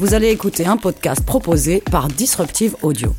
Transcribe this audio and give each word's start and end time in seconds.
vous 0.00 0.14
allez 0.14 0.30
écouter 0.30 0.64
un 0.64 0.78
podcast 0.78 1.22
proposé 1.26 1.82
par 1.90 2.08
Disruptive 2.08 2.74
Audio. 2.80 3.14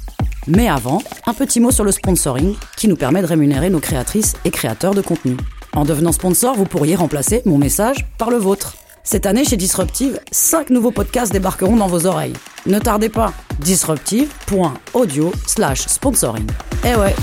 Mais 0.47 0.67
avant, 0.67 1.03
un 1.27 1.33
petit 1.35 1.59
mot 1.59 1.69
sur 1.69 1.83
le 1.83 1.91
sponsoring 1.91 2.55
qui 2.75 2.87
nous 2.87 2.95
permet 2.95 3.21
de 3.21 3.27
rémunérer 3.27 3.69
nos 3.69 3.79
créatrices 3.79 4.33
et 4.45 4.49
créateurs 4.49 4.95
de 4.95 5.01
contenu. 5.01 5.37
En 5.73 5.85
devenant 5.85 6.11
sponsor, 6.11 6.55
vous 6.55 6.65
pourriez 6.65 6.95
remplacer 6.95 7.43
mon 7.45 7.59
message 7.59 8.07
par 8.17 8.31
le 8.31 8.37
vôtre. 8.37 8.77
Cette 9.03 9.27
année, 9.27 9.45
chez 9.45 9.57
Disruptive, 9.57 10.19
5 10.31 10.71
nouveaux 10.71 10.89
podcasts 10.89 11.31
débarqueront 11.31 11.75
dans 11.75 11.87
vos 11.87 12.07
oreilles. 12.07 12.33
Ne 12.65 12.79
tardez 12.79 13.09
pas, 13.09 13.31
disruptive.audio 13.59 15.31
slash 15.45 15.81
sponsoring. 15.81 16.47
Eh 16.83 16.95
ouais 16.95 17.13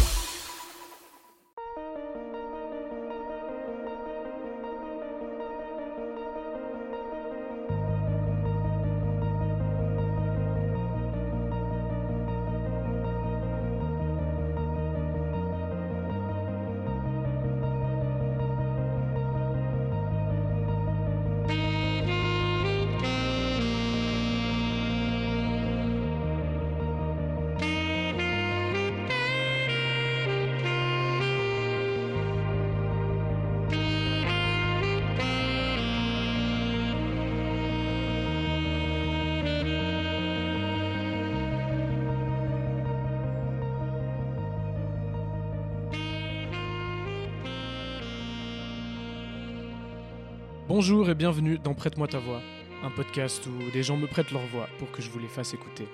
Bonjour 50.90 51.10
et 51.10 51.14
bienvenue 51.14 51.58
dans 51.58 51.74
Prête-moi 51.74 52.08
ta 52.08 52.18
voix, 52.18 52.40
un 52.82 52.90
podcast 52.90 53.46
où 53.46 53.70
des 53.72 53.82
gens 53.82 53.98
me 53.98 54.06
prêtent 54.06 54.30
leur 54.30 54.46
voix 54.46 54.70
pour 54.78 54.90
que 54.90 55.02
je 55.02 55.10
vous 55.10 55.18
les 55.18 55.28
fasse 55.28 55.52
écouter. 55.52 55.86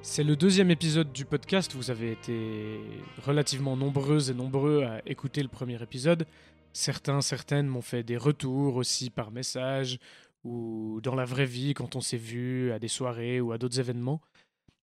C'est 0.00 0.22
le 0.22 0.36
deuxième 0.36 0.70
épisode 0.70 1.12
du 1.12 1.24
podcast, 1.24 1.74
vous 1.74 1.90
avez 1.90 2.12
été 2.12 2.78
relativement 3.26 3.76
nombreuses 3.76 4.30
et 4.30 4.34
nombreux 4.34 4.84
à 4.84 5.02
écouter 5.06 5.42
le 5.42 5.48
premier 5.48 5.82
épisode. 5.82 6.24
Certains, 6.72 7.20
certaines 7.20 7.66
m'ont 7.66 7.82
fait 7.82 8.04
des 8.04 8.16
retours 8.16 8.76
aussi 8.76 9.10
par 9.10 9.32
message 9.32 9.98
ou 10.44 11.00
dans 11.02 11.16
la 11.16 11.24
vraie 11.24 11.44
vie 11.44 11.74
quand 11.74 11.96
on 11.96 12.00
s'est 12.00 12.16
vu 12.16 12.70
à 12.70 12.78
des 12.78 12.86
soirées 12.86 13.40
ou 13.40 13.50
à 13.50 13.58
d'autres 13.58 13.80
événements. 13.80 14.20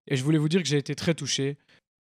Et 0.07 0.17
je 0.17 0.23
voulais 0.25 0.37
vous 0.37 0.49
dire 0.49 0.61
que 0.61 0.67
j'ai 0.67 0.79
été 0.79 0.95
très 0.95 1.13
touché. 1.13 1.57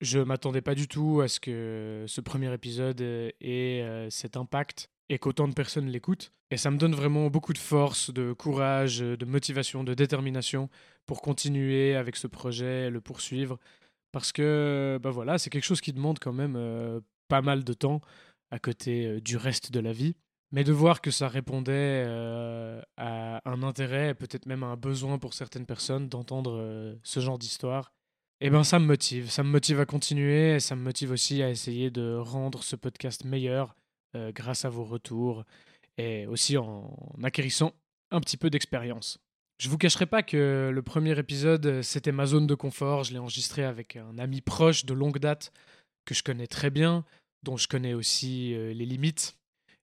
Je 0.01 0.19
m'attendais 0.19 0.61
pas 0.61 0.75
du 0.75 0.87
tout 0.87 1.21
à 1.21 1.27
ce 1.27 1.39
que 1.39 2.05
ce 2.07 2.21
premier 2.21 2.53
épisode 2.53 3.01
ait 3.01 3.33
euh, 3.81 4.07
cet 4.11 4.37
impact 4.37 4.91
et 5.09 5.19
qu'autant 5.19 5.47
de 5.47 5.53
personnes 5.53 5.87
l'écoutent. 5.87 6.31
Et 6.51 6.57
ça 6.57 6.71
me 6.71 6.77
donne 6.77 6.95
vraiment 6.95 7.29
beaucoup 7.29 7.53
de 7.53 7.57
force, 7.57 8.11
de 8.11 8.33
courage, 8.33 8.99
de 8.99 9.25
motivation, 9.25 9.83
de 9.83 9.93
détermination 9.93 10.69
pour 11.05 11.21
continuer 11.21 11.95
avec 11.95 12.15
ce 12.15 12.27
projet, 12.27 12.89
le 12.89 13.01
poursuivre. 13.01 13.59
Parce 14.11 14.31
que 14.31 14.99
bah 15.01 15.09
voilà, 15.09 15.37
c'est 15.37 15.49
quelque 15.49 15.63
chose 15.63 15.81
qui 15.81 15.93
demande 15.93 16.19
quand 16.19 16.33
même 16.33 16.55
euh, 16.55 17.01
pas 17.27 17.41
mal 17.41 17.63
de 17.63 17.73
temps 17.73 18.01
à 18.51 18.59
côté 18.59 19.07
euh, 19.07 19.19
du 19.19 19.37
reste 19.37 19.71
de 19.71 19.79
la 19.79 19.91
vie. 19.91 20.15
Mais 20.51 20.63
de 20.63 20.71
voir 20.71 21.01
que 21.01 21.09
ça 21.09 21.27
répondait 21.27 22.03
euh, 22.05 22.79
à 22.95 23.41
un 23.49 23.63
intérêt, 23.63 24.13
peut-être 24.13 24.45
même 24.45 24.61
à 24.61 24.67
un 24.67 24.75
besoin 24.75 25.17
pour 25.17 25.33
certaines 25.33 25.65
personnes 25.65 26.09
d'entendre 26.09 26.95
ce 27.01 27.19
genre 27.19 27.39
d'histoire, 27.39 27.91
eh 28.39 28.51
ben 28.51 28.63
ça 28.63 28.77
me 28.77 28.85
motive. 28.85 29.31
Ça 29.31 29.41
me 29.41 29.49
motive 29.49 29.79
à 29.79 29.87
continuer 29.87 30.53
et 30.53 30.59
ça 30.59 30.75
me 30.75 30.83
motive 30.83 31.09
aussi 31.09 31.41
à 31.41 31.49
essayer 31.49 31.89
de 31.89 32.15
rendre 32.15 32.61
ce 32.61 32.75
podcast 32.75 33.25
meilleur 33.25 33.75
euh, 34.15 34.31
grâce 34.31 34.65
à 34.65 34.69
vos 34.69 34.83
retours 34.83 35.43
et 35.97 36.27
aussi 36.27 36.57
en, 36.57 36.95
acquérissant 37.23 37.73
un 38.11 38.19
petit 38.19 38.37
peu 38.37 38.49
d'expérience. 38.49 39.19
Je 39.59 39.69
vous 39.69 39.77
cacherai 39.77 40.05
pas 40.05 40.23
que 40.23 40.71
le 40.73 40.81
premier 40.81 41.17
épisode, 41.17 41.81
c'était 41.81 42.11
ma 42.11 42.25
zone 42.25 42.47
de 42.47 42.55
confort. 42.55 43.03
Je 43.03 43.13
l'ai 43.13 43.19
enregistré 43.19 43.63
avec 43.63 43.95
un 43.95 44.17
ami 44.17 44.41
proche 44.41 44.85
de 44.85 44.93
longue 44.93 45.19
date 45.19 45.53
que 46.05 46.13
je 46.13 46.23
connais 46.23 46.47
très 46.47 46.69
bien, 46.69 47.05
dont 47.43 47.57
je 47.57 47.67
connais 47.67 47.93
aussi 47.93 48.53
euh, 48.55 48.73
les 48.73 48.85
limites. 48.85 49.37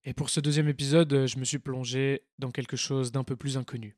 Et 0.04 0.14
pour 0.14 0.30
ce 0.30 0.40
deuxième 0.40 0.68
épisode, 0.68 1.26
je 1.26 1.38
me 1.38 1.44
suis 1.44 1.58
plongé 1.58 2.22
dans 2.38 2.50
quelque 2.50 2.76
chose 2.76 3.12
d'un 3.12 3.24
peu 3.24 3.36
plus 3.36 3.56
inconnu. 3.56 3.96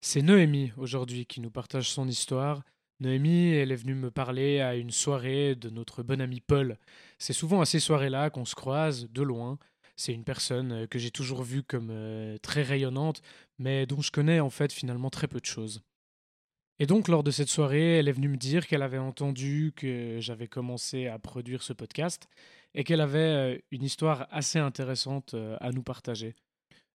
C'est 0.00 0.22
Noémie 0.22 0.72
aujourd'hui 0.76 1.26
qui 1.26 1.40
nous 1.40 1.50
partage 1.50 1.90
son 1.90 2.08
histoire. 2.08 2.62
Noémie, 3.02 3.48
elle 3.54 3.72
est 3.72 3.76
venue 3.76 3.96
me 3.96 4.12
parler 4.12 4.60
à 4.60 4.76
une 4.76 4.92
soirée 4.92 5.56
de 5.56 5.70
notre 5.70 6.04
bon 6.04 6.20
ami 6.20 6.40
Paul. 6.40 6.78
C'est 7.18 7.32
souvent 7.32 7.60
à 7.60 7.64
ces 7.64 7.80
soirées-là 7.80 8.30
qu'on 8.30 8.44
se 8.44 8.54
croise 8.54 9.08
de 9.10 9.22
loin. 9.22 9.58
C'est 9.96 10.12
une 10.12 10.22
personne 10.22 10.72
euh, 10.72 10.86
que 10.86 11.00
j'ai 11.00 11.10
toujours 11.10 11.42
vue 11.42 11.64
comme 11.64 11.88
euh, 11.90 12.38
très 12.38 12.62
rayonnante, 12.62 13.20
mais 13.58 13.86
dont 13.86 14.00
je 14.00 14.12
connais 14.12 14.38
en 14.38 14.50
fait 14.50 14.72
finalement 14.72 15.10
très 15.10 15.26
peu 15.26 15.40
de 15.40 15.46
choses. 15.46 15.82
Et 16.78 16.86
donc 16.86 17.08
lors 17.08 17.24
de 17.24 17.32
cette 17.32 17.48
soirée, 17.48 17.98
elle 17.98 18.06
est 18.06 18.12
venue 18.12 18.28
me 18.28 18.36
dire 18.36 18.68
qu'elle 18.68 18.82
avait 18.82 18.98
entendu 18.98 19.72
que 19.74 20.18
j'avais 20.20 20.46
commencé 20.46 21.08
à 21.08 21.18
produire 21.18 21.64
ce 21.64 21.72
podcast 21.72 22.28
et 22.72 22.84
qu'elle 22.84 23.00
avait 23.00 23.18
euh, 23.18 23.58
une 23.72 23.82
histoire 23.82 24.28
assez 24.30 24.60
intéressante 24.60 25.34
à 25.60 25.72
nous 25.72 25.82
partager. 25.82 26.36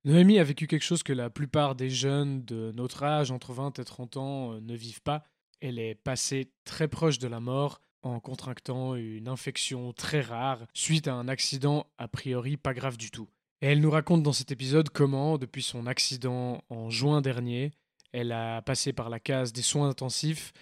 Noémie 0.04 0.38
a 0.38 0.44
vécu 0.44 0.68
quelque 0.68 0.84
chose 0.84 1.02
que 1.02 1.12
la 1.12 1.30
plupart 1.30 1.74
des 1.74 1.90
jeunes 1.90 2.44
de 2.44 2.70
notre 2.76 3.02
âge, 3.02 3.32
entre 3.32 3.52
20 3.52 3.80
et 3.80 3.84
30 3.84 4.16
ans, 4.18 4.60
ne 4.60 4.76
vivent 4.76 5.02
pas. 5.02 5.24
Elle 5.60 5.78
est 5.78 5.94
passée 5.94 6.50
très 6.64 6.88
proche 6.88 7.18
de 7.18 7.28
la 7.28 7.40
mort 7.40 7.80
en 8.02 8.20
contractant 8.20 8.94
une 8.94 9.28
infection 9.28 9.92
très 9.92 10.20
rare 10.20 10.66
suite 10.74 11.08
à 11.08 11.14
un 11.14 11.28
accident 11.28 11.86
a 11.98 12.08
priori 12.08 12.56
pas 12.56 12.74
grave 12.74 12.96
du 12.96 13.10
tout. 13.10 13.28
Et 13.62 13.68
elle 13.68 13.80
nous 13.80 13.90
raconte 13.90 14.22
dans 14.22 14.32
cet 14.32 14.52
épisode 14.52 14.90
comment, 14.90 15.38
depuis 15.38 15.62
son 15.62 15.86
accident 15.86 16.62
en 16.68 16.90
juin 16.90 17.22
dernier, 17.22 17.72
elle 18.12 18.32
a 18.32 18.62
passé 18.62 18.92
par 18.92 19.08
la 19.08 19.18
case 19.18 19.52
des 19.52 19.62
soins 19.62 19.88
intensifs 19.88 20.52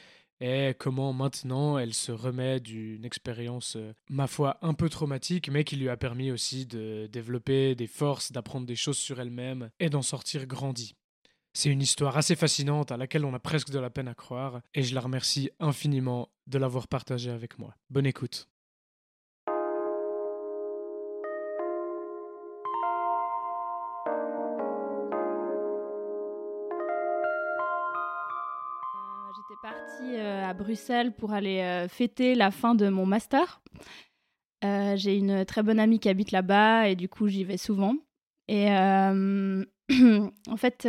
et 0.41 0.75
comment 0.79 1.13
maintenant 1.13 1.79
elle 1.79 1.95
se 1.95 2.13
remet 2.13 2.61
d'une 2.61 3.05
expérience, 3.05 3.77
euh, 3.77 3.93
ma 4.11 4.27
foi, 4.27 4.59
un 4.63 4.75
peu 4.75 4.89
traumatique, 4.89 5.49
mais 5.49 5.65
qui 5.65 5.77
lui 5.77 5.89
a 5.89 5.97
permis 5.97 6.31
aussi 6.31 6.67
de 6.67 7.09
développer 7.11 7.75
des 7.75 7.87
forces, 7.87 8.33
d'apprendre 8.33 8.67
des 8.67 8.77
choses 8.77 8.99
sur 8.99 9.21
elle-même 9.21 9.71
et 9.79 9.91
d'en 9.91 10.03
sortir 10.03 10.47
grandie. 10.47 10.97
C'est 11.57 11.71
une 11.71 11.83
histoire 11.83 12.17
assez 12.17 12.35
fascinante 12.35 12.91
à 12.91 12.97
laquelle 12.97 13.25
on 13.25 13.33
a 13.33 13.39
presque 13.39 13.71
de 13.71 13.79
la 13.79 13.89
peine 13.89 14.09
à 14.09 14.15
croire 14.15 14.61
et 14.75 14.83
je 14.83 14.93
la 14.93 15.01
remercie 15.01 15.51
infiniment 15.61 16.29
de 16.49 16.59
l'avoir 16.59 16.89
partagée 16.89 17.31
avec 17.31 17.61
moi. 17.61 17.77
Bonne 17.91 18.07
écoute. 18.07 18.49
Euh, 19.49 19.53
j'étais 29.37 29.61
partie 29.63 30.17
euh, 30.17 30.45
à 30.45 30.55
Bruxelles 30.55 31.15
pour 31.15 31.33
aller 31.33 31.61
euh, 31.61 31.87
fêter 31.87 32.35
la 32.35 32.51
fin 32.51 32.75
de 32.75 32.89
mon 32.89 33.07
master. 33.07 33.63
J'ai 34.97 35.19
une 35.19 35.45
très 35.45 35.63
bonne 35.63 35.79
amie 35.79 36.01
qui 36.01 36.09
habite 36.09 36.33
là-bas 36.33 36.89
et 36.89 36.97
du 36.97 37.09
coup 37.09 37.29
j'y 37.29 37.45
vais 37.45 37.59
souvent. 37.59 37.97
Et 38.49 38.67
en 38.71 40.57
fait, 40.57 40.89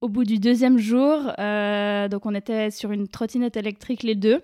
au 0.00 0.08
bout 0.08 0.24
du 0.24 0.38
deuxième 0.38 0.78
jour, 0.78 1.32
euh, 1.38 2.08
donc 2.08 2.26
on 2.26 2.34
était 2.34 2.70
sur 2.70 2.90
une 2.90 3.08
trottinette 3.08 3.56
électrique 3.56 4.02
les 4.02 4.14
deux. 4.14 4.42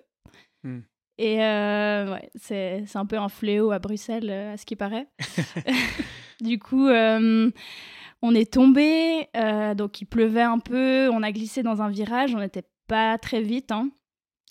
Hmm. 0.62 0.80
Et 1.18 1.42
euh, 1.42 2.12
ouais, 2.12 2.30
c'est 2.34 2.84
un 2.94 3.06
peu 3.06 3.16
un 3.16 3.30
fléau 3.30 3.70
à 3.70 3.78
Bruxelles, 3.78 4.28
euh, 4.28 4.52
à 4.52 4.56
ce 4.58 4.66
qui 4.66 4.76
paraît. 4.76 5.08
du 6.40 6.58
coup, 6.58 6.88
on 6.88 8.34
est 8.34 8.52
tombé, 8.52 9.28
donc 9.76 10.00
il 10.00 10.06
pleuvait 10.06 10.42
un 10.42 10.58
peu, 10.58 11.08
on 11.10 11.22
a 11.22 11.32
glissé 11.32 11.62
dans 11.62 11.80
un 11.80 11.88
virage, 11.88 12.34
on 12.34 12.40
n'était 12.40 12.68
pas 12.86 13.16
très 13.18 13.40
vite. 13.40 13.72
Hein. 13.72 13.90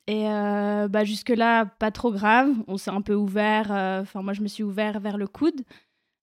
Et 0.08 0.24
bah, 0.24 1.04
jusque-là, 1.04 1.66
pas 1.66 1.92
trop 1.92 2.12
grave. 2.12 2.52
On 2.68 2.78
s'est 2.78 2.92
un 2.92 3.02
peu 3.02 3.14
ouvert, 3.14 3.72
enfin 4.02 4.24
moi 4.24 4.34
je 4.34 4.42
me 4.42 4.48
suis 4.48 4.64
ouvert 4.64 5.00
vers 5.00 5.18
le 5.18 5.28
coude. 5.28 5.62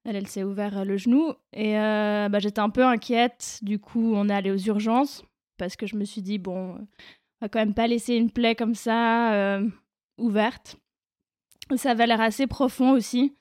Elle, 0.04 0.16
elle 0.16 0.26
s'est 0.26 0.42
ouvert 0.42 0.78
euh, 0.78 0.84
le 0.84 0.96
genou. 0.96 1.32
Et 1.52 1.78
euh, 1.78 2.28
bah, 2.28 2.38
j'étais 2.38 2.60
un 2.60 2.70
peu 2.70 2.84
inquiète. 2.84 3.60
Du 3.62 3.78
coup, 3.78 4.14
on 4.14 4.28
est 4.28 4.34
allé 4.34 4.50
aux 4.50 4.58
urgences 4.58 5.24
parce 5.58 5.76
que 5.76 5.86
je 5.86 5.96
me 5.96 6.04
suis 6.04 6.22
dit, 6.22 6.38
bon, 6.38 6.74
on 6.74 6.86
va 7.40 7.48
quand 7.48 7.60
même 7.60 7.74
pas 7.74 7.86
laisser 7.86 8.14
une 8.14 8.30
plaie 8.30 8.54
comme 8.54 8.74
ça 8.74 9.34
euh, 9.34 9.68
ouverte. 10.18 10.76
Ça 11.76 11.92
avait 11.92 12.06
l'air 12.06 12.20
assez 12.20 12.46
profond 12.46 12.92
aussi. 12.92 13.36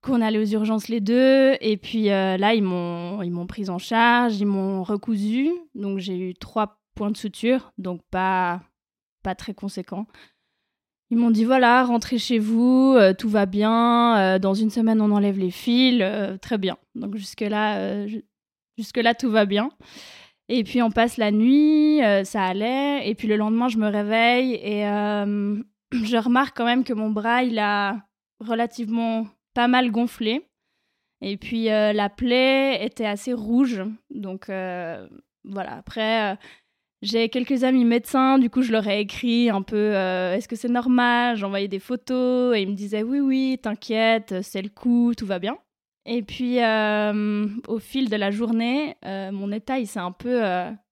Qu'on 0.00 0.20
allait 0.20 0.38
aux 0.38 0.44
urgences 0.44 0.88
les 0.88 1.00
deux. 1.00 1.56
Et 1.60 1.76
puis 1.76 2.04
là, 2.04 2.54
ils 2.54 2.62
m'ont, 2.62 3.20
ils 3.22 3.32
m'ont 3.32 3.48
prise 3.48 3.68
en 3.68 3.78
charge, 3.78 4.38
ils 4.38 4.46
m'ont 4.46 4.84
recousu. 4.84 5.50
Donc 5.74 5.98
j'ai 5.98 6.16
eu 6.16 6.34
trois 6.34 6.80
points 6.94 7.10
de 7.10 7.16
suture, 7.16 7.72
donc 7.78 8.02
pas, 8.10 8.60
pas 9.24 9.34
très 9.34 9.54
conséquent. 9.54 10.06
Ils 11.10 11.16
m'ont 11.16 11.30
dit 11.30 11.44
voilà, 11.44 11.84
rentrez 11.84 12.18
chez 12.18 12.38
vous, 12.38 12.94
euh, 12.96 13.14
tout 13.14 13.30
va 13.30 13.46
bien. 13.46 14.18
Euh, 14.18 14.38
dans 14.38 14.52
une 14.52 14.70
semaine, 14.70 15.00
on 15.00 15.10
enlève 15.10 15.38
les 15.38 15.50
fils, 15.50 16.00
euh, 16.02 16.36
très 16.36 16.58
bien. 16.58 16.76
Donc 16.94 17.16
jusque 17.16 17.40
là, 17.40 18.06
jusque 18.76 18.98
là, 18.98 19.14
tout 19.14 19.30
va 19.30 19.46
bien. 19.46 19.70
Et 20.50 20.64
puis 20.64 20.82
on 20.82 20.90
passe 20.90 21.16
la 21.16 21.30
nuit, 21.30 22.00
ça 22.24 22.44
allait. 22.44 23.08
Et 23.08 23.14
puis 23.14 23.28
le 23.28 23.36
lendemain, 23.36 23.68
je 23.68 23.78
me 23.78 23.88
réveille 23.88 24.54
et 24.54 24.82
je 25.92 26.16
remarque 26.16 26.56
quand 26.56 26.64
même 26.64 26.84
que 26.84 26.92
mon 26.92 27.10
bras, 27.10 27.42
il 27.42 27.58
a 27.58 28.02
relativement 28.40 29.26
pas 29.54 29.68
mal 29.68 29.90
gonflé. 29.90 30.46
Et 31.20 31.36
puis 31.36 31.64
la 31.64 32.08
plaie 32.08 32.84
était 32.84 33.06
assez 33.06 33.32
rouge. 33.32 33.82
Donc 34.10 34.46
voilà, 34.48 35.76
après, 35.76 36.38
j'ai 37.00 37.28
quelques 37.28 37.62
amis 37.62 37.84
médecins, 37.84 38.38
du 38.38 38.50
coup 38.50 38.62
je 38.62 38.72
leur 38.72 38.86
ai 38.88 39.00
écrit 39.00 39.50
un 39.50 39.62
peu 39.62 39.76
euh, 39.76 40.34
est-ce 40.34 40.48
que 40.48 40.56
c'est 40.56 40.68
normal? 40.68 41.36
J'envoyais 41.36 41.68
des 41.68 41.78
photos 41.78 42.56
et 42.56 42.62
ils 42.62 42.68
me 42.68 42.74
disaient 42.74 43.04
oui, 43.04 43.20
oui, 43.20 43.58
t'inquiète, 43.62 44.42
c'est 44.42 44.62
le 44.62 44.68
coup, 44.68 45.12
tout 45.16 45.26
va 45.26 45.38
bien. 45.38 45.56
Et 46.06 46.22
puis 46.22 46.60
euh, 46.60 47.46
au 47.68 47.78
fil 47.78 48.10
de 48.10 48.16
la 48.16 48.30
journée, 48.32 48.96
euh, 49.04 49.30
mon 49.30 49.52
état 49.52 49.78
il 49.78 49.86
s'est 49.86 50.00
un 50.00 50.10
peu 50.10 50.42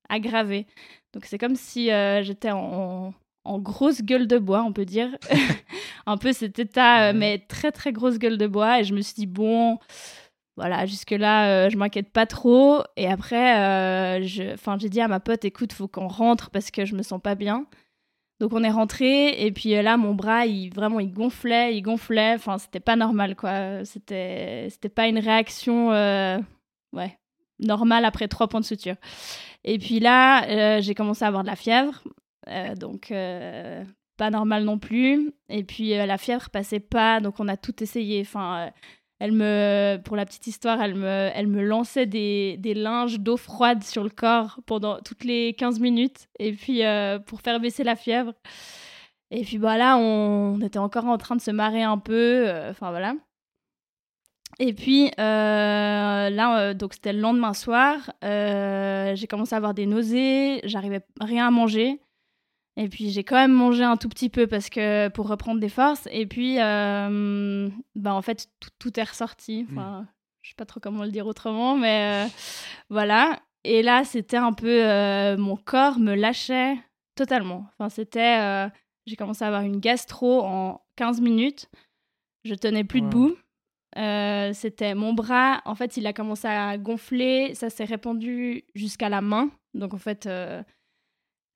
aggravé. 0.08 0.66
Donc 1.12 1.24
c'est 1.24 1.38
comme 1.38 1.56
si 1.56 1.86
j'étais 2.22 2.52
en, 2.52 3.12
en, 3.44 3.58
grosse 3.58 4.02
gueule 4.02 4.28
de 4.28 4.38
bois, 4.38 4.62
on 4.62 4.72
peut 4.72 4.84
dire. 4.84 5.08
un 6.06 6.18
peu 6.18 6.32
cet 6.32 6.60
état, 6.60 7.12
mais 7.12 7.38
très 7.38 7.72
très 7.72 7.92
grosse 7.92 8.18
gueule 8.18 8.38
de 8.38 8.46
bois. 8.46 8.80
Et 8.80 8.84
je 8.84 8.94
me 8.94 9.00
suis 9.00 9.14
dit 9.14 9.26
bon 9.26 9.78
voilà, 10.56 10.86
jusque-là, 10.86 11.66
euh, 11.66 11.70
je 11.70 11.76
m'inquiète 11.76 12.10
pas 12.10 12.24
trop. 12.26 12.82
Et 12.96 13.06
après, 13.06 13.60
euh, 13.60 14.22
j'ai 14.22 14.88
dit 14.88 15.00
à 15.00 15.08
ma 15.08 15.20
pote, 15.20 15.44
écoute, 15.44 15.72
faut 15.72 15.88
qu'on 15.88 16.08
rentre 16.08 16.50
parce 16.50 16.70
que 16.70 16.86
je 16.86 16.94
me 16.94 17.02
sens 17.02 17.20
pas 17.20 17.34
bien. 17.34 17.66
Donc 18.40 18.52
on 18.52 18.62
est 18.62 18.70
rentré 18.70 19.46
et 19.46 19.50
puis 19.50 19.74
euh, 19.74 19.82
là, 19.82 19.96
mon 19.96 20.14
bras, 20.14 20.44
il 20.46 20.70
vraiment, 20.72 21.00
il 21.00 21.12
gonflait, 21.12 21.76
il 21.76 21.82
gonflait. 21.82 22.34
Enfin, 22.34 22.58
c'était 22.58 22.80
pas 22.80 22.96
normal, 22.96 23.36
quoi. 23.36 23.84
C'était, 23.84 24.68
pas 24.94 25.08
une 25.08 25.18
réaction, 25.18 25.90
ouais, 25.90 27.18
normale 27.58 28.04
après 28.06 28.28
trois 28.28 28.48
points 28.48 28.60
de 28.60 28.64
suture. 28.64 28.96
Et 29.64 29.78
puis 29.78 30.00
là, 30.00 30.80
j'ai 30.80 30.94
commencé 30.94 31.24
à 31.24 31.28
avoir 31.28 31.42
de 31.42 31.48
la 31.48 31.56
fièvre, 31.56 32.02
donc 32.76 33.12
pas 34.16 34.30
normal 34.30 34.64
non 34.64 34.78
plus. 34.78 35.32
Et 35.48 35.64
puis 35.64 35.90
la 35.90 36.18
fièvre 36.18 36.50
passait 36.50 36.80
pas, 36.80 37.20
donc 37.20 37.40
on 37.40 37.48
a 37.48 37.56
tout 37.56 37.82
essayé. 37.82 38.20
Enfin 38.20 38.70
elle 39.18 39.32
me, 39.32 39.98
pour 40.04 40.16
la 40.16 40.26
petite 40.26 40.46
histoire, 40.46 40.80
elle 40.82 40.94
me, 40.94 41.30
elle 41.34 41.46
me 41.46 41.62
lançait 41.62 42.06
des, 42.06 42.56
des 42.58 42.74
linges 42.74 43.18
d'eau 43.18 43.38
froide 43.38 43.82
sur 43.82 44.04
le 44.04 44.10
corps 44.10 44.60
pendant 44.66 45.00
toutes 45.00 45.24
les 45.24 45.54
15 45.54 45.80
minutes, 45.80 46.28
et 46.38 46.52
puis 46.52 46.84
euh, 46.84 47.18
pour 47.18 47.40
faire 47.40 47.58
baisser 47.58 47.82
la 47.82 47.96
fièvre. 47.96 48.34
Et 49.30 49.42
puis 49.42 49.56
voilà, 49.58 49.96
on, 49.96 50.60
était 50.60 50.78
encore 50.78 51.06
en 51.06 51.18
train 51.18 51.34
de 51.34 51.40
se 51.40 51.50
marrer 51.50 51.82
un 51.82 51.98
peu, 51.98 52.46
euh, 52.46 52.70
enfin 52.70 52.90
voilà. 52.90 53.14
Et 54.58 54.72
puis 54.72 55.10
euh, 55.18 56.30
là, 56.30 56.74
donc 56.74 56.94
c'était 56.94 57.12
le 57.12 57.20
lendemain 57.20 57.54
soir, 57.54 58.10
j'ai 58.22 59.26
commencé 59.28 59.54
à 59.54 59.58
avoir 59.58 59.74
des 59.74 59.86
nausées, 59.86 60.60
j'arrivais 60.64 61.00
rien 61.20 61.46
à 61.46 61.50
manger. 61.50 62.00
Et 62.76 62.88
puis 62.88 63.10
j'ai 63.10 63.24
quand 63.24 63.36
même 63.36 63.52
mangé 63.52 63.82
un 63.82 63.96
tout 63.96 64.08
petit 64.08 64.28
peu 64.28 64.46
parce 64.46 64.68
que 64.68 65.08
pour 65.08 65.28
reprendre 65.28 65.60
des 65.60 65.68
forces. 65.68 66.06
Et 66.10 66.26
puis, 66.26 66.60
euh, 66.60 67.68
bah 67.94 68.14
en 68.14 68.22
fait, 68.22 68.48
tout, 68.78 69.00
est 69.00 69.04
ressorti. 69.04 69.64
Hmm. 69.64 69.78
Enfin, 69.78 70.06
je 70.42 70.50
sais 70.50 70.56
pas 70.56 70.66
trop 70.66 70.80
comment 70.80 71.04
le 71.04 71.10
dire 71.10 71.26
autrement, 71.26 71.76
mais 71.76 72.26
euh, 72.26 72.28
voilà. 72.90 73.40
Et 73.64 73.82
là, 73.82 74.04
c'était 74.04 74.36
un 74.36 74.52
peu 74.52 74.84
euh, 74.84 75.36
mon 75.36 75.56
corps 75.56 75.98
me 75.98 76.14
lâchait 76.14 76.76
totalement. 77.16 77.66
Enfin, 77.72 77.88
c'était, 77.88 78.68
j'ai 79.06 79.16
commencé 79.16 79.42
à 79.42 79.48
avoir 79.48 79.62
une 79.62 79.80
gastro 79.80 80.44
en 80.44 80.82
15 80.96 81.22
minutes. 81.22 81.70
Je 82.44 82.54
tenais 82.54 82.84
plus 82.84 83.00
debout. 83.00 83.36
c'était 84.52 84.94
mon 84.94 85.14
bras. 85.14 85.62
En 85.64 85.74
fait, 85.74 85.96
il 85.96 86.06
a 86.06 86.12
commencé 86.12 86.46
à 86.46 86.76
gonfler. 86.76 87.54
Ça 87.54 87.70
s'est 87.70 87.86
répandu 87.86 88.64
jusqu'à 88.74 89.08
la 89.08 89.22
main. 89.22 89.50
Donc 89.72 89.94
en 89.94 89.98
fait 89.98 90.28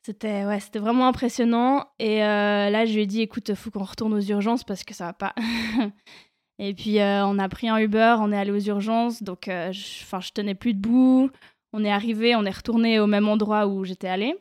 c'était 0.03 0.47
ouais, 0.47 0.61
c'était 0.61 0.79
vraiment 0.79 1.09
impressionnant. 1.09 1.87
Et 1.99 2.25
euh, 2.25 2.71
là, 2.71 2.87
je 2.87 2.95
lui 2.95 3.03
ai 3.03 3.07
dit, 3.07 3.21
écoute, 3.21 3.55
faut 3.55 3.71
qu'on 3.71 3.85
retourne 3.85 4.15
aux 4.15 4.21
urgences 4.21 4.65
parce 4.65 4.85
que 4.85 4.95
ça 4.95 5.07
va 5.07 5.13
pas. 5.13 5.35
et 6.59 6.73
puis, 6.75 7.01
euh, 7.01 7.27
on 7.27 7.39
a 7.39 7.49
pris 7.49 7.69
un 7.69 7.79
Uber, 7.79 8.17
on 8.21 8.33
est 8.33 8.39
allé 8.39 8.51
aux 8.51 8.61
urgences. 8.61 9.23
Donc, 9.23 9.49
euh, 9.49 9.73
je, 9.73 9.81
je 9.81 10.33
tenais 10.33 10.55
plus 10.55 10.75
debout. 10.75 11.31
On 11.73 11.85
est 11.85 11.93
arrivé, 11.93 12.35
on 12.35 12.45
est 12.45 12.51
retourné 12.51 12.99
au 12.99 13.07
même 13.07 13.29
endroit 13.29 13.67
où 13.67 13.85
j'étais 13.85 14.09
allée. 14.09 14.35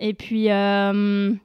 Et 0.00 0.14
puis, 0.14 0.46
elle 0.46 1.38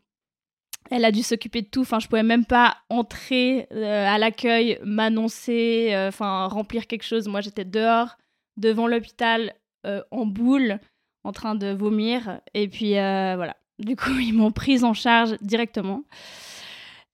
a 0.91 1.11
dû 1.11 1.21
s'occuper 1.21 1.61
de 1.61 1.67
tout. 1.67 1.81
Enfin, 1.81 1.99
je 1.99 2.07
pouvais 2.07 2.23
même 2.23 2.45
pas 2.45 2.77
entrer 2.89 3.67
à 3.71 4.17
l'accueil, 4.17 4.79
m'annoncer, 4.83 5.93
enfin, 6.07 6.47
remplir 6.47 6.87
quelque 6.87 7.05
chose. 7.05 7.27
Moi, 7.29 7.39
j'étais 7.39 7.63
dehors, 7.63 8.17
devant 8.57 8.87
l'hôpital, 8.87 9.53
en 9.85 10.25
boule 10.25 10.79
en 11.23 11.31
train 11.31 11.55
de 11.55 11.73
vomir. 11.73 12.41
Et 12.53 12.67
puis 12.67 12.93
voilà. 12.93 13.55
Du 13.79 13.95
coup, 13.95 14.11
ils 14.19 14.33
m'ont 14.33 14.51
prise 14.51 14.83
en 14.83 14.93
charge 14.93 15.35
directement. 15.41 16.03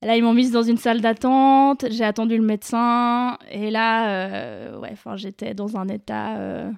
Là, 0.02 0.16
ils 0.16 0.24
m'ont 0.24 0.34
mise 0.34 0.52
dans 0.52 0.62
une 0.62 0.78
salle 0.78 1.02
d'attente. 1.02 1.86
J'ai 1.90 2.04
attendu 2.04 2.38
le 2.38 2.44
médecin. 2.44 3.38
Et 3.50 3.72
là, 3.72 4.10
euh, 4.10 4.80
ouais, 4.80 4.90
enfin, 4.92 5.16
j'étais 5.16 5.54
dans 5.54 5.78
un 5.78 5.88
état 5.88 6.38
euh, 6.38 6.72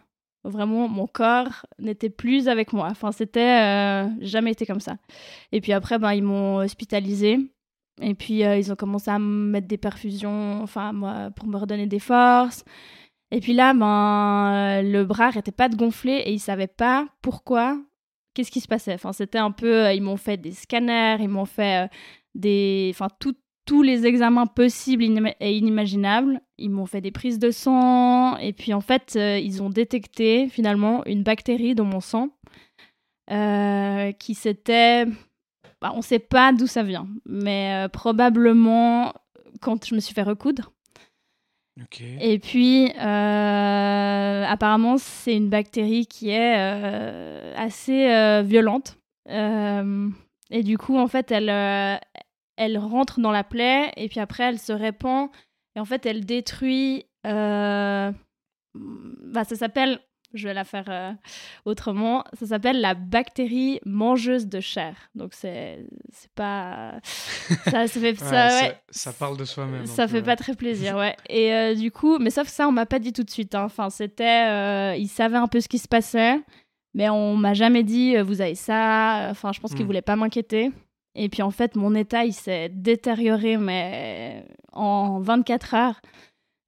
vraiment, 0.46 0.88
mon 0.88 1.08
corps 1.08 1.66
n'était 1.80 2.10
plus 2.10 2.48
avec 2.48 2.72
moi. 2.72 2.88
Enfin, 2.90 3.12
c'était 3.12 3.60
euh, 3.62 4.08
jamais 4.22 4.52
été 4.52 4.66
comme 4.66 4.80
ça. 4.80 4.98
Et 5.52 5.60
puis 5.60 5.74
après, 5.74 6.00
ben, 6.00 6.14
ils 6.14 6.24
m'ont 6.24 6.58
hospitalisée. 6.58 7.40
Et 8.00 8.14
puis, 8.14 8.42
ils 8.42 8.72
ont 8.72 8.76
commencé 8.76 9.10
à 9.10 9.18
me 9.18 9.50
mettre 9.50 9.68
des 9.68 9.78
perfusions, 9.78 10.62
enfin, 10.62 10.94
moi, 10.94 11.32
pour 11.36 11.48
me 11.48 11.58
redonner 11.58 11.88
des 11.88 12.00
forces. 12.00 12.64
Et 13.32 13.42
puis 13.42 13.54
là, 13.54 13.74
ben, 13.74 14.82
le 14.84 15.04
bras 15.04 15.26
n'arrêtait 15.26 15.52
pas 15.52 15.70
de 15.70 15.76
gonfler 15.76 16.24
et 16.26 16.32
ils 16.32 16.40
savaient 16.40 16.68
pas 16.68 17.08
pourquoi 17.22 17.78
qu'est-ce 18.38 18.52
qui 18.52 18.62
se 18.62 18.68
passait. 18.68 18.94
Enfin, 18.94 19.14
c'était 19.14 19.40
un 19.40 19.52
peu, 19.52 19.86
euh, 19.86 19.94
ils 19.94 20.02
m'ont 20.02 20.18
fait 20.18 20.38
des 20.38 20.52
scanners, 20.52 21.18
ils 21.20 21.28
m'ont 21.28 21.46
fait 21.46 21.86
euh, 21.86 21.88
des, 22.36 22.92
enfin, 22.94 23.08
tous 23.66 23.82
les 23.82 24.06
examens 24.06 24.46
possibles 24.46 25.04
et 25.40 25.58
inimaginables. 25.58 26.40
Ils 26.60 26.70
m'ont 26.70 26.86
fait 26.86 27.02
des 27.02 27.12
prises 27.12 27.40
de 27.40 27.52
sang 27.52 28.38
et 28.38 28.54
puis 28.54 28.74
en 28.74 28.80
fait, 28.80 29.16
euh, 29.18 29.40
ils 29.40 29.64
ont 29.64 29.70
détecté 29.70 30.48
finalement 30.50 31.04
une 31.06 31.24
bactérie 31.24 31.76
dans 31.76 31.86
mon 31.86 32.00
sang 32.00 32.30
qui 34.20 34.36
s'était, 34.36 35.06
bah, 35.82 35.92
on 35.94 35.98
ne 35.98 36.02
sait 36.02 36.20
pas 36.20 36.54
d'où 36.54 36.66
ça 36.66 36.82
vient, 36.82 37.10
mais 37.26 37.88
probablement 37.92 39.14
quand 39.60 39.84
je 39.86 39.96
me 39.96 40.00
suis 40.00 40.14
fait 40.14 40.24
recoudre. 40.24 40.72
Et 42.02 42.40
puis, 42.40 42.92
euh, 43.00 44.46
apparemment, 44.48 44.98
c'est 44.98 45.36
une 45.36 45.50
bactérie 45.50 46.08
qui 46.08 46.30
est 46.30 46.56
euh, 46.58 47.54
assez 47.56 48.10
euh, 48.12 48.42
violente. 48.42 48.98
et 49.30 50.64
du 50.64 50.78
coup, 50.78 50.98
en 50.98 51.08
fait, 51.08 51.32
elle, 51.32 51.50
elle 52.58 52.78
rentre 52.78 53.20
dans 53.20 53.32
la 53.32 53.44
plaie 53.44 53.92
et 53.96 54.10
puis 54.10 54.20
après, 54.20 54.44
elle 54.46 54.60
se 54.60 54.74
répand. 54.74 55.30
Et 55.76 55.80
en 55.80 55.86
fait, 55.86 56.06
elle 56.06 56.26
détruit. 56.26 57.06
Bah, 57.24 58.14
ça 59.44 59.56
s'appelle 59.56 60.00
je 60.34 60.48
vais 60.48 60.54
la 60.54 60.64
faire 60.64 60.86
euh, 60.90 61.12
autrement. 61.66 62.24
Ça 62.34 62.48
s'appelle 62.48 62.82
la 62.82 62.94
bactérie 62.94 63.80
mangeuse 63.86 64.48
de 64.48 64.60
chair. 64.60 64.96
Donc 65.16 65.34
c'est 65.34 65.86
c'est 66.12 66.32
pas 66.32 67.00
ça, 67.66 67.88
ça 67.88 68.00
fait 68.00 68.16
ça, 68.20 68.72
ça, 68.90 69.14
parle 69.14 69.38
de 69.38 69.46
soi-même. 69.46 69.86
Ça 69.86 70.08
fait 70.08 70.22
pas 70.22 70.36
très 70.36 70.56
plaisir, 70.56 70.96
ouais. 70.98 71.16
Et 71.30 71.54
euh, 71.54 71.76
du 71.76 71.92
coup, 71.92 72.18
mais 72.20 72.30
sauf 72.30 72.48
ça, 72.48 72.68
on 72.68 72.72
m'a 72.72 72.86
pas 72.86 73.00
dit 73.00 73.14
tout 73.14 73.24
de 73.24 73.30
suite. 73.30 73.56
Hein. 73.56 73.64
Enfin, 73.64 73.90
c'était, 73.90 74.48
euh, 74.48 74.96
ils 74.96 75.08
savaient 75.08 75.38
un 75.38 75.48
peu 75.48 75.62
ce 75.62 75.68
qui 75.68 75.80
se 75.80 75.88
passait, 75.88 76.40
mais 76.94 77.10
on 77.10 77.36
m'a 77.36 77.54
jamais 77.54 77.84
dit 77.84 78.18
vous 78.18 78.42
avez 78.42 78.56
ça. 78.56 79.28
Enfin, 79.30 79.52
je 79.54 79.60
pense 79.60 79.72
qu'ils 79.72 79.84
hmm. 79.84 79.88
voulaient 79.88 80.02
pas 80.02 80.16
m'inquiéter. 80.16 80.72
Et 81.16 81.30
puis 81.30 81.42
en 81.42 81.52
fait, 81.52 81.76
mon 81.76 81.96
état, 81.96 82.26
il 82.26 82.34
s'est 82.34 82.70
détérioré, 82.70 83.58
mais 83.58 84.46
en 84.74 85.20
24 85.20 85.74
heures. 85.74 86.02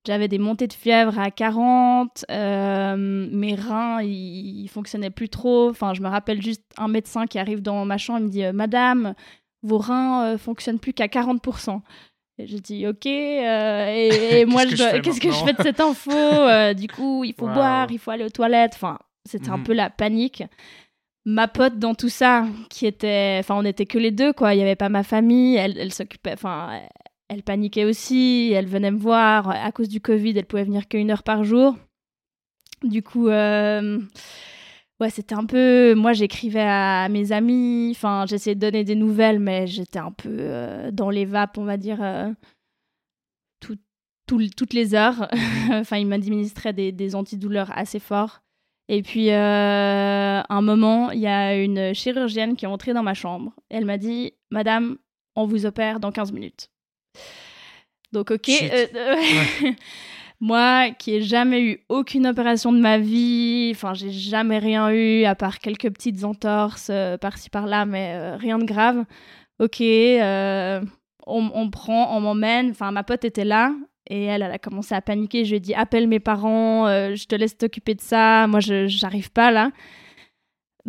J'avais 0.09 0.27
des 0.27 0.39
montées 0.39 0.65
de 0.65 0.73
fièvre 0.73 1.19
à 1.19 1.29
40, 1.29 2.25
euh, 2.31 2.95
mes 3.31 3.53
reins, 3.53 4.01
ils, 4.01 4.67
fonctionnaient 4.67 5.11
plus 5.11 5.29
trop. 5.29 5.69
Enfin, 5.69 5.93
je 5.93 6.01
me 6.01 6.07
rappelle 6.07 6.41
juste 6.41 6.63
un 6.79 6.87
médecin 6.87 7.27
qui 7.27 7.37
arrive 7.37 7.61
dans 7.61 7.85
ma 7.85 7.99
chambre, 7.99 8.21
il 8.21 8.25
me 8.25 8.29
dit 8.31 8.43
euh, 8.43 8.51
Madame, 8.51 9.13
vos 9.61 9.77
reins 9.77 10.23
euh, 10.25 10.37
fonctionnent 10.39 10.79
plus 10.79 10.93
qu'à 10.93 11.05
40%. 11.05 11.81
Et 12.39 12.47
je 12.47 12.57
dis 12.57 12.87
ok, 12.87 13.05
et, 13.05 14.45
moi 14.47 14.65
qu'est-ce 14.65 15.21
que 15.21 15.29
je 15.29 15.45
fais 15.45 15.53
de 15.53 15.61
cette 15.61 15.79
info 15.79 16.11
Du 16.73 16.87
coup, 16.87 17.23
il 17.23 17.35
faut 17.35 17.47
boire, 17.47 17.91
il 17.91 17.99
faut 17.99 18.09
aller 18.09 18.25
aux 18.25 18.29
toilettes. 18.29 18.73
Enfin, 18.73 18.97
c'était 19.25 19.51
un 19.51 19.57
mhm. 19.57 19.63
peu 19.63 19.73
la 19.73 19.91
panique. 19.91 20.43
Ma 21.23 21.47
pote 21.47 21.77
dans 21.77 21.93
tout 21.93 22.09
ça, 22.09 22.47
qui 22.71 22.87
était, 22.87 23.37
enfin, 23.41 23.53
on 23.53 23.61
n'était 23.61 23.85
que 23.85 23.99
les 23.99 24.09
deux 24.09 24.33
quoi. 24.33 24.55
Il 24.55 24.57
y 24.57 24.63
avait 24.63 24.75
pas 24.75 24.89
ma 24.89 25.03
famille. 25.03 25.55
Elle, 25.55 25.77
elle 25.77 25.93
s'occupait, 25.93 26.33
enfin, 26.33 26.81
elle 27.29 27.43
paniquait 27.43 27.86
aussi, 27.86 28.51
elle 28.53 28.67
venait 28.67 28.91
me 28.91 28.98
voir. 28.98 29.50
À 29.50 29.71
cause 29.71 29.88
du 29.88 30.01
Covid, 30.01 30.33
elle 30.36 30.45
pouvait 30.45 30.63
venir 30.63 30.88
qu'une 30.88 31.12
heure 31.12 31.24
par 31.24 31.43
jour. 31.43 31.77
Du 32.83 33.03
coup, 33.03 33.27
euh, 33.27 34.00
ouais, 35.00 35.09
c'était 35.12 35.36
un 35.36 35.45
peu. 35.45 35.93
Moi, 35.93 36.13
j'écrivais 36.13 36.65
à 36.65 37.07
mes 37.07 37.31
amis, 37.31 37.93
enfin, 37.95 38.25
j'essayais 38.27 38.55
de 38.55 38.59
donner 38.59 38.83
des 38.83 38.95
nouvelles, 38.95 39.39
mais 39.39 39.67
j'étais 39.67 40.00
un 40.00 40.12
peu 40.12 40.29
euh, 40.31 40.91
dans 40.91 41.12
les 41.12 41.25
vapes, 41.25 41.59
on 41.59 41.65
va 41.65 41.77
dire, 41.77 42.01
euh, 42.01 42.31
toutes 44.27 44.74
les 44.74 44.95
heures. 44.95 45.27
enfin, 45.71 45.98
il 45.98 46.07
m'administrait 46.07 46.74
des, 46.74 46.91
des 46.91 47.15
antidouleurs 47.15 47.71
assez 47.77 48.00
forts. 48.00 48.41
Et 48.88 49.03
puis, 49.03 49.29
un 49.31 50.62
moment, 50.62 51.12
il 51.12 51.19
y 51.19 51.27
a 51.27 51.55
une 51.55 51.93
chirurgienne 51.93 52.55
qui 52.55 52.65
est 52.65 52.67
entrée 52.67 52.93
dans 52.93 53.03
ma 53.03 53.13
chambre. 53.13 53.53
Elle 53.69 53.86
m'a 53.86 54.00
dit 54.00 54.33
Madame, 54.50 54.98
on 55.36 55.45
vous 55.45 55.67
opère 55.67 56.00
dans 56.00 56.12
15 56.12 56.31
minutes. 56.31 56.71
Donc, 58.11 58.31
ok. 58.31 58.49
Euh, 58.49 59.15
ouais. 59.15 59.75
Moi, 60.41 60.91
qui 60.97 61.15
ai 61.15 61.21
jamais 61.21 61.61
eu 61.61 61.83
aucune 61.89 62.25
opération 62.25 62.71
de 62.71 62.79
ma 62.79 62.97
vie, 62.97 63.71
enfin, 63.75 63.93
j'ai 63.93 64.11
jamais 64.11 64.57
rien 64.57 64.89
eu 64.89 65.25
à 65.25 65.35
part 65.35 65.59
quelques 65.59 65.91
petites 65.91 66.23
entorses 66.23 66.87
euh, 66.89 67.17
par-ci 67.17 67.49
par-là, 67.49 67.85
mais 67.85 68.13
euh, 68.15 68.37
rien 68.37 68.57
de 68.57 68.63
grave. 68.63 69.03
Ok, 69.59 69.81
euh, 69.81 70.81
on, 71.27 71.51
on, 71.53 71.69
prend, 71.69 72.15
on 72.15 72.21
m'emmène. 72.21 72.69
Enfin, 72.69 72.91
ma 72.91 73.03
pote 73.03 73.25
était 73.25 73.43
là 73.43 73.73
et 74.09 74.23
elle, 74.23 74.41
elle 74.41 74.51
a 74.51 74.59
commencé 74.59 74.95
à 74.95 75.01
paniquer. 75.01 75.43
Je 75.43 75.49
lui 75.49 75.57
ai 75.57 75.59
dit 75.59 75.73
appelle 75.73 76.07
mes 76.07 76.21
parents, 76.21 76.87
je 76.87 77.25
te 77.25 77.35
laisse 77.35 77.57
t'occuper 77.57 77.95
de 77.95 78.01
ça. 78.01 78.47
Moi, 78.47 78.61
je 78.61 78.87
j'arrive 78.87 79.31
pas 79.31 79.51
là. 79.51 79.71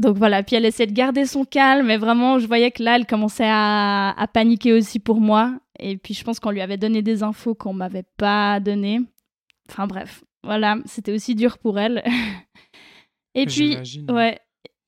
Donc 0.00 0.16
voilà, 0.16 0.42
puis 0.42 0.56
elle 0.56 0.64
essayait 0.64 0.86
de 0.86 0.94
garder 0.94 1.26
son 1.26 1.44
calme, 1.44 1.86
mais 1.86 1.98
vraiment, 1.98 2.38
je 2.38 2.46
voyais 2.46 2.70
que 2.70 2.82
là, 2.82 2.96
elle 2.96 3.04
commençait 3.04 3.44
à, 3.46 4.14
à 4.18 4.26
paniquer 4.26 4.72
aussi 4.72 4.98
pour 4.98 5.20
moi. 5.20 5.60
Et 5.78 5.98
puis, 5.98 6.14
je 6.14 6.24
pense 6.24 6.40
qu'on 6.40 6.50
lui 6.50 6.62
avait 6.62 6.78
donné 6.78 7.02
des 7.02 7.22
infos 7.22 7.54
qu'on 7.54 7.74
m'avait 7.74 8.06
pas 8.16 8.60
données. 8.60 9.00
Enfin 9.68 9.86
bref, 9.86 10.24
voilà, 10.42 10.78
c'était 10.86 11.12
aussi 11.12 11.34
dur 11.34 11.58
pour 11.58 11.78
elle. 11.78 12.02
et 13.34 13.44
puis, 13.44 13.76
ouais. 14.08 14.38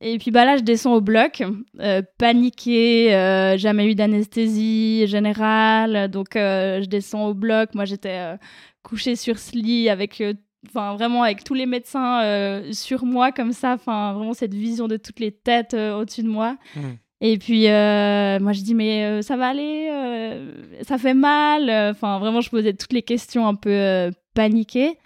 Et 0.00 0.18
puis 0.18 0.30
bah 0.30 0.46
là, 0.46 0.56
je 0.56 0.62
descends 0.62 0.94
au 0.94 1.02
bloc, 1.02 1.44
euh, 1.78 2.02
paniquée, 2.18 3.14
euh, 3.14 3.58
jamais 3.58 3.86
eu 3.86 3.94
d'anesthésie 3.94 5.06
générale, 5.06 6.10
donc 6.10 6.36
euh, 6.36 6.80
je 6.82 6.88
descends 6.88 7.28
au 7.28 7.34
bloc. 7.34 7.74
Moi, 7.74 7.84
j'étais 7.84 8.36
couchée 8.82 9.14
sur 9.14 9.38
ce 9.38 9.56
lit 9.56 9.90
avec, 9.90 10.22
enfin 10.68 10.94
vraiment 10.94 11.22
avec 11.22 11.44
tous 11.44 11.54
les 11.54 11.66
médecins 11.66 12.22
euh, 12.22 12.72
sur 12.72 13.04
moi 13.04 13.32
comme 13.32 13.52
ça, 13.52 13.72
enfin 13.72 14.12
vraiment 14.12 14.34
cette 14.34 14.54
vision 14.54 14.88
de 14.88 14.96
toutes 14.96 15.20
les 15.20 15.32
têtes 15.32 15.74
au-dessus 15.74 16.22
de 16.22 16.28
moi. 16.28 16.56
Mmh. 16.76 16.80
Et 17.24 17.38
puis, 17.38 17.68
euh, 17.68 18.40
moi, 18.40 18.52
je 18.52 18.62
dis, 18.62 18.74
mais 18.74 19.04
euh, 19.04 19.22
ça 19.22 19.36
va 19.36 19.46
aller, 19.46 19.88
euh, 19.92 20.82
ça 20.82 20.98
fait 20.98 21.14
mal. 21.14 21.70
Enfin, 21.92 22.18
vraiment, 22.18 22.40
je 22.40 22.50
posais 22.50 22.72
toutes 22.72 22.92
les 22.92 23.02
questions 23.02 23.46
un 23.46 23.54
peu 23.54 24.10
paniquées. 24.34 24.98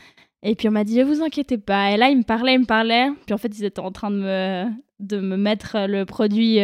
Et 0.43 0.55
puis, 0.55 0.67
on 0.67 0.71
m'a 0.71 0.85
dit, 0.85 0.97
ne 0.97 1.05
vous 1.05 1.23
inquiétez 1.23 1.59
pas. 1.59 1.91
Et 1.91 1.99
là, 1.99 2.09
ils 2.09 2.17
me 2.17 2.23
parlaient, 2.23 2.55
ils 2.55 2.61
me 2.61 2.65
parlaient. 2.65 3.11
Puis, 3.27 3.35
en 3.35 3.39
fait, 3.39 3.59
ils 3.59 3.67
étaient 3.67 3.81
en 3.81 3.93
train 3.93 4.11
de 4.11 4.17
me, 4.17 4.65
de 4.99 5.21
me 5.21 5.37
mettre 5.37 5.87
le 5.87 6.07
produit 6.07 6.61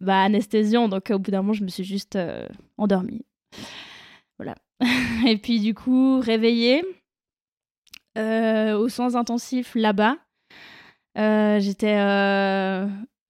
bah, 0.00 0.22
anesthésiant. 0.22 0.88
Donc, 0.88 1.10
au 1.10 1.18
bout 1.18 1.30
d'un 1.30 1.42
moment, 1.42 1.52
je 1.52 1.62
me 1.62 1.68
suis 1.68 1.84
juste 1.84 2.18
endormie. 2.78 3.26
Voilà. 4.38 4.54
Et 5.26 5.36
puis, 5.36 5.60
du 5.60 5.74
coup, 5.74 6.20
réveillée 6.20 6.82
aux 8.16 8.88
soins 8.88 9.14
intensifs 9.14 9.74
là-bas. 9.74 10.16
J'étais 11.16 11.96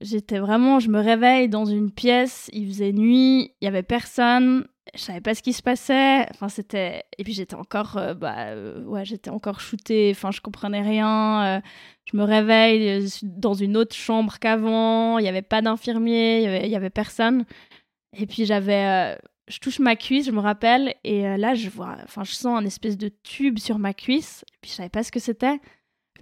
J'étais 0.01 0.39
vraiment, 0.39 0.81
je 0.81 0.89
me 0.89 0.99
réveille 0.99 1.51
dans 1.51 1.67
une 1.67 1.91
pièce, 1.91 2.49
il 2.55 2.67
faisait 2.69 2.93
nuit, 2.93 3.55
il 3.61 3.65
y 3.67 3.69
avait 3.69 3.83
personne, 3.83 4.67
je 4.95 5.01
savais 5.01 5.21
pas 5.21 5.35
ce 5.35 5.43
qui 5.43 5.53
se 5.53 5.63
passait. 5.63 6.27
Enfin, 6.31 6.49
c'était 6.49 7.05
et 7.19 7.25
puis 7.25 7.35
j'étais 7.35 7.55
encore, 7.55 7.99
euh, 7.99 8.15
bah 8.15 8.49
euh, 8.49 8.83
ouais, 8.85 9.05
j'étais 9.05 9.29
encore 9.29 9.61
shootée. 9.61 10.11
Enfin, 10.15 10.31
je 10.31 10.41
comprenais 10.41 10.81
rien. 10.81 11.59
Euh, 11.59 11.61
je 12.11 12.17
me 12.17 12.25
réveille 12.25 13.07
dans 13.23 13.53
une 13.53 13.77
autre 13.77 13.95
chambre 13.95 14.39
qu'avant. 14.39 15.19
Il 15.19 15.25
y 15.27 15.29
avait 15.29 15.43
pas 15.43 15.61
d'infirmier, 15.61 16.39
il 16.39 16.43
y 16.45 16.47
avait, 16.47 16.69
y 16.71 16.77
avait, 16.77 16.91
personne. 16.91 17.45
Et 18.17 18.27
puis 18.27 18.47
j'avais, 18.47 19.19
je 19.50 19.59
touche 19.59 19.78
ma 19.78 19.97
cuisse, 19.97 20.26
je 20.26 20.30
me 20.30 20.40
rappelle, 20.40 20.95
et 21.04 21.23
là 21.37 21.54
je 21.54 21.69
vois, 21.69 21.97
enfin, 22.04 22.25
je 22.25 22.33
sens 22.33 22.59
un 22.59 22.64
espèce 22.64 22.97
de 22.97 23.11
tube 23.23 23.59
sur 23.59 23.78
ma 23.78 23.92
cuisse. 23.92 24.45
Et 24.54 24.59
puis 24.62 24.71
je 24.71 24.76
savais 24.76 24.88
pas 24.88 25.02
ce 25.02 25.12
que 25.12 25.21
c'était. 25.21 25.61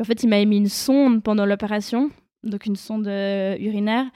en 0.01 0.05
fait, 0.05 0.23
il 0.23 0.29
m'avait 0.29 0.47
mis 0.47 0.57
une 0.57 0.69
sonde 0.69 1.23
pendant 1.23 1.47
l'opération 1.47 2.11
donc 2.43 2.67
une 2.67 2.77
sonde 2.77 3.09
euh, 3.09 3.57
urinaire. 3.59 4.07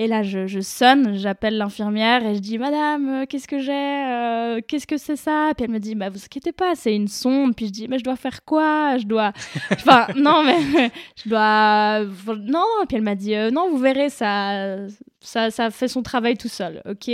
Et 0.00 0.06
là, 0.06 0.22
je, 0.22 0.60
sonne, 0.60 1.18
j'appelle 1.18 1.58
l'infirmière 1.58 2.24
et 2.24 2.36
je 2.36 2.38
dis 2.38 2.56
Madame, 2.56 3.08
euh, 3.08 3.26
qu'est-ce 3.26 3.48
que 3.48 3.58
j'ai 3.58 3.72
euh, 3.72 4.60
Qu'est-ce 4.66 4.86
que 4.86 4.96
c'est 4.96 5.16
ça? 5.16 5.50
Puis 5.56 5.64
elle 5.64 5.72
me 5.72 5.80
dit 5.80 5.96
Bah, 5.96 6.08
vous 6.08 6.24
inquiétez 6.24 6.52
pas, 6.52 6.76
c'est 6.76 6.94
une 6.94 7.08
sonde. 7.08 7.56
Puis 7.56 7.66
je 7.66 7.72
dis 7.72 7.88
Mais 7.88 7.98
je 7.98 8.04
dois 8.04 8.14
faire 8.14 8.44
quoi? 8.44 8.96
Je 8.98 9.06
dois. 9.06 9.32
Enfin, 9.72 10.06
non, 10.14 10.44
mais 10.44 10.90
je 11.16 11.28
dois. 11.28 12.04
Non. 12.36 12.64
Puis 12.86 12.96
elle 12.96 13.02
m'a 13.02 13.16
dit 13.16 13.34
Non, 13.50 13.70
vous 13.70 13.78
verrez, 13.78 14.08
ça, 14.08 14.76
ça, 15.18 15.50
ça 15.50 15.70
fait 15.70 15.88
son 15.88 16.04
travail 16.04 16.36
tout 16.36 16.48
seul, 16.48 16.80
ok? 16.88 17.10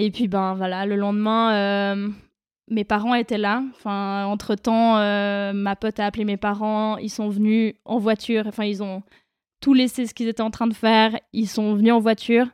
Et 0.00 0.10
puis, 0.10 0.28
ben 0.28 0.54
voilà, 0.54 0.86
le 0.86 0.96
lendemain, 0.96 1.96
mes 2.70 2.84
parents 2.84 3.14
étaient 3.14 3.36
là. 3.36 3.62
Enfin, 3.74 4.24
entre 4.26 4.54
temps, 4.54 4.94
ma 5.52 5.76
pote 5.76 5.98
a 5.98 6.06
appelé 6.06 6.24
mes 6.24 6.36
parents, 6.36 6.96
ils 6.98 7.10
sont 7.10 7.28
venus 7.28 7.74
en 7.84 7.98
voiture. 7.98 8.46
Enfin, 8.46 8.64
ils 8.64 8.82
ont 8.82 9.02
tout 9.60 9.74
laissé 9.74 10.06
ce 10.06 10.14
qu'ils 10.14 10.28
étaient 10.28 10.40
en 10.40 10.52
train 10.52 10.68
de 10.68 10.74
faire. 10.74 11.18
Ils 11.32 11.48
sont 11.48 11.74
venus 11.74 11.92
en 11.92 11.98
voiture. 11.98 12.46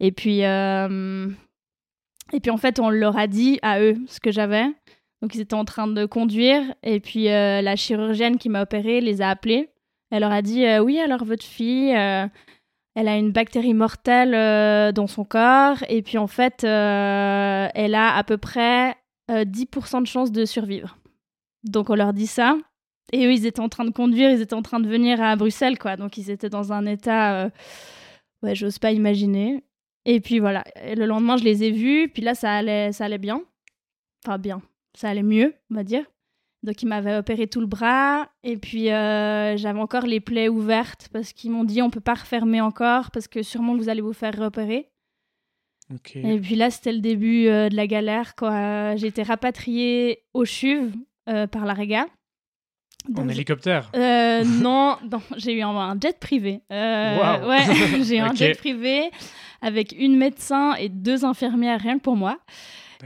Et 0.00 0.10
puis, 0.10 0.44
euh... 0.44 1.28
et 2.32 2.40
puis 2.40 2.50
en 2.50 2.56
fait, 2.56 2.80
on 2.80 2.88
leur 2.88 3.18
a 3.18 3.26
dit 3.26 3.58
à 3.62 3.80
eux 3.80 3.96
ce 4.06 4.18
que 4.18 4.30
j'avais. 4.30 4.66
Donc 5.22 5.34
ils 5.34 5.40
étaient 5.40 5.54
en 5.54 5.64
train 5.64 5.86
de 5.86 6.06
conduire. 6.06 6.62
Et 6.82 7.00
puis 7.00 7.28
euh, 7.28 7.60
la 7.60 7.76
chirurgienne 7.76 8.38
qui 8.38 8.48
m'a 8.48 8.62
opéré 8.62 9.00
les 9.00 9.22
a 9.22 9.28
appelés. 9.28 9.68
Elle 10.10 10.22
leur 10.22 10.32
a 10.32 10.42
dit 10.42 10.64
euh, 10.64 10.80
Oui, 10.82 10.98
alors 10.98 11.24
votre 11.24 11.44
fille, 11.44 11.94
euh, 11.94 12.26
elle 12.94 13.08
a 13.08 13.16
une 13.16 13.32
bactérie 13.32 13.74
mortelle 13.74 14.34
euh, 14.34 14.92
dans 14.92 15.06
son 15.06 15.24
corps. 15.24 15.78
Et 15.88 16.02
puis 16.02 16.18
en 16.18 16.26
fait, 16.26 16.64
euh, 16.64 17.68
elle 17.74 17.94
a 17.94 18.16
à 18.16 18.24
peu 18.24 18.36
près 18.36 18.96
10% 19.28 20.00
de 20.00 20.06
chances 20.06 20.32
de 20.32 20.44
survivre. 20.44 20.98
Donc 21.64 21.90
on 21.90 21.94
leur 21.94 22.12
dit 22.12 22.26
ça. 22.26 22.56
Et 23.12 23.26
eux, 23.26 23.32
ils 23.32 23.46
étaient 23.46 23.60
en 23.60 23.68
train 23.68 23.84
de 23.84 23.90
conduire, 23.90 24.30
ils 24.30 24.40
étaient 24.40 24.54
en 24.54 24.62
train 24.62 24.80
de 24.80 24.88
venir 24.88 25.20
à 25.22 25.34
Bruxelles, 25.36 25.78
quoi. 25.78 25.96
Donc, 25.96 26.16
ils 26.16 26.30
étaient 26.30 26.48
dans 26.48 26.72
un 26.72 26.86
état. 26.86 27.44
Euh... 27.44 27.50
Ouais, 28.42 28.54
j'ose 28.54 28.78
pas 28.78 28.92
imaginer. 28.92 29.64
Et 30.04 30.20
puis 30.20 30.38
voilà. 30.38 30.64
Le 30.96 31.04
lendemain, 31.06 31.36
je 31.36 31.44
les 31.44 31.64
ai 31.64 31.70
vus. 31.70 32.08
Puis 32.08 32.22
là, 32.22 32.34
ça 32.34 32.52
allait, 32.52 32.92
ça 32.92 33.04
allait 33.06 33.18
bien. 33.18 33.42
Enfin, 34.24 34.38
bien. 34.38 34.62
Ça 34.94 35.08
allait 35.08 35.22
mieux, 35.22 35.54
on 35.70 35.74
va 35.74 35.84
dire. 35.84 36.04
Donc, 36.62 36.82
ils 36.82 36.86
m'avaient 36.86 37.16
opéré 37.16 37.46
tout 37.46 37.60
le 37.60 37.66
bras. 37.66 38.28
Et 38.44 38.56
puis, 38.56 38.90
euh, 38.90 39.56
j'avais 39.56 39.80
encore 39.80 40.06
les 40.06 40.20
plaies 40.20 40.48
ouvertes 40.48 41.08
parce 41.12 41.32
qu'ils 41.32 41.50
m'ont 41.50 41.64
dit 41.64 41.80
on 41.80 41.90
peut 41.90 42.00
pas 42.00 42.14
refermer 42.14 42.60
encore 42.60 43.10
parce 43.10 43.28
que 43.28 43.42
sûrement 43.42 43.76
vous 43.76 43.88
allez 43.88 44.02
vous 44.02 44.12
faire 44.12 44.36
repérer. 44.36 44.88
Okay. 45.92 46.34
Et 46.34 46.38
puis 46.38 46.54
là, 46.54 46.70
c'était 46.70 46.92
le 46.92 47.00
début 47.00 47.46
euh, 47.48 47.68
de 47.68 47.76
la 47.76 47.86
galère. 47.86 48.34
quoi. 48.36 48.94
J'ai 48.96 49.08
été 49.08 49.22
rapatriée 49.22 50.22
au 50.34 50.44
CHUV 50.44 50.92
euh, 51.28 51.46
par 51.46 51.64
la 51.64 51.74
Rega. 51.74 52.06
En 53.16 53.28
hélicoptère 53.28 53.90
Non, 53.94 54.98
non 55.10 55.22
j'ai 55.38 55.54
eu 55.54 55.62
un, 55.62 55.70
un, 55.70 55.98
jet 55.98 56.18
privé. 56.20 56.60
Wow. 56.70 57.48
Ouais, 57.48 57.64
j'ai 58.04 58.18
eu 58.18 58.20
okay. 58.20 58.30
un 58.30 58.34
jet 58.34 58.58
privé 58.58 59.10
avec 59.62 59.94
une 59.98 60.16
médecin 60.16 60.74
et 60.74 60.88
deux 60.88 61.24
infirmières 61.24 61.80
rien 61.80 61.98
que 61.98 62.02
pour 62.02 62.16
moi. 62.16 62.38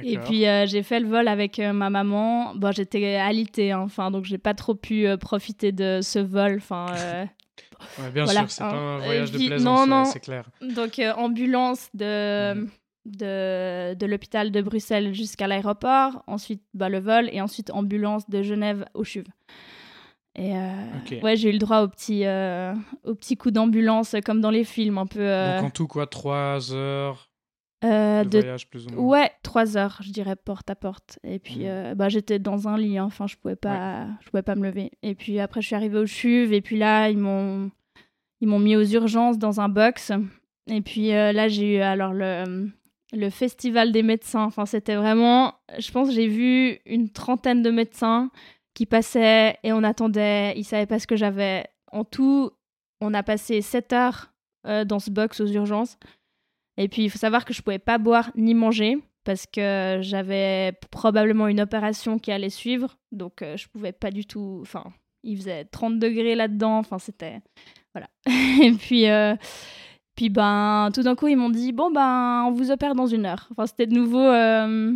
Et 0.02 0.18
puis 0.18 0.46
euh, 0.46 0.66
j'ai 0.66 0.82
fait 0.82 1.00
le 1.00 1.08
vol 1.08 1.28
avec 1.28 1.58
euh, 1.58 1.72
ma 1.72 1.90
maman. 1.90 2.54
Bon, 2.54 2.72
j'étais 2.72 3.16
alitée, 3.16 3.72
hein, 3.72 3.80
enfin, 3.80 4.10
donc 4.10 4.24
j'ai 4.24 4.38
pas 4.38 4.54
trop 4.54 4.74
pu 4.74 5.06
euh, 5.06 5.16
profiter 5.16 5.72
de 5.72 6.00
ce 6.02 6.18
vol. 6.18 6.56
Enfin, 6.56 6.86
ouais, 7.98 8.10
bien 8.12 8.24
voilà. 8.24 8.40
sûr, 8.40 8.50
c'est 8.50 8.64
pas 8.64 8.72
un 8.72 8.98
voyage 8.98 9.32
de 9.32 9.38
plaisance, 9.38 9.62
non, 9.62 9.86
non. 9.86 10.04
c'est 10.04 10.20
clair. 10.20 10.48
Donc 10.62 11.00
ambulance 11.16 11.88
de. 11.94 12.54
Mmh 12.54 12.68
de, 13.04 13.94
de 13.94 14.06
l'hôpital 14.06 14.50
de 14.50 14.62
Bruxelles 14.62 15.14
jusqu'à 15.14 15.46
l'aéroport, 15.46 16.22
ensuite 16.26 16.62
bah, 16.72 16.88
le 16.88 17.00
vol 17.00 17.28
et 17.32 17.40
ensuite 17.40 17.70
ambulance 17.70 18.28
de 18.28 18.42
Genève 18.42 18.86
au 18.94 19.04
CHUV. 19.04 19.26
Et 20.36 20.56
euh, 20.56 20.72
okay. 21.02 21.20
ouais, 21.22 21.36
j'ai 21.36 21.50
eu 21.50 21.52
le 21.52 21.58
droit 21.58 21.82
au 21.82 21.88
petit, 21.88 22.24
euh, 22.24 22.74
au 23.04 23.14
petit 23.14 23.36
coup 23.36 23.52
d'ambulance 23.52 24.16
comme 24.24 24.40
dans 24.40 24.50
les 24.50 24.64
films, 24.64 24.98
un 24.98 25.06
peu. 25.06 25.20
Euh... 25.20 25.58
Donc 25.58 25.66
en 25.66 25.70
tout 25.70 25.86
quoi, 25.86 26.06
trois 26.06 26.72
heures 26.72 27.30
de, 27.84 28.28
de, 28.28 28.38
voyage 28.38 28.68
plus 28.68 28.86
ou 28.86 28.90
moins. 28.90 29.04
Ouais, 29.04 29.30
trois 29.42 29.76
heures, 29.76 29.98
je 30.02 30.10
dirais 30.10 30.36
porte 30.36 30.70
à 30.70 30.74
porte. 30.74 31.18
Et 31.24 31.38
puis 31.38 31.66
mmh. 31.66 31.94
bah 31.94 32.08
j'étais 32.08 32.38
dans 32.38 32.68
un 32.68 32.78
lit, 32.78 32.98
hein. 32.98 33.04
enfin 33.04 33.26
je 33.26 33.36
pouvais 33.36 33.56
pas, 33.56 34.02
ouais. 34.02 34.06
je 34.22 34.30
pouvais 34.30 34.42
pas 34.42 34.54
me 34.54 34.64
lever. 34.64 34.92
Et 35.02 35.14
puis 35.14 35.40
après 35.40 35.60
je 35.60 35.66
suis 35.66 35.76
arrivée 35.76 35.98
au 35.98 36.06
CHUV 36.06 36.54
et 36.54 36.60
puis 36.60 36.78
là 36.78 37.10
ils 37.10 37.18
m'ont, 37.18 37.70
ils 38.40 38.48
m'ont 38.48 38.58
mis 38.58 38.76
aux 38.76 38.84
urgences 38.84 39.38
dans 39.38 39.60
un 39.60 39.68
box. 39.68 40.12
Et 40.66 40.80
puis 40.80 41.08
là 41.08 41.48
j'ai 41.48 41.76
eu 41.76 41.80
alors 41.80 42.12
le 42.12 42.70
le 43.14 43.30
festival 43.30 43.92
des 43.92 44.02
médecins. 44.02 44.44
Enfin, 44.44 44.66
c'était 44.66 44.96
vraiment. 44.96 45.54
Je 45.78 45.90
pense 45.90 46.10
j'ai 46.10 46.26
vu 46.26 46.80
une 46.84 47.10
trentaine 47.10 47.62
de 47.62 47.70
médecins 47.70 48.30
qui 48.74 48.86
passaient 48.86 49.58
et 49.62 49.72
on 49.72 49.82
attendait. 49.82 50.54
Ils 50.56 50.64
savaient 50.64 50.86
pas 50.86 50.98
ce 50.98 51.06
que 51.06 51.16
j'avais. 51.16 51.66
En 51.92 52.04
tout, 52.04 52.50
on 53.00 53.14
a 53.14 53.22
passé 53.22 53.60
7 53.62 53.92
heures 53.92 54.32
euh, 54.66 54.84
dans 54.84 54.98
ce 54.98 55.10
box 55.10 55.40
aux 55.40 55.46
urgences. 55.46 55.96
Et 56.76 56.88
puis, 56.88 57.04
il 57.04 57.10
faut 57.10 57.18
savoir 57.18 57.44
que 57.44 57.54
je 57.54 57.62
pouvais 57.62 57.78
pas 57.78 57.98
boire 57.98 58.30
ni 58.36 58.54
manger 58.54 58.98
parce 59.24 59.46
que 59.46 59.98
j'avais 60.02 60.72
probablement 60.90 61.48
une 61.48 61.60
opération 61.60 62.18
qui 62.18 62.30
allait 62.30 62.50
suivre. 62.50 62.96
Donc, 63.12 63.42
euh, 63.42 63.56
je 63.56 63.68
pouvais 63.68 63.92
pas 63.92 64.10
du 64.10 64.26
tout. 64.26 64.58
Enfin, 64.62 64.84
il 65.22 65.36
faisait 65.36 65.64
30 65.64 65.98
degrés 65.98 66.34
là-dedans. 66.34 66.78
Enfin, 66.78 66.98
c'était. 66.98 67.40
Voilà. 67.94 68.08
et 68.62 68.72
puis. 68.72 69.08
Euh... 69.08 69.34
Puis 70.16 70.28
ben, 70.28 70.90
tout 70.94 71.02
d'un 71.02 71.16
coup, 71.16 71.26
ils 71.26 71.36
m'ont 71.36 71.50
dit 71.50 71.72
bon 71.72 71.90
ben, 71.90 72.44
on 72.46 72.52
vous 72.52 72.70
opère 72.70 72.94
dans 72.94 73.08
une 73.08 73.26
heure. 73.26 73.48
Enfin, 73.50 73.66
c'était 73.66 73.88
de 73.88 73.94
nouveau 73.96 74.20
euh, 74.20 74.92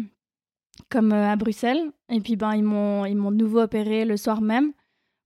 comme 0.90 1.12
euh, 1.12 1.32
à 1.32 1.34
Bruxelles. 1.34 1.90
Et 2.08 2.20
puis 2.20 2.36
ben, 2.36 2.54
ils 2.54 2.62
m'ont 2.62 3.04
ils 3.04 3.16
m'ont 3.16 3.32
de 3.32 3.36
nouveau 3.36 3.58
opéré 3.58 4.04
le 4.04 4.16
soir 4.16 4.40
même 4.40 4.72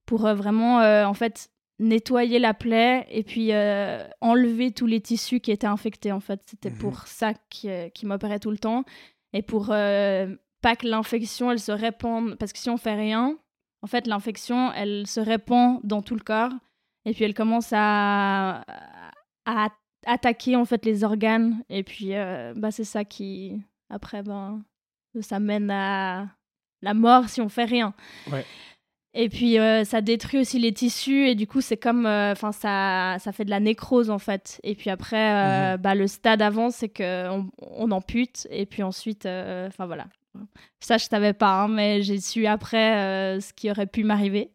pour 0.07 0.21
vraiment, 0.21 0.79
en 0.79 1.13
fait, 1.13 1.51
nettoyer 1.79 2.39
la 2.39 2.53
plaie 2.53 3.05
et 3.09 3.23
puis 3.23 3.51
euh, 3.51 4.07
enlever 4.21 4.71
tous 4.71 4.85
les 4.85 5.01
tissus 5.01 5.39
qui 5.39 5.51
étaient 5.51 5.67
infectés 5.67 6.11
en 6.11 6.19
fait. 6.19 6.39
C'était 6.45 6.69
Mhm. 6.69 6.77
pour 6.77 7.07
ça 7.07 7.33
qui, 7.49 7.67
qui 7.93 8.05
m'opérait 8.05 8.39
tout 8.39 8.51
le 8.51 8.57
temps 8.59 8.83
et 9.33 9.41
pour 9.41 9.67
euh, 9.71 10.33
pas 10.61 10.75
que 10.75 10.87
l'infection 10.87 11.51
elle 11.51 11.59
se 11.59 11.71
répande 11.71 12.35
parce 12.35 12.53
que 12.53 12.59
si 12.59 12.69
on 12.69 12.77
fait 12.77 12.93
rien, 12.95 13.37
en 13.81 13.87
fait 13.87 14.07
l'infection 14.07 14.71
elle 14.73 15.07
se 15.07 15.19
répand 15.19 15.79
dans 15.83 16.01
tout 16.01 16.15
le 16.15 16.21
corps 16.21 16.51
et 17.05 17.13
puis 17.13 17.25
elle 17.25 17.33
commence 17.33 17.71
à, 17.73 18.63
à 19.45 19.69
attaquer 20.05 20.55
en 20.55 20.65
fait 20.65 20.85
les 20.85 21.03
organes 21.03 21.63
et 21.69 21.83
puis 21.83 22.13
euh, 22.15 22.53
bah 22.55 22.71
c'est 22.71 22.83
ça 22.85 23.03
qui 23.03 23.61
après 23.89 24.21
ben 24.21 24.63
ça 25.21 25.39
mène 25.39 25.69
à 25.71 26.27
la 26.81 26.93
mort 26.93 27.29
si 27.29 27.39
on 27.41 27.49
fait 27.49 27.63
rien. 27.65 27.93
Ouais. 28.31 28.45
Et 29.15 29.29
puis 29.29 29.59
euh, 29.59 29.83
ça 29.83 30.01
détruit 30.01 30.39
aussi 30.39 30.57
les 30.57 30.73
tissus 30.73 31.27
et 31.27 31.35
du 31.35 31.45
coup 31.45 31.61
c'est 31.61 31.77
comme 31.77 32.07
enfin 32.07 32.51
ça 32.51 33.17
ça 33.19 33.31
fait 33.31 33.45
de 33.45 33.51
la 33.51 33.59
nécrose 33.59 34.09
en 34.09 34.17
fait. 34.17 34.59
Et 34.63 34.73
puis 34.73 34.89
après 34.89 35.73
euh, 35.73 35.77
bah, 35.77 35.93
le 35.93 36.07
stade 36.07 36.41
avant 36.41 36.71
c'est 36.71 36.89
que 36.89 37.29
on, 37.29 37.47
on 37.61 37.91
ampute 37.91 38.47
et 38.49 38.65
puis 38.65 38.81
ensuite 38.81 39.27
euh, 39.27 39.67
enfin 39.67 39.85
voilà. 39.85 40.07
Ça 40.79 40.97
je 40.97 41.05
savais 41.05 41.33
pas 41.33 41.61
hein, 41.61 41.67
mais 41.67 42.01
j'ai 42.01 42.19
su 42.19 42.47
après 42.47 42.97
euh, 42.97 43.39
ce 43.39 43.53
qui 43.53 43.69
aurait 43.69 43.85
pu 43.85 44.03
m'arriver. 44.03 44.49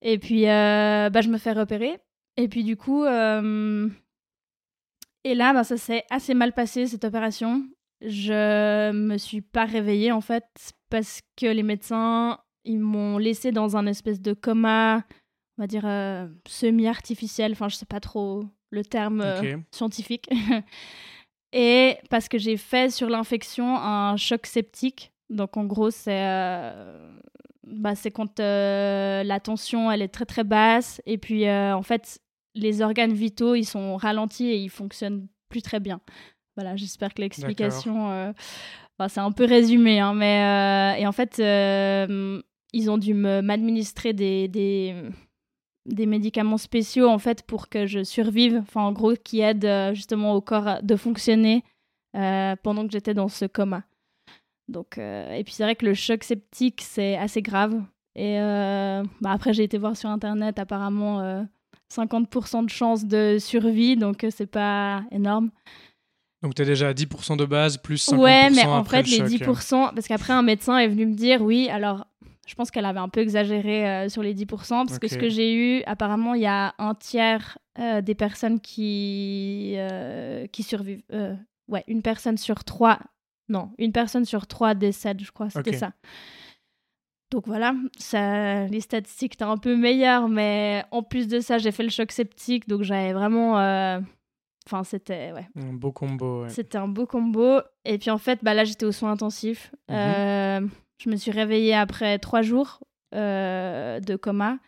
Et 0.00 0.18
puis 0.18 0.48
euh, 0.48 1.10
bah, 1.10 1.20
je 1.20 1.28
me 1.28 1.36
fais 1.36 1.52
repérer 1.52 1.98
et 2.38 2.48
puis 2.48 2.64
du 2.64 2.76
coup 2.78 3.04
euh, 3.04 3.86
et 5.24 5.34
là 5.34 5.52
bah, 5.52 5.64
ça 5.64 5.76
s'est 5.76 6.04
assez 6.08 6.32
mal 6.32 6.54
passé 6.54 6.86
cette 6.86 7.04
opération. 7.04 7.68
Je 8.00 8.92
me 8.92 9.18
suis 9.18 9.42
pas 9.42 9.66
réveillée 9.66 10.10
en 10.12 10.22
fait 10.22 10.46
parce 10.88 11.20
que 11.36 11.46
les 11.46 11.64
médecins 11.64 12.38
ils 12.68 12.78
m'ont 12.78 13.18
laissé 13.18 13.50
dans 13.50 13.76
un 13.76 13.86
espèce 13.86 14.20
de 14.20 14.32
coma, 14.32 15.04
on 15.56 15.62
va 15.62 15.66
dire 15.66 15.84
euh, 15.84 16.28
semi-artificiel, 16.46 17.52
enfin 17.52 17.68
je 17.68 17.76
sais 17.76 17.86
pas 17.86 18.00
trop 18.00 18.44
le 18.70 18.84
terme 18.84 19.22
euh, 19.22 19.56
scientifique. 19.70 20.28
Et 21.52 21.96
parce 22.10 22.28
que 22.28 22.36
j'ai 22.36 22.58
fait 22.58 22.90
sur 22.92 23.08
l'infection 23.08 23.76
un 23.76 24.16
choc 24.16 24.46
septique. 24.46 25.12
Donc 25.30 25.56
en 25.56 25.64
gros 25.64 25.90
c'est 25.90 26.26
euh, 26.26 27.16
bah, 27.66 27.94
quand 28.14 28.38
la 28.38 29.40
tension 29.40 29.90
elle 29.90 30.02
est 30.02 30.08
très 30.08 30.26
très 30.26 30.44
basse 30.44 31.02
et 31.06 31.18
puis 31.18 31.50
en 31.50 31.82
fait 31.82 32.20
les 32.54 32.82
organes 32.82 33.12
vitaux 33.12 33.54
ils 33.54 33.64
sont 33.64 33.96
ralentis 33.96 34.46
et 34.46 34.56
ils 34.56 34.70
fonctionnent 34.70 35.26
plus 35.48 35.62
très 35.62 35.80
bien. 35.80 36.00
Voilà, 36.58 36.74
j'espère 36.74 37.14
que 37.14 37.22
l'explication 37.22 38.10
euh, 38.10 38.32
enfin, 38.98 39.08
c'est 39.08 39.20
un 39.20 39.30
peu 39.30 39.44
résumé 39.44 40.00
hein, 40.00 40.12
mais 40.12 40.96
euh, 40.96 41.00
et 41.00 41.06
en 41.06 41.12
fait 41.12 41.38
euh, 41.38 42.42
ils 42.72 42.90
ont 42.90 42.98
dû 42.98 43.14
m'administrer 43.14 44.12
des, 44.12 44.48
des, 44.48 44.94
des 45.86 46.06
médicaments 46.06 46.58
spéciaux 46.58 47.08
en 47.08 47.18
fait 47.18 47.42
pour 47.42 47.68
que 47.68 47.86
je 47.86 48.04
survive, 48.04 48.58
enfin 48.62 48.82
en 48.82 48.92
gros 48.92 49.14
qui 49.14 49.40
aident 49.40 49.64
euh, 49.64 49.94
justement 49.94 50.34
au 50.34 50.40
corps 50.40 50.78
de 50.82 50.96
fonctionner 50.96 51.64
euh, 52.16 52.56
pendant 52.62 52.86
que 52.86 52.92
j'étais 52.92 53.14
dans 53.14 53.28
ce 53.28 53.44
coma. 53.46 53.84
Donc 54.68 54.98
euh, 54.98 55.32
et 55.34 55.44
puis 55.44 55.54
c'est 55.54 55.62
vrai 55.62 55.76
que 55.76 55.86
le 55.86 55.94
choc 55.94 56.24
septique 56.24 56.82
c'est 56.82 57.16
assez 57.16 57.40
grave 57.40 57.80
et 58.14 58.38
euh, 58.38 59.02
bah, 59.20 59.30
après 59.32 59.54
j'ai 59.54 59.62
été 59.64 59.78
voir 59.78 59.96
sur 59.96 60.10
internet 60.10 60.58
apparemment 60.58 61.20
euh, 61.20 61.42
50% 61.90 62.64
de 62.64 62.70
chance 62.70 63.06
de 63.06 63.38
survie 63.38 63.96
donc 63.96 64.26
c'est 64.30 64.46
pas 64.50 65.04
énorme. 65.10 65.50
Donc 66.42 66.54
tu 66.54 66.62
es 66.62 66.64
déjà 66.66 66.88
à 66.88 66.92
10% 66.92 67.36
de 67.36 67.44
base, 67.46 67.78
plus 67.78 68.08
50% 68.10 68.16
Ouais, 68.18 68.50
mais 68.50 68.64
en 68.64 68.76
après 68.76 69.02
fait, 69.02 69.18
le 69.22 69.26
les 69.26 69.38
choc. 69.38 69.56
10%, 69.56 69.94
parce 69.94 70.06
qu'après, 70.06 70.32
un 70.32 70.42
médecin 70.42 70.78
est 70.78 70.86
venu 70.86 71.06
me 71.06 71.14
dire, 71.14 71.42
oui, 71.42 71.68
alors, 71.68 72.06
je 72.48 72.54
pense 72.54 72.70
qu'elle 72.70 72.86
avait 72.86 72.98
un 72.98 73.10
peu 73.10 73.20
exagéré 73.20 73.86
euh, 73.86 74.08
sur 74.08 74.22
les 74.22 74.34
10%, 74.34 74.86
parce 74.86 74.98
que 74.98 75.06
ce 75.06 75.18
que 75.18 75.28
j'ai 75.28 75.54
eu, 75.54 75.82
apparemment, 75.84 76.32
il 76.32 76.40
y 76.40 76.46
a 76.46 76.74
un 76.78 76.94
tiers 76.94 77.58
euh, 77.78 78.00
des 78.00 78.14
personnes 78.14 78.58
qui, 78.58 79.74
euh, 79.76 80.46
qui 80.46 80.62
survivent. 80.62 81.02
Ouais, 81.68 81.84
une 81.86 82.00
personne 82.00 82.38
sur 82.38 82.64
trois, 82.64 82.98
non, 83.50 83.70
une 83.76 83.92
personne 83.92 84.24
sur 84.24 84.46
trois 84.46 84.74
décède, 84.74 85.20
je 85.22 85.30
crois, 85.30 85.50
c'était 85.50 85.74
ça. 85.76 85.92
Donc 87.30 87.46
voilà, 87.46 87.74
ça, 87.98 88.64
les 88.68 88.80
statistiques 88.80 89.34
étaient 89.34 89.44
un 89.44 89.58
peu 89.58 89.76
meilleures, 89.76 90.30
mais 90.30 90.86
en 90.90 91.02
plus 91.02 91.28
de 91.28 91.40
ça, 91.40 91.58
j'ai 91.58 91.70
fait 91.70 91.82
le 91.82 91.90
choc 91.90 92.10
septique, 92.10 92.66
donc 92.66 92.82
j'avais 92.82 93.12
vraiment... 93.12 93.56
Enfin, 94.66 94.84
c'était... 94.84 95.32
Ouais, 95.32 95.46
Un 95.56 95.74
beau 95.74 95.92
combo. 95.92 96.42
ouais. 96.42 96.48
c'était 96.50 96.76
un 96.76 96.88
beau 96.88 97.06
combo. 97.06 97.60
Et 97.86 97.96
puis 97.98 98.10
en 98.10 98.18
fait, 98.18 98.40
bah, 98.42 98.52
là, 98.52 98.64
j'étais 98.64 98.84
aux 98.84 98.92
soins 98.92 99.12
intensifs. 99.12 99.74
Mhm. 99.90 100.70
Je 100.98 101.10
me 101.10 101.16
suis 101.16 101.30
réveillée 101.30 101.74
après 101.74 102.18
trois 102.18 102.42
jours 102.42 102.80
euh, 103.14 104.00
de 104.00 104.16
coma. 104.16 104.58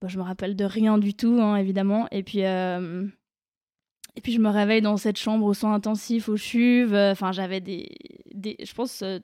Bon, 0.00 0.08
je 0.08 0.18
me 0.18 0.22
rappelle 0.22 0.56
de 0.56 0.64
rien 0.64 0.98
du 0.98 1.14
tout, 1.14 1.38
hein, 1.40 1.56
évidemment. 1.56 2.06
Et 2.12 2.22
puis, 2.22 2.44
euh, 2.44 3.06
et 4.14 4.20
puis 4.20 4.32
je 4.32 4.40
me 4.40 4.48
réveille 4.48 4.82
dans 4.82 4.96
cette 4.96 5.18
chambre 5.18 5.44
aux 5.44 5.54
soins 5.54 5.74
intensifs, 5.74 6.28
aux 6.28 6.36
chuves. 6.36 6.94
Enfin, 6.94 7.32
j'avais 7.32 7.60
des, 7.60 7.88
des, 8.34 8.56
je 8.62 8.72
pense, 8.72 9.02
euh, 9.02 9.18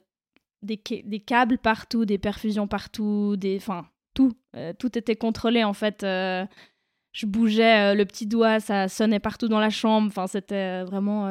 des, 0.63 0.77
câbles 0.77 1.59
partout, 1.59 2.05
des 2.05 2.19
perfusions 2.19 2.67
partout, 2.67 3.37
des, 3.37 3.57
enfin, 3.57 3.87
tout. 4.15 4.33
Tout 4.79 4.99
était 4.99 5.17
contrôlé 5.17 5.65
en 5.65 5.73
fait. 5.73 6.03
Je 6.03 7.27
bougeais 7.27 7.95
le 7.95 8.05
petit 8.05 8.27
doigt, 8.27 8.61
ça 8.61 8.87
sonnait 8.89 9.19
partout 9.19 9.49
dans 9.49 9.59
la 9.59 9.71
chambre. 9.71 10.09
Enfin, 10.09 10.27
c'était 10.27 10.85
vraiment 10.85 11.27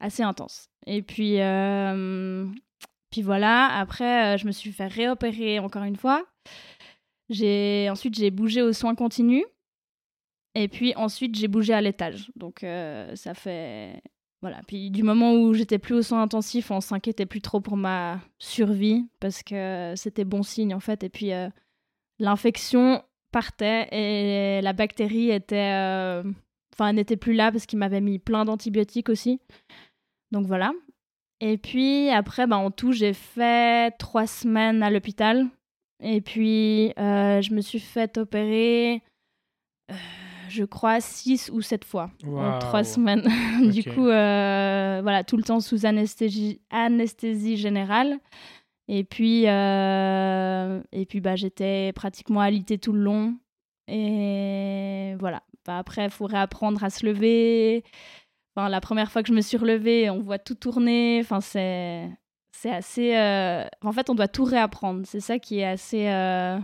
assez 0.00 0.24
intense. 0.24 0.68
Et 0.86 1.02
puis, 1.02 1.36
puis 3.10 3.22
voilà. 3.22 3.66
Après, 3.78 4.34
euh, 4.34 4.36
je 4.36 4.46
me 4.46 4.52
suis 4.52 4.72
fait 4.72 4.86
réopérer 4.86 5.58
encore 5.58 5.84
une 5.84 5.96
fois. 5.96 6.24
J'ai 7.30 7.88
ensuite 7.90 8.14
j'ai 8.16 8.30
bougé 8.30 8.62
aux 8.62 8.72
soins 8.72 8.94
continus. 8.94 9.44
Et 10.54 10.68
puis 10.68 10.94
ensuite 10.96 11.36
j'ai 11.36 11.48
bougé 11.48 11.72
à 11.72 11.80
l'étage. 11.80 12.30
Donc 12.36 12.64
euh, 12.64 13.14
ça 13.16 13.34
fait 13.34 14.02
voilà. 14.42 14.60
Puis 14.66 14.90
du 14.90 15.02
moment 15.02 15.34
où 15.34 15.54
j'étais 15.54 15.78
plus 15.78 15.94
aux 15.94 16.02
soins 16.02 16.22
intensifs, 16.22 16.70
on 16.70 16.80
s'inquiétait 16.80 17.26
plus 17.26 17.40
trop 17.40 17.60
pour 17.60 17.76
ma 17.76 18.20
survie 18.38 19.06
parce 19.20 19.42
que 19.42 19.94
c'était 19.96 20.24
bon 20.24 20.42
signe 20.42 20.74
en 20.74 20.80
fait. 20.80 21.04
Et 21.04 21.08
puis 21.08 21.32
euh, 21.32 21.48
l'infection 22.18 23.02
partait 23.32 23.88
et 23.92 24.62
la 24.62 24.72
bactérie 24.72 25.30
était, 25.30 26.22
enfin, 26.74 26.92
n'était 26.94 27.16
plus 27.18 27.34
là 27.34 27.52
parce 27.52 27.66
qu'il 27.66 27.78
m'avait 27.78 28.00
mis 28.00 28.18
plein 28.18 28.44
d'antibiotiques 28.44 29.10
aussi. 29.10 29.40
Donc 30.32 30.46
voilà. 30.46 30.72
Et 31.40 31.56
puis 31.56 32.10
après, 32.10 32.46
bah, 32.46 32.56
en 32.56 32.70
tout, 32.70 32.92
j'ai 32.92 33.12
fait 33.12 33.92
trois 33.98 34.26
semaines 34.26 34.82
à 34.82 34.90
l'hôpital. 34.90 35.46
Et 36.00 36.20
puis, 36.20 36.92
euh, 36.98 37.40
je 37.40 37.52
me 37.54 37.60
suis 37.60 37.80
fait 37.80 38.18
opérer, 38.18 39.02
euh, 39.90 39.94
je 40.48 40.64
crois, 40.64 41.00
six 41.00 41.50
ou 41.52 41.60
sept 41.60 41.84
fois 41.84 42.10
en 42.26 42.58
trois 42.58 42.84
semaines. 42.84 43.22
du 43.72 43.84
coup, 43.84 44.06
euh, 44.06 45.00
voilà, 45.02 45.24
tout 45.24 45.36
le 45.36 45.42
temps 45.42 45.60
sous 45.60 45.86
anesthésie, 45.86 46.60
anesthésie 46.70 47.56
générale. 47.56 48.18
Et 48.90 49.04
puis, 49.04 49.44
et 49.44 51.06
puis 51.08 51.20
bah, 51.20 51.36
j'étais 51.36 51.92
pratiquement 51.94 52.40
alitée 52.40 52.78
tout 52.78 52.92
le 52.92 53.00
long. 53.00 53.36
Et 53.86 55.14
voilà. 55.18 55.42
Bah, 55.66 55.78
après, 55.78 56.04
il 56.04 56.10
faut 56.10 56.26
réapprendre 56.26 56.82
à 56.82 56.90
se 56.90 57.04
lever. 57.04 57.84
Enfin, 58.58 58.68
la 58.68 58.80
première 58.80 59.12
fois 59.12 59.22
que 59.22 59.28
je 59.28 59.34
me 59.34 59.40
suis 59.40 59.56
relevée, 59.56 60.10
on 60.10 60.18
voit 60.18 60.40
tout 60.40 60.56
tourner. 60.56 61.20
Enfin, 61.20 61.40
c'est, 61.40 62.10
c'est 62.50 62.72
assez. 62.72 63.16
euh, 63.16 63.64
En 63.82 63.92
fait, 63.92 64.10
on 64.10 64.16
doit 64.16 64.26
tout 64.26 64.42
réapprendre. 64.42 65.02
C'est 65.06 65.20
ça 65.20 65.38
qui 65.38 65.60
est 65.60 65.64
assez, 65.64 66.08
euh, 66.08 66.58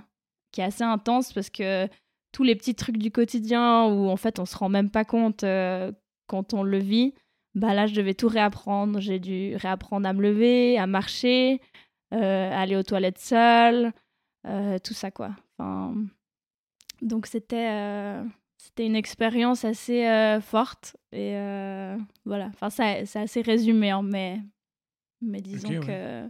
qui 0.51 0.61
est 0.61 0.65
assez 0.65 0.83
intense 0.83 1.33
parce 1.33 1.51
que 1.51 1.87
tous 2.33 2.43
les 2.43 2.57
petits 2.57 2.75
trucs 2.75 2.99
du 2.99 3.13
quotidien 3.13 3.85
où 3.85 4.09
en 4.09 4.17
fait 4.17 4.41
on 4.41 4.45
se 4.45 4.57
rend 4.57 4.69
même 4.69 4.91
pas 4.91 5.05
compte 5.05 5.45
euh, 5.45 5.93
quand 6.27 6.53
on 6.53 6.65
le 6.65 6.79
vit, 6.79 7.15
bah 7.55 7.75
là 7.75 7.87
je 7.87 7.95
devais 7.95 8.15
tout 8.15 8.27
réapprendre. 8.27 8.99
J'ai 8.99 9.21
dû 9.21 9.55
réapprendre 9.55 10.09
à 10.09 10.13
me 10.13 10.21
lever, 10.21 10.77
à 10.79 10.89
marcher, 10.89 11.61
aller 12.11 12.75
aux 12.75 12.83
toilettes 12.83 13.21
seule, 13.21 13.93
tout 14.83 14.95
ça 14.95 15.13
quoi. 15.13 15.31
Donc 17.03 17.27
c'était 17.27 18.25
c'était 18.65 18.87
une 18.87 18.97
expérience 18.97 19.65
assez 19.65 20.07
euh, 20.07 20.41
forte 20.41 20.97
et 21.13 21.37
euh, 21.37 21.97
voilà. 22.25 22.47
Enfin 22.55 22.71
ça- 22.71 23.05
c'est 23.05 23.21
assez 23.21 23.43
résumé 23.43 23.91
hein, 23.91 24.03
mais 24.03 24.39
mais 25.21 25.41
disons 25.41 25.69
que 25.81 26.29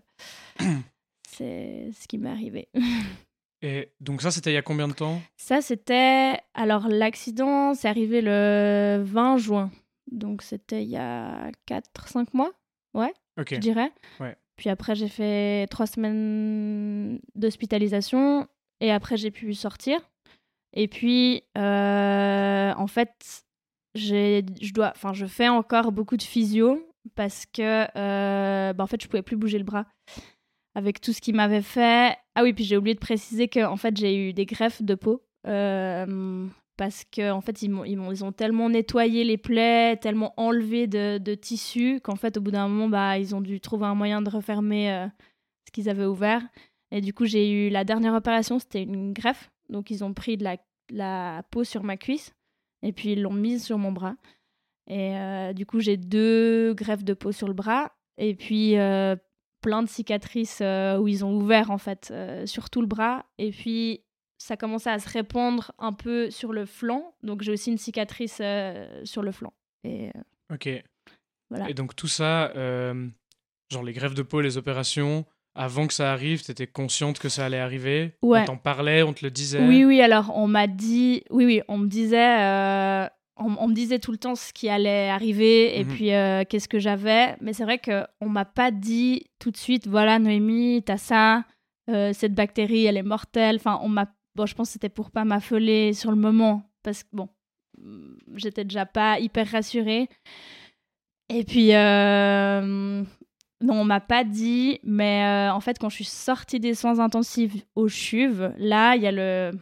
c'est 1.28 1.90
ce 1.92 2.06
qui 2.08 2.18
m'est 2.18 2.30
arrivé. 2.30 2.68
Et 3.62 3.92
donc 4.00 4.20
ça, 4.20 4.30
c'était 4.30 4.50
il 4.50 4.54
y 4.54 4.58
a 4.58 4.62
combien 4.62 4.88
de 4.88 4.92
temps? 4.92 5.20
Ça, 5.36 5.62
c'était. 5.62 6.36
Alors, 6.52 6.86
l'accident, 6.88 7.72
c'est 7.74 7.88
arrivé 7.88 8.20
le 8.20 9.02
20 9.04 9.38
juin. 9.38 9.70
Donc, 10.10 10.42
c'était 10.42 10.82
il 10.82 10.90
y 10.90 10.98
a 10.98 11.50
4-5 11.66 12.34
mois, 12.34 12.52
Ok. 12.92 13.54
je 13.54 13.56
dirais. 13.56 13.90
Ouais. 14.20 14.36
Puis 14.56 14.68
après, 14.68 14.94
j'ai 14.94 15.08
fait 15.08 15.66
3 15.70 15.86
semaines 15.86 17.20
d'hospitalisation. 17.34 18.46
Et 18.80 18.92
après, 18.92 19.16
j'ai 19.16 19.30
pu 19.30 19.54
sortir. 19.54 19.98
Et 20.74 20.88
puis, 20.88 21.44
euh, 21.56 22.72
en 22.76 22.86
fait, 22.88 23.44
je 23.94 24.72
dois, 24.72 24.92
je 25.12 25.26
fais 25.26 25.48
encore 25.48 25.92
beaucoup 25.92 26.16
de 26.16 26.22
physio 26.22 26.84
parce 27.14 27.46
que, 27.46 27.86
euh, 27.96 28.72
bah, 28.72 28.84
en 28.84 28.86
fait, 28.86 29.00
je 29.00 29.08
pouvais 29.08 29.22
plus 29.22 29.36
bouger 29.36 29.58
le 29.58 29.64
bras 29.64 29.86
avec 30.74 31.00
tout 31.00 31.12
ce 31.12 31.20
qu'il 31.20 31.36
m'avait 31.36 31.62
fait. 31.62 32.16
Ah 32.34 32.42
oui, 32.42 32.52
puis 32.52 32.64
j'ai 32.64 32.76
oublié 32.76 32.94
de 32.94 33.00
préciser 33.00 33.46
que, 33.46 33.64
en 33.64 33.76
fait, 33.76 33.96
j'ai 33.96 34.16
eu 34.16 34.32
des 34.32 34.46
greffes 34.46 34.82
de 34.82 34.96
peau 34.96 35.22
euh, 35.46 36.48
parce 36.76 37.04
qu'en 37.14 37.36
en 37.36 37.40
fait, 37.40 37.62
ils, 37.62 37.70
ils, 37.86 38.00
ils, 38.10 38.24
ont 38.24 38.32
tellement 38.32 38.68
nettoyé 38.68 39.22
les 39.22 39.38
plaies, 39.38 39.96
tellement 39.98 40.34
enlevé 40.36 40.88
de, 40.88 41.18
de 41.18 41.34
tissu 41.36 42.00
qu'en 42.02 42.16
fait, 42.16 42.36
au 42.36 42.40
bout 42.40 42.50
d'un 42.50 42.66
moment, 42.66 42.88
bah, 42.88 43.18
ils 43.18 43.36
ont 43.36 43.40
dû 43.40 43.60
trouver 43.60 43.86
un 43.86 43.94
moyen 43.94 44.22
de 44.22 44.30
refermer 44.30 45.06
ce 45.66 45.70
qu'ils 45.70 45.88
avaient 45.88 46.06
ouvert. 46.06 46.42
Et 46.90 47.00
du 47.00 47.14
coup, 47.14 47.26
j'ai 47.26 47.50
eu 47.50 47.70
la 47.70 47.84
dernière 47.84 48.14
opération, 48.14 48.58
c'était 48.58 48.82
une 48.82 49.12
greffe. 49.12 49.50
Donc, 49.68 49.90
ils 49.90 50.04
ont 50.04 50.14
pris 50.14 50.36
de 50.36 50.44
la, 50.44 50.56
la 50.90 51.42
peau 51.50 51.64
sur 51.64 51.82
ma 51.82 51.96
cuisse 51.96 52.32
et 52.84 52.92
puis 52.92 53.12
ils 53.12 53.22
l'ont 53.22 53.32
mise 53.32 53.64
sur 53.64 53.78
mon 53.78 53.92
bras. 53.92 54.16
Et 54.86 55.16
euh, 55.16 55.52
du 55.52 55.66
coup, 55.66 55.80
j'ai 55.80 55.96
deux 55.96 56.74
greffes 56.74 57.04
de 57.04 57.14
peau 57.14 57.32
sur 57.32 57.48
le 57.48 57.54
bras 57.54 57.92
et 58.18 58.34
puis 58.34 58.76
euh, 58.78 59.16
plein 59.60 59.82
de 59.82 59.88
cicatrices 59.88 60.60
euh, 60.60 60.98
où 60.98 61.08
ils 61.08 61.24
ont 61.24 61.34
ouvert 61.34 61.70
en 61.70 61.78
fait 61.78 62.12
sur 62.44 62.70
tout 62.70 62.82
le 62.82 62.86
bras. 62.86 63.24
Et 63.38 63.50
puis 63.50 64.04
ça 64.36 64.56
commençait 64.56 64.90
à 64.90 64.98
se 64.98 65.08
répandre 65.08 65.72
un 65.78 65.92
peu 65.92 66.30
sur 66.30 66.52
le 66.52 66.66
flanc. 66.66 67.14
Donc 67.22 67.42
j'ai 67.42 67.52
aussi 67.52 67.70
une 67.70 67.78
cicatrice 67.78 68.42
sur 69.04 69.22
le 69.22 69.32
flanc. 69.32 69.54
Et, 69.84 70.10
ok. 70.52 70.68
Voilà. 71.50 71.70
Et 71.70 71.74
donc 71.74 71.96
tout 71.96 72.08
ça, 72.08 72.52
genre 73.70 73.82
les 73.82 73.92
greffes 73.94 74.14
de 74.14 74.22
peau, 74.22 74.42
les 74.42 74.58
opérations, 74.58 75.24
avant 75.54 75.86
que 75.86 75.94
ça 75.94 76.12
arrive, 76.12 76.42
tu 76.42 76.50
étais 76.50 76.66
consciente 76.66 77.18
que 77.18 77.28
ça 77.28 77.46
allait 77.46 77.60
arriver? 77.60 78.12
Ouais. 78.22 78.42
On 78.42 78.44
t'en 78.44 78.56
parlait, 78.56 79.02
on 79.02 79.12
te 79.12 79.24
le 79.24 79.30
disait? 79.30 79.64
Oui, 79.66 79.84
oui, 79.84 80.00
alors 80.00 80.32
on 80.36 80.48
m'a 80.48 80.66
dit, 80.66 81.22
oui, 81.30 81.44
oui, 81.46 81.62
on 81.68 81.78
me 81.78 81.86
disait, 81.86 83.08
on, 83.36 83.68
me 83.68 83.74
disait 83.74 83.98
tout 83.98 84.12
le 84.12 84.18
temps 84.18 84.34
ce 84.34 84.52
qui 84.52 84.68
allait 84.68 85.08
arriver 85.08 85.78
et 85.78 85.84
mhm. 85.84 85.94
puis 85.94 86.12
euh, 86.12 86.44
qu'est-ce 86.48 86.68
que 86.68 86.78
j'avais. 86.78 87.36
Mais 87.40 87.52
c'est 87.52 87.64
vrai 87.64 87.78
qu'on 87.78 88.28
m'a 88.28 88.44
pas 88.44 88.70
dit 88.70 89.26
tout 89.38 89.50
de 89.50 89.56
suite, 89.56 89.86
voilà 89.86 90.18
Noémie, 90.18 90.82
t'as 90.84 90.98
ça, 90.98 91.44
euh, 91.90 92.12
cette 92.12 92.34
bactérie, 92.34 92.86
elle 92.86 92.96
est 92.96 93.02
mortelle. 93.02 93.56
Enfin, 93.56 93.80
on 93.82 93.88
m'a, 93.88 94.06
bon, 94.34 94.46
je 94.46 94.54
pense 94.54 94.68
que 94.68 94.72
c'était 94.74 94.88
pour 94.88 95.10
pas 95.10 95.24
m'affoler 95.24 95.92
sur 95.92 96.10
le 96.10 96.16
moment 96.16 96.70
parce 96.82 97.02
que 97.02 97.08
bon, 97.12 97.28
j'étais 98.36 98.64
déjà 98.64 98.86
pas 98.86 99.18
hyper 99.18 99.50
rassurée. 99.50 100.08
Et 101.30 101.44
puis, 101.44 101.74
euh, 101.74 103.02
non, 103.60 103.80
on 103.80 103.84
m'a 103.84 104.00
pas 104.00 104.24
dit, 104.24 104.78
mais 104.82 105.48
en 105.50 105.60
fait, 105.60 105.78
quand 105.78 105.88
je 105.88 105.96
suis 105.96 106.04
sortie 106.04 106.60
des 106.60 106.74
soins 106.74 106.98
intensifs 106.98 107.54
au 107.74 107.88
CHUV, 107.88 108.50
là, 108.58 108.94
il 108.96 109.02
y 109.02 109.06
a 109.06 109.12
le, 109.12 109.52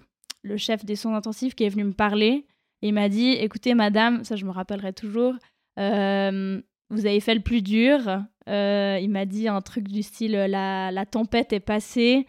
le 0.43 0.57
chef 0.57 0.85
des 0.85 0.97
soins 0.97 1.15
intensifs 1.15 1.55
qui 1.55 1.65
est 1.65 1.69
venu 1.69 1.85
me 1.85 1.93
parler 1.93 2.47
il 2.83 2.93
m'a 2.93 3.09
dit 3.09 3.31
écoutez, 3.31 3.75
madame, 3.75 4.25
ça 4.25 4.37
je 4.37 4.45
me 4.45 4.51
rappellerai 4.51 4.93
toujours, 4.93 5.35
euh, 5.79 6.61
vous 6.91 7.07
avez 7.07 7.21
fait 7.21 7.35
le 7.35 7.41
plus 7.41 7.63
dur. 7.63 8.25
Euh, 8.49 8.99
il 9.01 9.09
m'a 9.09 9.25
dit 9.25 9.47
un 9.47 9.61
truc 9.61 9.87
du 9.87 10.03
style 10.03 10.33
la, 10.33 10.91
la 10.91 11.07
tempête 11.07 11.53
est 11.53 11.61
passée. 11.61 12.27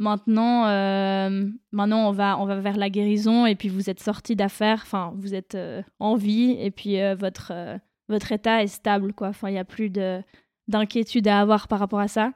Maintenant, 0.00 0.66
euh, 0.66 1.48
maintenant 1.70 2.08
on 2.08 2.12
va, 2.12 2.38
on 2.40 2.44
va 2.44 2.58
vers 2.58 2.76
la 2.76 2.90
guérison 2.90 3.46
et 3.46 3.54
puis 3.54 3.68
vous 3.68 3.88
êtes 3.88 4.00
sorti 4.00 4.34
d'affaires. 4.34 4.80
Enfin, 4.82 5.14
vous 5.16 5.34
êtes 5.34 5.56
en 6.00 6.16
vie 6.16 6.56
et 6.58 6.72
puis 6.72 6.96
votre, 7.14 7.52
votre 8.08 8.32
état 8.32 8.64
est 8.64 8.66
stable. 8.66 9.12
Quoi. 9.12 9.28
Enfin, 9.28 9.48
il 9.48 9.52
n'y 9.52 9.58
a 9.58 9.64
plus 9.64 9.90
de, 9.90 10.20
d'inquiétude 10.68 11.28
à 11.28 11.40
avoir 11.40 11.68
par 11.68 11.78
rapport 11.78 12.00
à 12.00 12.08
ça. 12.08 12.32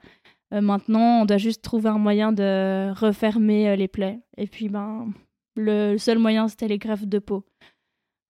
maintenant, 0.51 1.23
on 1.23 1.25
doit 1.25 1.38
juste 1.38 1.62
trouver 1.62 1.88
un 1.91 1.99
moyen 1.99 2.33
de 2.33 2.93
refermer 2.97 3.77
les 3.77 3.88
plaies. 3.88 4.21
Et 4.37 4.47
puis, 4.47 4.69
ben, 4.69 5.12
le 5.57 5.99
seul 5.99 6.19
moyen, 6.19 6.49
c'était 6.49 6.69
les 6.69 6.79
greffes 6.79 7.07
de 7.07 7.19
peau. 7.19 7.45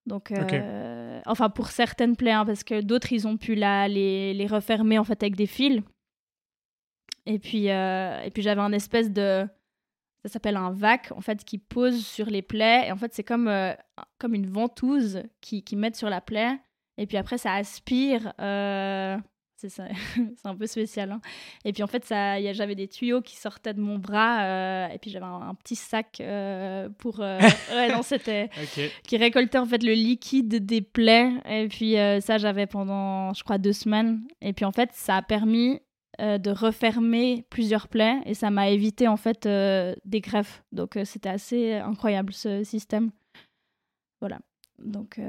Donc, 0.09 0.33
euh, 0.33 1.21
enfin, 1.27 1.51
pour 1.51 1.69
certaines 1.69 2.17
plaies, 2.17 2.33
hein, 2.33 2.47
parce 2.47 2.65
que 2.65 2.81
d'autres, 2.81 3.13
ils 3.13 3.29
ont 3.29 3.37
pu 3.37 3.55
la, 3.55 3.87
les, 3.89 4.33
les, 4.33 4.47
refermer 4.47 4.99
en 4.99 5.05
fait 5.05 5.23
avec 5.23 5.37
des 5.37 5.47
fils. 5.47 5.83
Et 7.27 7.39
puis, 7.39 7.71
euh, 7.71 8.23
et 8.23 8.31
puis 8.31 8.43
j'avais 8.43 8.63
un 8.63 8.73
espèce 8.73 9.13
de. 9.13 9.47
Ça 10.25 10.33
s'appelle 10.33 10.57
un 10.57 10.73
vac, 10.73 11.13
en 11.15 11.21
fait, 11.21 11.45
qui 11.45 11.59
pose 11.59 12.05
sur 12.05 12.27
les 12.27 12.43
plaies. 12.43 12.89
Et 12.89 12.93
en 12.93 12.97
fait, 12.97 13.15
c'est 13.15 13.23
comme, 13.23 13.47
euh, 13.49 13.73
comme 14.19 14.35
une 14.35 14.49
ventouse 14.49 15.23
qui, 15.41 15.63
qui 15.63 15.77
met 15.77 15.93
sur 15.93 16.09
la 16.09 16.21
plaie. 16.21 16.59
Et 16.97 17.07
puis 17.07 17.19
après, 17.19 17.39
ça 17.39 17.53
aspire 17.53 18.33
c'est 19.69 19.83
un 20.45 20.55
peu 20.55 20.67
spécial. 20.67 21.11
Hein. 21.11 21.21
Et 21.65 21.73
puis 21.73 21.83
en 21.83 21.89
fait, 21.89 22.05
ça, 22.05 22.41
j'avais 22.53 22.77
des 22.77 22.87
tuyaux 22.87 23.21
qui 23.23 23.37
sortaient 23.37 23.75
de 23.75 23.81
mon 23.81 23.99
bras, 23.99 24.43
euh, 24.43 24.89
et 24.89 24.99
puis 24.99 25.11
j'avais 25.11 25.25
un, 25.25 25.55
petit 25.55 25.75
sac 25.75 26.21
euh, 26.21 26.89
pour, 26.99 27.21
euh, 27.21 27.39
ouais, 27.73 27.93
non, 27.93 28.03
c'était 28.03 28.51
qui 29.03 29.17
récoltait 29.17 29.59
en 29.59 29.67
fait 29.67 29.83
le 29.83 29.93
liquide 29.93 30.65
des 30.65 30.81
plaies. 30.81 31.33
Et 31.49 31.67
puis 31.69 31.95
ça, 32.21 32.39
j'avais 32.39 32.67
pendant, 32.67 33.35
je 33.35 33.43
crois, 33.43 33.59
deux 33.59 33.73
semaines. 33.73 34.23
Et 34.41 34.53
puis 34.53 34.65
en 34.65 34.73
fait, 34.73 34.91
ça 34.93 35.17
a 35.17 35.23
permis 35.23 35.81
de 36.21 36.51
refermer 36.51 37.45
plusieurs 37.49 37.89
plaies, 37.89 38.21
et 38.27 38.35
ça 38.35 38.51
m'a 38.51 38.71
évité 38.71 39.09
en 39.09 39.17
fait 39.17 39.47
des 39.47 40.21
greffes. 40.21 40.63
Donc 40.73 40.99
c'était 41.05 41.29
assez 41.29 41.75
incroyable 41.75 42.33
ce 42.33 42.63
système. 42.65 43.11
Voilà. 44.21 44.39
Donc 44.79 45.21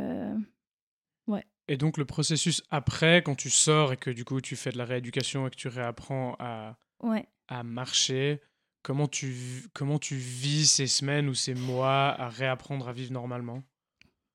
et 1.70 1.78
donc 1.78 1.98
le 1.98 2.06
processus 2.06 2.64
après, 2.72 3.22
quand 3.22 3.36
tu 3.36 3.52
sors 3.52 3.94
et 3.94 3.98
que 3.98 4.10
du 4.10 4.26
coup 4.26 4.42
tu 4.42 4.56
fais 4.56 4.72
de 4.72 4.78
la 4.78 4.86
rééducation 4.86 5.48
et 5.48 5.52
que 5.52 5.56
tu 5.56 5.68
réapprends 5.68 6.36
à, 6.40 6.78
à 7.48 7.64
marcher, 7.64 8.42
comment 8.82 9.08
tu, 9.08 9.36
comment 9.74 10.00
tu 10.00 10.16
vis 10.16 10.66
ces 10.66 10.88
semaines 10.88 11.30
ou 11.30 11.36
ces 11.36 11.54
mois 11.54 12.16
à 12.20 12.28
réapprendre 12.28 12.90
à 12.90 12.92
vivre 12.92 13.14
normalement? 13.14 13.62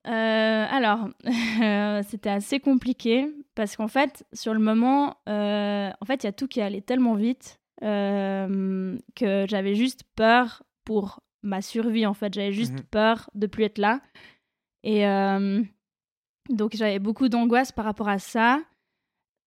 Euh, 0.07 0.67
alors, 0.71 1.09
c'était 2.09 2.31
assez 2.31 2.61
compliqué 2.61 3.29
parce 3.57 3.75
qu'en 3.75 3.89
fait, 3.89 4.25
sur 4.33 4.55
le 4.55 4.61
moment, 4.61 5.17
euh, 5.29 5.91
en 6.01 6.05
fait, 6.05 6.23
il 6.23 6.27
y 6.27 6.29
a 6.29 6.33
tout 6.33 6.47
qui 6.47 6.61
allait 6.61 6.83
tellement 6.83 7.15
vite 7.15 7.59
euh, 7.83 8.97
que 9.17 9.47
j'avais 9.49 9.75
juste 9.75 10.05
peur 10.15 10.63
pour 10.85 11.21
ma 11.43 11.63
survie. 11.63 12.07
En 12.07 12.15
fait, 12.15 12.33
j'avais 12.33 12.53
juste 12.53 12.75
mmh 12.75 12.83
peur 12.93 13.29
de 13.35 13.49
plus 13.49 13.65
être 13.65 13.79
là. 13.79 14.01
Et 14.85 15.05
donc 16.49 16.75
j'avais 16.75 16.99
beaucoup 16.99 17.29
d'angoisse 17.29 17.73
par 17.73 17.85
rapport 17.85 18.09
à 18.09 18.19
ça. 18.19 18.61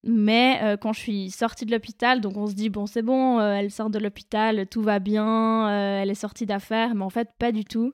Mais 0.03 0.59
euh, 0.63 0.77
quand 0.77 0.93
je 0.93 0.99
suis 0.99 1.31
sortie 1.31 1.65
de 1.65 1.71
l'hôpital, 1.71 2.21
donc 2.21 2.37
on 2.37 2.47
se 2.47 2.53
dit, 2.53 2.69
bon, 2.69 2.85
c'est 2.85 3.01
bon, 3.01 3.39
euh, 3.39 3.53
elle 3.53 3.71
sort 3.71 3.89
de 3.89 3.99
l'hôpital, 3.99 4.67
tout 4.67 4.81
va 4.81 4.99
bien, 4.99 5.69
euh, 5.69 6.01
elle 6.01 6.09
est 6.09 6.15
sortie 6.15 6.45
d'affaires, 6.45 6.95
mais 6.95 7.03
en 7.03 7.09
fait, 7.09 7.29
pas 7.37 7.51
du 7.51 7.65
tout. 7.65 7.93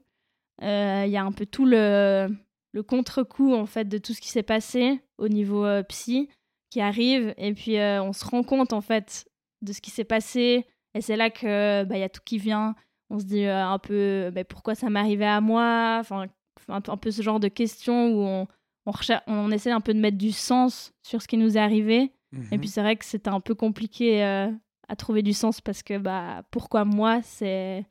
Il 0.62 1.10
y 1.10 1.18
a 1.18 1.24
un 1.24 1.32
peu 1.32 1.46
tout 1.46 1.66
le, 1.66 2.30
le 2.72 2.84
contre-coup, 2.84 3.54
en 3.54 3.66
fait, 3.66 3.86
de 3.86 3.98
tout 3.98 4.14
ce 4.14 4.22
qui 4.22 4.30
s'est 4.30 4.44
passé 4.44 5.02
au 5.18 5.28
niveau 5.28 5.66
psy 5.90 6.30
qui 6.70 6.80
arrive, 6.80 7.34
et 7.38 7.54
puis 7.54 7.78
on 7.80 8.14
se 8.14 8.24
rend 8.26 8.44
compte, 8.44 8.72
en 8.72 8.82
fait, 8.82 9.28
de 9.62 9.74
ce 9.74 9.82
qui 9.82 9.92
s'est 9.92 10.04
passé, 10.04 10.66
et 10.94 11.02
c'est 11.02 11.18
là 11.18 11.30
que 11.30 11.84
bah, 11.84 11.98
y 11.98 12.04
a 12.04 12.10
tout 12.10 12.22
qui 12.24 12.38
vient. 12.38 12.76
On 13.10 13.20
se 13.20 13.26
dit 13.26 13.46
un 13.46 13.80
peu, 13.80 14.32
bah, 14.34 14.44
pourquoi 14.44 14.76
ça 14.76 14.90
m'arrivait 14.90 15.26
à 15.26 15.42
moi, 15.42 15.98
enfin, 16.00 16.28
un, 16.70 16.82
un, 16.88 16.98
peu 16.98 17.12
ce 17.12 17.22
genre 17.22 17.40
de 17.40 17.48
questions 17.50 18.10
où 18.10 18.22
on 18.22 18.48
on, 18.86 19.52
essaie 19.52 19.72
un 19.72 19.82
peu 19.82 19.94
de 19.94 20.00
mettre 20.00 20.18
du 20.18 20.32
sens 20.32 20.94
sur 21.04 21.22
ce 21.22 21.28
qui 21.28 21.38
nous 21.38 21.58
est 21.58 21.62
arrivé. 21.62 22.12
Et 22.52 22.58
puis 22.58 22.68
mhm. 22.68 22.68
c'est 22.68 22.82
vrai 22.82 22.96
que 22.96 23.06
c'était 23.06 23.30
un 23.30 23.40
peu 23.40 23.54
compliqué 23.54 24.24
euh, 24.24 24.52
à 24.88 24.96
trouver 24.96 25.22
du 25.22 25.34
sens 25.34 25.62
parce 25.62 25.84
que 25.84 26.00
bah 26.00 26.42
pourquoi 26.50 26.84
moi? 26.84 27.22
C'est 27.22 27.86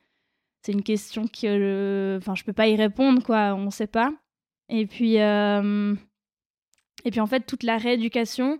c'est 0.61 0.73
une 0.73 0.83
question 0.83 1.27
que 1.27 1.31
je... 1.47 2.17
enfin 2.17 2.35
je 2.35 2.43
peux 2.43 2.51
pas 2.51 2.67
y 2.67 2.75
répondre 2.75 3.23
quoi, 3.23 3.55
on 3.55 3.69
sait 3.69 3.87
pas. 3.87 4.11
Et 4.67 4.85
puis 4.85 5.17
euh, 5.19 5.95
et 7.05 7.11
puis 7.11 7.21
en 7.21 7.25
fait 7.25 7.45
toute 7.45 7.63
la 7.63 7.77
rééducation 7.77 8.59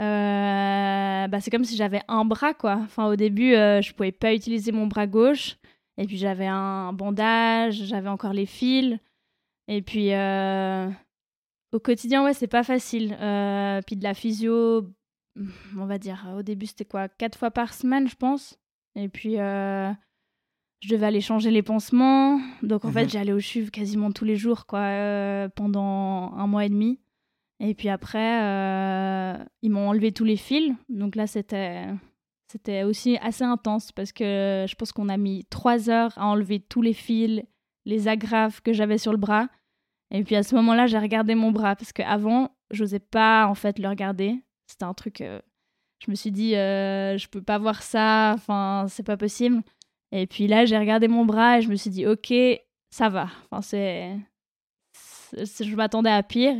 euh, 0.00 1.28
bah, 1.28 1.40
c'est 1.40 1.50
comme 1.52 1.64
si 1.64 1.76
j'avais 1.76 2.02
un 2.08 2.24
bras 2.24 2.54
quoi. 2.54 2.74
Enfin 2.82 3.06
au 3.06 3.14
début 3.14 3.52
je 3.52 3.92
pouvais 3.92 4.10
pas 4.10 4.34
utiliser 4.34 4.72
mon 4.72 4.88
bras 4.88 5.06
gauche 5.06 5.56
et 5.98 6.06
puis 6.06 6.16
j'avais 6.16 6.48
un 6.48 6.92
bandage, 6.92 7.76
j'avais 7.84 8.08
encore 8.08 8.32
les 8.32 8.46
fils 8.46 8.98
et 9.68 9.82
puis 9.82 10.10
au 11.76 11.80
quotidien, 11.80 12.24
ouais, 12.24 12.32
c'est 12.32 12.46
pas 12.46 12.64
facile. 12.64 13.16
Euh, 13.20 13.80
puis 13.86 13.96
de 13.96 14.02
la 14.02 14.14
physio, 14.14 14.86
on 15.78 15.86
va 15.86 15.98
dire, 15.98 16.26
au 16.36 16.42
début, 16.42 16.66
c'était 16.66 16.86
quoi 16.86 17.08
Quatre 17.08 17.38
fois 17.38 17.50
par 17.50 17.74
semaine, 17.74 18.08
je 18.08 18.16
pense. 18.16 18.58
Et 18.94 19.08
puis, 19.08 19.38
euh, 19.38 19.92
je 20.80 20.88
devais 20.88 21.06
aller 21.06 21.20
changer 21.20 21.50
les 21.50 21.62
pansements. 21.62 22.40
Donc, 22.62 22.84
en 22.86 22.90
fait, 22.90 23.04
mhm. 23.04 23.10
j'allais 23.10 23.32
au 23.32 23.40
CHUV 23.40 23.70
quasiment 23.70 24.10
tous 24.10 24.24
les 24.24 24.36
jours, 24.36 24.66
quoi, 24.66 24.80
euh, 24.80 25.48
pendant 25.50 26.32
un 26.32 26.46
mois 26.46 26.64
et 26.64 26.70
demi. 26.70 26.98
Et 27.60 27.74
puis 27.74 27.88
après, 27.88 28.40
ils 29.62 29.70
m'ont 29.70 29.88
enlevé 29.88 30.12
tous 30.12 30.24
les 30.24 30.36
fils. 30.36 30.74
Donc 30.88 31.14
là, 31.14 31.26
c'était. 31.26 31.86
C'était 32.48 32.84
aussi 32.84 33.18
assez 33.20 33.42
intense 33.42 33.90
parce 33.90 34.12
que 34.12 34.66
je 34.68 34.74
pense 34.76 34.92
qu'on 34.92 35.08
a 35.08 35.16
mis 35.16 35.44
trois 35.46 35.90
heures 35.90 36.16
à 36.16 36.26
enlever 36.26 36.60
tous 36.60 36.80
les 36.80 36.92
fils, 36.92 37.42
les 37.84 38.06
agrafes 38.06 38.60
que 38.60 38.72
j'avais 38.72 38.98
sur 38.98 39.10
le 39.10 39.18
bras. 39.18 39.48
Et 40.10 40.24
puis 40.24 40.36
à 40.36 40.42
ce 40.42 40.54
moment-là, 40.54 40.86
j'ai 40.86 40.98
regardé 40.98 41.34
mon 41.34 41.50
bras 41.50 41.76
parce 41.76 41.92
qu'avant, 41.92 42.56
j'osais 42.70 43.00
pas 43.00 43.46
en 43.46 43.54
fait 43.54 43.78
le 43.78 43.88
regarder. 43.88 44.42
C'était 44.66 44.84
un 44.84 44.94
truc. 44.94 45.20
Euh, 45.20 45.40
je 46.04 46.10
me 46.10 46.16
suis 46.16 46.30
dit, 46.30 46.56
euh, 46.56 47.16
je 47.16 47.28
peux 47.28 47.42
pas 47.42 47.58
voir 47.58 47.82
ça, 47.82 48.32
enfin, 48.34 48.86
c'est 48.88 49.02
pas 49.02 49.16
possible. 49.16 49.62
Et 50.12 50.26
puis 50.26 50.46
là, 50.46 50.64
j'ai 50.64 50.78
regardé 50.78 51.08
mon 51.08 51.24
bras 51.24 51.58
et 51.58 51.62
je 51.62 51.68
me 51.68 51.76
suis 51.76 51.90
dit, 51.90 52.06
ok, 52.06 52.32
ça 52.90 53.08
va. 53.08 53.28
Enfin, 53.50 53.62
c'est. 53.62 54.16
Je 55.32 55.74
m'attendais 55.74 56.10
à 56.10 56.22
pire. 56.22 56.56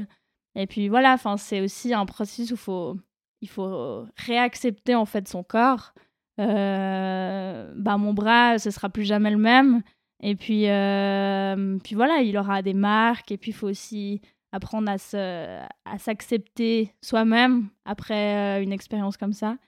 Et 0.57 0.67
puis 0.67 0.89
voilà, 0.89 1.13
enfin, 1.13 1.37
c'est 1.37 1.61
aussi 1.61 1.95
un 1.95 2.07
processus 2.07 2.53
où 2.53 2.99
il 3.43 3.49
faut 3.49 4.07
réaccepter 4.17 4.95
en 4.95 5.05
fait 5.05 5.29
son 5.29 5.45
corps. 5.45 5.93
Euh, 6.41 7.73
bah, 7.77 7.97
mon 7.97 8.13
bras, 8.13 8.59
ce 8.59 8.71
sera 8.71 8.89
plus 8.89 9.05
jamais 9.05 9.31
le 9.31 9.37
même. 9.37 9.83
Et 10.23 10.35
puis, 10.35 10.69
euh, 10.69 11.79
puis 11.85 11.95
voilà, 11.95 12.21
il 12.21 12.37
aura 12.39 12.63
des 12.63 12.75
marques. 12.75 13.31
Et 13.31 13.37
puis, 13.37 13.51
il 13.51 13.55
faut 13.55 13.69
aussi 13.69 14.21
apprendre 14.53 14.91
à, 14.91 14.99
se, 14.99 15.61
à 15.85 15.99
s'accepter 15.99 16.95
soi-même 17.03 17.69
après 17.85 18.59
euh, 18.59 18.63
une 18.63 18.73
expérience 18.73 19.17
comme 19.17 19.33
ça. 19.33 19.59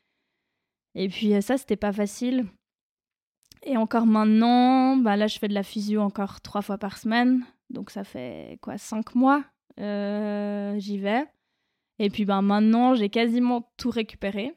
Et 0.94 1.08
puis, 1.08 1.34
euh, 1.34 1.40
ça, 1.40 1.58
c'était 1.58 1.76
pas 1.76 1.92
facile. 1.92 2.46
Et 3.64 3.76
encore 3.76 4.06
maintenant, 4.06 4.96
bah 4.96 5.16
là, 5.16 5.26
je 5.26 5.38
fais 5.38 5.48
de 5.48 5.54
la 5.54 5.62
physio 5.62 6.00
encore 6.00 6.40
trois 6.40 6.62
fois 6.62 6.78
par 6.78 6.96
semaine. 6.96 7.44
Donc, 7.70 7.90
ça 7.90 8.04
fait 8.04 8.58
quoi, 8.62 8.78
cinq 8.78 9.14
mois 9.14 9.44
J'y 9.76 10.98
vais. 10.98 11.24
Et 12.00 12.10
puis, 12.10 12.24
ben, 12.24 12.42
maintenant, 12.42 12.94
j'ai 12.94 13.10
quasiment 13.10 13.70
tout 13.76 13.90
récupéré. 13.90 14.54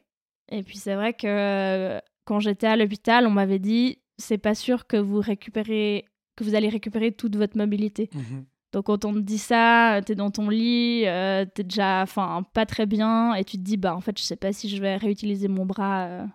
Et 0.50 0.62
puis, 0.62 0.78
c'est 0.78 0.94
vrai 0.94 1.12
que 1.12 2.00
quand 2.24 2.40
j'étais 2.40 2.66
à 2.66 2.76
l'hôpital, 2.76 3.26
on 3.26 3.30
m'avait 3.30 3.58
dit 3.58 3.98
c'est 4.22 4.38
pas 4.38 4.54
sûr 4.54 4.86
que 4.86 4.96
vous 4.96 5.20
récupérez 5.20 6.06
que 6.36 6.44
vous 6.44 6.54
allez 6.54 6.68
récupérer 6.68 7.12
toute 7.12 7.36
votre 7.36 7.56
mobilité. 7.56 8.08
Mhm. 8.14 8.46
Donc 8.72 8.86
quand 8.86 9.04
on 9.04 9.12
te 9.12 9.18
dit 9.18 9.38
ça, 9.38 10.00
t'es 10.04 10.14
dans 10.14 10.30
ton 10.30 10.48
lit, 10.48 11.06
euh, 11.06 11.44
t'es 11.44 11.62
déjà 11.62 12.02
enfin 12.02 12.42
pas 12.54 12.64
très 12.64 12.86
bien 12.86 13.34
et 13.34 13.44
tu 13.44 13.58
te 13.58 13.62
dis 13.62 13.76
bah 13.76 13.94
en 13.94 14.00
fait 14.00 14.18
je 14.18 14.22
sais 14.22 14.36
pas 14.36 14.52
si 14.52 14.68
je 14.70 14.80
vais 14.80 14.96
réutiliser 14.96 15.48
mon 15.48 15.66
bras 15.66 16.06
euh, 16.06 16.26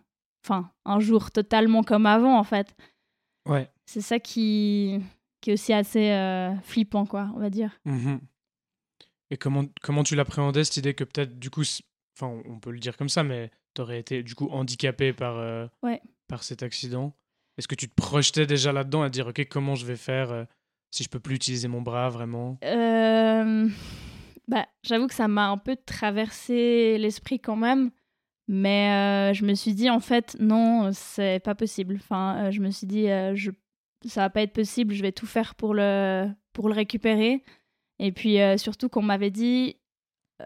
enfin 0.45 0.69
un 0.85 0.99
jour 0.99 1.31
totalement 1.31 1.81
comme 1.81 2.05
avant 2.05 2.37
en 2.37 2.43
fait. 2.43 2.75
Ouais. 3.47 3.71
C'est 3.85 4.01
ça 4.01 4.19
qui 4.19 4.99
qui 5.41 5.49
est 5.49 5.53
aussi 5.53 5.73
assez 5.73 6.11
euh, 6.11 6.55
flippant 6.61 7.05
quoi, 7.07 7.31
on 7.35 7.39
va 7.39 7.49
dire. 7.49 7.79
Mhm. 7.85 8.19
Et 9.31 9.37
comment 9.37 9.65
comment 9.81 10.03
tu 10.03 10.15
l'appréhendais 10.15 10.63
cette 10.63 10.77
idée 10.77 10.93
que 10.93 11.03
peut-être 11.03 11.39
du 11.39 11.49
coup 11.49 11.63
enfin 12.15 12.39
on 12.45 12.59
peut 12.59 12.71
le 12.71 12.79
dire 12.79 12.97
comme 12.97 13.09
ça 13.09 13.23
mais 13.23 13.49
t'aurais 13.73 13.99
été 13.99 14.21
du 14.21 14.35
coup 14.35 14.47
handicapé 14.51 15.11
par 15.11 15.69
par 16.27 16.43
cet 16.43 16.61
accident? 16.61 17.15
Est-ce 17.57 17.67
que 17.67 17.75
tu 17.75 17.89
te 17.89 17.95
projetais 17.95 18.45
déjà 18.45 18.71
là-dedans 18.71 19.01
à 19.01 19.09
dire, 19.09 19.27
OK, 19.27 19.45
comment 19.49 19.75
je 19.75 19.85
vais 19.85 19.95
faire 19.95 20.31
euh, 20.31 20.43
si 20.91 21.03
je 21.03 21.09
peux 21.09 21.19
plus 21.19 21.35
utiliser 21.35 21.67
mon 21.67 21.81
bras 21.81 22.09
vraiment? 22.09 22.57
Euh, 22.63 23.67
bah, 24.47 24.67
J'avoue 24.83 25.07
que 25.07 25.15
ça 25.15 25.27
m'a 25.27 25.47
un 25.47 25.57
peu 25.57 25.75
traversé 25.75 26.97
l'esprit 26.99 27.39
quand 27.39 27.55
même. 27.55 27.91
Mais 28.47 28.91
euh, 28.91 29.33
je 29.33 29.43
me 29.43 29.55
suis 29.55 29.73
dit, 29.73 29.89
en 29.89 29.99
fait, 29.99 30.37
non, 30.39 30.91
c'est 30.93 31.41
pas 31.43 31.55
possible. 31.55 31.95
Enfin, 31.95 32.49
je 32.51 32.61
me 32.61 32.69
suis 32.69 32.87
dit, 32.87 33.07
je, 33.33 33.51
ça 34.05 34.21
va 34.21 34.29
pas 34.29 34.41
être 34.41 34.53
possible, 34.53 34.93
je 34.93 35.01
vais 35.01 35.11
tout 35.11 35.25
faire 35.25 35.55
pour 35.55 35.73
le, 35.73 36.29
pour 36.53 36.69
le 36.69 36.75
récupérer. 36.75 37.43
Et 37.99 38.13
puis, 38.13 38.37
surtout 38.57 38.87
qu'on 38.87 39.01
m'avait 39.01 39.31
dit, 39.31 39.75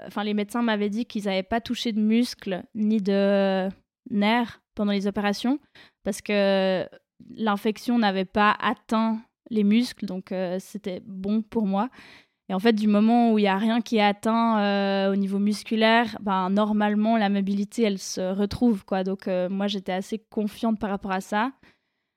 enfin, 0.08 0.24
les 0.24 0.34
médecins 0.34 0.64
m'avaient 0.64 0.90
dit 0.90 1.06
qu'ils 1.06 1.26
n'avaient 1.26 1.44
pas 1.44 1.62
touché 1.62 1.92
de 1.92 2.00
muscles 2.00 2.64
ni 2.74 3.02
de 3.02 3.70
nerfs 4.10 4.61
pendant 4.76 4.92
les 4.92 5.08
opérations 5.08 5.60
parce 6.04 6.22
que 6.22 6.88
l'infection 7.36 7.98
n'avait 7.98 8.26
pas 8.26 8.56
atteint 8.60 9.22
les 9.50 9.64
muscles, 9.64 10.06
donc 10.06 10.32
euh, 10.32 10.58
c'était 10.60 11.02
bon 11.06 11.42
pour 11.42 11.68
moi. 11.68 11.90
Et 12.50 12.54
en 12.54 12.60
fait, 12.60 12.74
du 12.74 12.88
moment 12.88 13.32
où 13.32 13.40
il 13.40 13.44
n'y 13.44 13.48
a 13.48 13.58
rien 13.58 13.82
qui 13.82 13.98
est 13.98 14.04
atteint 14.04 14.60
euh, 14.60 15.12
au 15.12 15.16
niveau 15.16 15.40
musculaire, 15.40 16.18
ben, 16.22 16.50
normalement, 16.50 17.16
la 17.16 17.30
mobilité, 17.30 17.84
elle 17.84 18.00
se 18.00 18.34
retrouve. 18.34 18.84
Quoi. 18.84 19.04
Donc, 19.06 19.28
euh, 19.28 19.48
moi, 19.48 19.68
j'étais 19.68 19.94
assez 19.94 20.20
confiante 20.20 20.78
par 20.78 20.90
rapport 20.90 21.12
à 21.12 21.22
ça. 21.22 21.54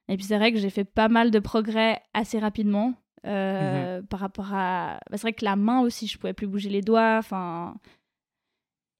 Et 0.08 0.16
puis, 0.16 0.24
c'est 0.24 0.36
vrai 0.36 0.52
que 0.52 0.58
j'ai 0.58 0.70
fait 0.70 0.84
pas 0.84 1.08
mal 1.08 1.30
de 1.30 1.38
progrès 1.38 2.02
assez 2.14 2.40
rapidement 2.40 2.94
mhm. 3.24 4.06
par 4.08 4.18
rapport 4.20 4.52
à... 4.52 4.98
Bah, 5.08 5.16
c'est 5.16 5.22
vrai 5.22 5.32
que 5.34 5.44
la 5.44 5.54
main 5.54 5.80
aussi, 5.82 6.08
je 6.08 6.18
pouvais 6.18 6.34
plus 6.34 6.48
bouger 6.48 6.70
les 6.70 6.82
doigts. 6.82 7.18
Enfin... 7.18 7.76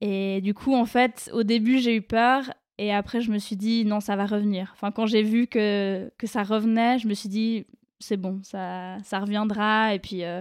Et 0.01 0.41
du 0.41 0.55
coup, 0.55 0.75
en 0.75 0.85
fait, 0.85 1.31
au 1.33 1.43
début, 1.43 1.79
j'ai 1.79 1.97
eu 1.97 2.03
peur. 2.03 2.53
Et 2.79 2.93
après, 2.93 3.21
je 3.21 3.31
me 3.31 3.39
suis 3.39 3.57
dit, 3.57 3.85
non, 3.85 4.01
ça 4.01 4.17
va 4.17 4.27
revenir. 4.27 4.71
Enfin, 4.73 4.91
quand 4.91 5.07
j'ai 5.07 5.23
vu 5.23 5.47
que, 5.47 6.11
que 6.19 6.27
ça 6.27 6.43
revenait, 6.43 6.99
je 6.99 7.07
me 7.07 7.15
suis 7.15 7.29
dit, 7.29 7.67
c'est 8.01 8.17
bon, 8.17 8.43
ça, 8.43 8.99
ça 9.05 9.21
reviendra. 9.21 9.95
Et 9.95 10.01
puis, 10.01 10.25
euh, 10.25 10.41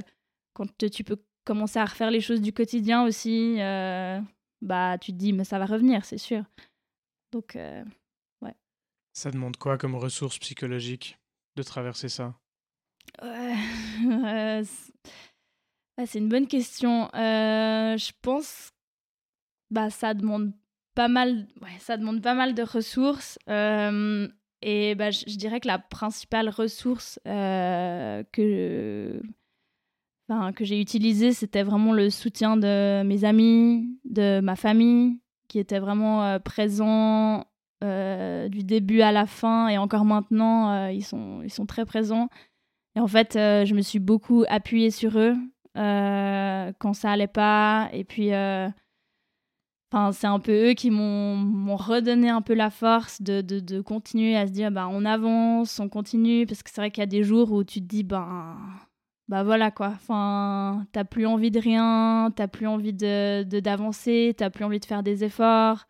quand 0.54 0.68
tu 0.90 1.04
peux 1.04 1.22
commencer 1.46 1.80
à 1.80 1.86
refaire 1.86 2.10
les 2.10 2.22
choses 2.22 2.42
du 2.42 2.52
quotidien 2.54 3.04
aussi, 3.04 3.58
euh, 3.60 4.20
bah, 4.62 4.98
tu 4.98 5.12
te 5.12 5.18
dis, 5.18 5.34
mais 5.34 5.44
ça 5.44 5.60
va 5.60 5.66
revenir, 5.66 6.06
c'est 6.06 6.18
sûr. 6.18 6.44
Donc, 7.32 7.56
euh, 7.56 7.84
ouais. 8.42 8.56
Ça 9.14 9.30
demande 9.30 9.58
quoi 9.58 9.78
comme 9.78 9.96
ressources 9.96 10.40
psychologiques 10.40 11.20
de 11.56 11.64
traverser 11.64 12.10
ça? 12.10 12.36
Ouais. 13.22 14.64
c'est 16.08 16.18
une 16.18 16.30
bonne 16.30 16.48
question. 16.48 17.10
je 17.14 18.12
pense 18.22 18.72
bah 19.70 19.90
ça 19.90 20.14
demande 20.14 20.54
pas 20.96 21.08
mal, 21.08 21.48
ça 21.80 21.98
demande 21.98 22.22
pas 22.22 22.34
mal 22.34 22.54
de 22.54 22.64
ressources. 22.64 23.40
Euh, 23.50 24.28
et 24.62 24.96
bah, 24.96 25.12
je, 25.12 25.36
dirais 25.38 25.60
que 25.60 25.68
la 25.68 25.80
principale 25.80 26.50
ressource 26.50 27.20
euh, 27.28 28.24
que, 28.32 29.22
que 30.56 30.66
j'ai 30.66 30.80
utilisée, 30.80 31.34
c'était 31.34 31.64
vraiment 31.64 31.94
le 31.94 32.10
soutien 32.10 32.56
de 32.56 33.04
mes 33.04 33.26
amis, 33.26 34.00
de 34.06 34.40
ma 34.42 34.56
famille, 34.56 35.20
qui 35.48 35.60
étaient 35.60 35.80
vraiment 35.80 36.24
euh, 36.24 36.40
présents 36.40 37.46
du 38.50 38.64
début 38.64 39.02
à 39.02 39.12
la 39.12 39.26
fin 39.26 39.68
et 39.68 39.78
encore 39.78 40.06
maintenant, 40.06 40.88
ils, 40.88 41.04
sont, 41.04 41.42
ils 41.44 41.52
sont 41.52 41.66
très 41.66 41.84
présents. 41.84 42.30
Et 42.96 43.02
en 43.02 43.08
fait, 43.08 43.34
je 43.34 43.74
me 43.74 43.82
suis 43.82 44.00
beaucoup 44.00 44.46
appuyée 44.48 44.90
sur 44.90 45.20
eux 45.20 45.36
quand 45.76 46.94
ça 46.94 47.12
allait 47.12 47.28
pas. 47.28 47.90
Et 47.92 48.06
puis 48.06 48.32
c'est 50.12 50.28
un 50.28 50.40
peu 50.40 50.72
eux 50.72 50.74
qui 50.74 50.90
m'ont 50.90 51.76
redonné 51.76 52.30
un 52.30 52.42
peu 52.42 52.54
la 52.54 52.70
force 52.70 53.22
de, 53.22 53.42
de, 53.42 53.82
continuer 53.82 54.36
à 54.36 54.48
se 54.48 54.52
dire 54.52 54.72
bah, 54.72 54.88
on 54.90 55.06
avance, 55.06 55.80
on 55.80 55.90
continue. 55.90 56.46
Parce 56.46 56.64
que 56.64 56.70
c'est 56.72 56.82
vrai 56.82 56.92
qu'il 56.92 57.02
y 57.02 57.04
a 57.04 57.08
des 57.08 57.24
jours 57.24 57.52
où 57.52 57.64
tu 57.64 57.80
te 57.80 57.86
dis 57.86 58.04
bah, 58.04 58.56
bah 59.28 59.44
voilà 59.44 59.72
quoi. 59.72 59.90
Enfin, 59.90 60.86
t'as 60.92 61.04
plus 61.04 61.26
envie 61.28 61.52
de 61.52 61.60
rien, 61.60 62.32
t'as 62.36 62.48
plus 62.48 62.68
envie 62.68 62.94
d'avancer, 62.94 63.46
de, 63.46 63.60
d'avancer 63.60 64.36
t'as 64.38 64.50
plus 64.50 64.66
envie 64.66 64.80
de 64.80 64.86
faire 64.86 65.04
des 65.04 65.24
efforts. 65.24 65.86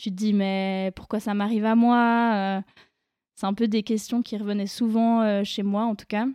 Tu 0.00 0.10
te 0.10 0.16
dis 0.16 0.32
mais 0.32 0.92
pourquoi 0.96 1.20
ça 1.20 1.34
m'arrive 1.34 1.64
à 1.64 1.76
moi 1.76 2.32
euh, 2.34 2.60
C'est 3.36 3.46
un 3.46 3.54
peu 3.54 3.68
des 3.68 3.84
questions 3.84 4.22
qui 4.22 4.36
revenaient 4.36 4.66
souvent 4.66 5.22
euh, 5.22 5.44
chez 5.44 5.62
moi 5.62 5.84
en 5.84 5.94
tout 5.94 6.06
cas. 6.08 6.26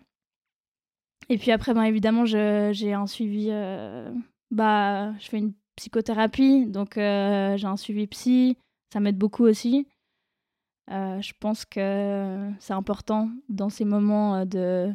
Et 1.29 1.37
puis 1.37 1.51
après, 1.51 1.73
ben, 1.73 1.83
évidemment, 1.83 2.25
j'ai 2.25 2.93
un 2.93 3.05
suivi. 3.05 3.49
Euh, 3.51 4.11
bah, 4.51 5.13
je 5.19 5.27
fais 5.27 5.37
une 5.37 5.53
psychothérapie, 5.79 6.65
donc 6.65 6.97
euh, 6.97 7.55
j'ai 7.55 7.67
un 7.67 7.77
suivi 7.77 8.05
psy, 8.07 8.57
ça 8.91 8.99
m'aide 8.99 9.17
beaucoup 9.17 9.45
aussi. 9.45 9.87
Euh, 10.91 11.21
je 11.21 11.31
pense 11.39 11.65
que 11.65 12.49
c'est 12.59 12.73
important 12.73 13.29
dans 13.47 13.69
ces 13.69 13.85
moments 13.85 14.35
euh, 14.35 14.45
de, 14.45 14.91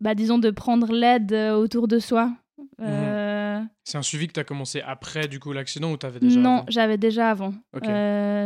bah, 0.00 0.16
disons, 0.16 0.38
de 0.38 0.50
prendre 0.50 0.92
l'aide 0.92 1.32
autour 1.32 1.86
de 1.86 2.00
soi. 2.00 2.32
Mhm. 2.78 3.68
C'est 3.84 3.98
un 3.98 4.02
suivi 4.02 4.26
que 4.26 4.32
tu 4.32 4.40
as 4.40 4.44
commencé 4.44 4.80
après 4.80 5.28
du 5.28 5.38
coup 5.38 5.52
l'accident 5.52 5.92
ou 5.92 5.96
tu 5.96 6.06
avais 6.06 6.18
déjà 6.18 6.40
Non, 6.40 6.64
j'avais 6.68 6.98
déjà 6.98 7.30
avant. 7.30 7.54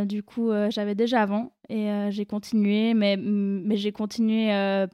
du 0.05 0.21
coup, 0.21 0.51
j'avais 0.69 0.95
déjà 0.95 1.23
avant 1.23 1.53
et 1.69 1.89
j'ai 2.09 2.25
continué, 2.25 2.93
mais, 2.93 3.17
mais 3.17 3.77
j'ai 3.77 3.91
continué 3.91 4.85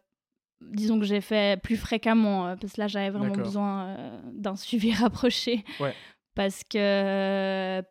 disons 0.62 0.98
que 0.98 1.06
j'ai 1.06 1.20
fait 1.20 1.62
plus 1.62 1.76
fréquemment, 1.76 2.56
parce 2.56 2.74
que 2.74 2.82
là 2.82 2.88
j'avais 2.88 3.10
vraiment 3.10 3.36
besoin 3.36 3.98
d'un 4.32 4.56
suivi 4.56 4.94
rapproché 4.94 5.66
ouais 5.82 5.94
parce 6.36 6.64
que 6.64 7.84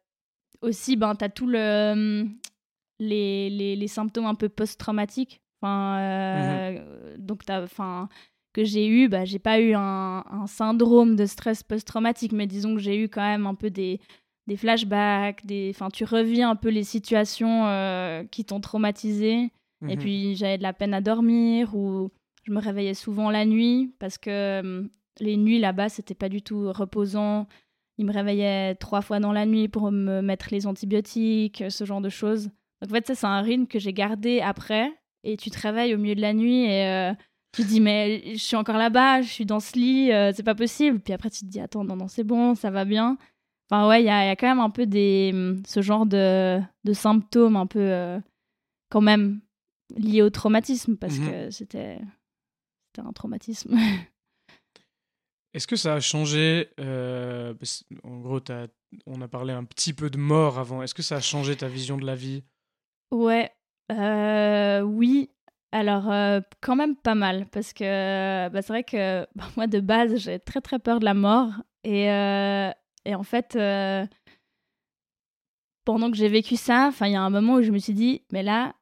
aussi, 0.63 0.97
ben, 0.97 1.15
tu 1.15 1.25
as 1.25 1.29
tout 1.29 1.47
le, 1.47 2.27
les, 2.99 3.51
les, 3.51 3.77
les, 3.77 3.89
symptômes 3.89 4.27
un 4.27 4.35
peu 4.35 4.49
post-traumatiques. 4.49 5.41
Enfin, 5.61 5.99
euh, 5.99 7.17
mmh 7.17 7.19
Donc, 7.19 7.43
enfin, 7.49 8.09
que 8.53 8.65
j'ai 8.65 8.87
eu, 8.87 9.09
bah, 9.09 9.25
j'ai 9.25 9.39
pas 9.39 9.61
eu 9.61 9.75
un, 9.75 10.25
un, 10.31 10.47
syndrome 10.47 11.17
de 11.17 11.27
stress 11.27 11.63
post-traumatique, 11.63 12.33
mais 12.33 12.47
disons 12.47 12.75
que 12.75 12.81
j'ai 12.81 13.03
eu 13.03 13.09
quand 13.09 13.23
même 13.23 13.47
un 13.47 13.55
peu 13.55 13.71
des, 13.71 14.01
des 14.47 14.57
flashbacks, 14.57 15.45
des, 15.47 15.73
enfin, 15.75 15.89
tu 15.91 16.05
revis 16.05 16.43
un 16.43 16.57
peu 16.57 16.69
les 16.69 16.85
situations 16.85 17.67
euh, 17.67 18.25
qui 18.25 18.45
t'ont 18.45 18.61
traumatisé. 18.61 19.51
Et 19.89 19.97
mmh 19.97 19.99
puis, 19.99 20.35
j'avais 20.37 20.59
de 20.59 20.63
la 20.63 20.73
peine 20.73 20.95
à 20.95 21.01
dormir 21.01 21.75
ou 21.75 22.11
je 22.45 22.53
me 22.53 22.61
réveillais 22.61 22.95
souvent 22.95 23.31
la 23.31 23.45
nuit 23.45 23.93
parce 23.99 24.17
que 24.17 24.89
les 25.19 25.37
nuits 25.37 25.59
là-bas, 25.59 25.89
c'était 25.89 26.15
pas 26.15 26.29
du 26.29 26.41
tout 26.41 26.73
reposant. 26.73 27.49
Il 28.03 28.07
me 28.07 28.13
réveillait 28.13 28.75
trois 28.75 29.01
fois 29.01 29.21
dans 29.21 29.31
la 29.31 29.47
nuit 29.47 29.69
pour 29.69 29.93
me 29.93 30.23
mettre 30.23 30.49
les 30.51 30.67
antibiotiques, 30.67 31.63
ce 31.69 31.85
genre 31.85 32.01
de 32.01 32.09
choses. 32.09 32.47
Donc 32.81 32.91
en 32.91 32.95
fait, 32.95 33.07
ça, 33.07 33.15
c'est 33.15 33.27
un 33.27 33.41
rythme 33.41 33.69
que 33.69 33.79
j'ai 33.79 33.93
gardé 33.93 34.41
après. 34.41 34.93
Et 35.23 35.37
tu 35.37 35.51
te 35.51 35.61
réveilles 35.61 35.95
au 35.95 35.99
milieu 35.99 36.17
de 36.17 36.21
la 36.21 36.35
nuit 36.35 36.65
et 36.65 36.85
euh, 36.89 37.13
tu 37.53 37.63
te 37.63 37.69
dis, 37.69 37.81
mais 37.81 38.33
je 38.33 38.43
suis 38.43 38.57
encore 38.57 38.77
là-bas, 38.77 39.23
je 39.23 39.29
suis 39.29 39.47
dans 39.47 39.61
ce 39.61 39.79
lit, 39.79 40.11
euh, 40.11 40.33
c'est 40.35 40.43
pas 40.43 40.57
possible. 40.57 40.99
Puis 40.99 41.13
après, 41.13 41.31
tu 41.31 41.43
te 41.43 41.45
dis, 41.45 41.61
attends, 41.61 41.85
non, 41.85 41.95
non, 41.95 42.09
c'est 42.09 42.25
bon, 42.25 42.57
ça 42.57 42.73
va 42.73 42.85
bien. 42.85 43.19
Enfin, 43.71 43.89
ouais, 43.89 44.03
il 44.03 44.05
y, 44.05 44.09
y 44.09 44.11
a, 44.11 44.35
quand 44.35 44.49
même 44.49 44.59
un 44.59 44.71
peu 44.71 44.87
des, 44.87 45.33
ce 45.65 45.81
genre 45.81 46.07
de, 46.07 46.61
de 46.83 46.93
symptômes 46.93 47.55
un 47.55 47.67
peu, 47.69 47.79
euh, 47.79 48.19
quand 48.91 49.01
même, 49.01 49.43
liés 49.97 50.23
au 50.23 50.31
traumatisme, 50.31 50.97
parce 50.97 51.21
mmh 51.21 51.31
que 51.31 51.51
c'était 51.51 52.01
un 52.99 53.13
traumatisme. 53.13 53.77
Est-ce 55.55 55.67
que 55.67 55.77
ça 55.77 55.95
a 55.95 56.01
changé 56.01 56.71
euh, 56.81 57.55
En 58.05 58.19
gros, 58.19 58.41
on 59.07 59.21
a 59.21 59.29
parlé 59.29 59.53
un 59.53 59.65
petit 59.65 59.93
peu 59.93 60.09
de 60.09 60.19
mort 60.19 60.59
avant. 60.59 60.83
Est-ce 60.83 60.95
que 60.95 61.03
ça 61.03 61.17
a 61.17 61.21
changé 61.21 61.57
ta 61.57 61.69
vision 61.69 61.99
de 61.99 62.07
la 62.07 62.15
vie? 62.15 62.45
Ouais, 63.11 63.51
euh, 63.91 64.81
oui. 64.81 65.31
Alors, 65.73 66.11
euh, 66.11 66.41
quand 66.61 66.77
même 66.77 66.97
pas 66.97 67.15
mal, 67.15 67.47
parce 67.51 67.73
que 67.73 68.49
bah, 68.49 68.63
c'est 68.63 68.73
vrai 68.73 68.85
que 68.85 69.27
bah, 69.35 69.45
moi, 69.57 69.67
de 69.67 69.81
base, 69.81 70.17
j'ai 70.17 70.39
très 70.39 70.61
très 70.61 70.79
peur 70.79 71.01
de 71.01 71.05
la 71.05 71.15
mort. 71.15 71.53
Et, 71.85 72.05
et 72.05 73.15
en 73.15 73.23
fait, 73.25 73.59
pendant 75.85 76.11
que 76.11 76.17
j'ai 76.17 76.29
vécu 76.29 76.57
ça, 76.57 76.91
il 77.01 77.11
y 77.11 77.17
a 77.17 77.23
un 77.23 77.31
moment 77.31 77.55
où 77.55 77.63
je 77.63 77.73
me 77.73 77.79
suis 77.79 77.95
dit, 77.95 78.23
mais 78.33 78.43
là, 78.43 78.75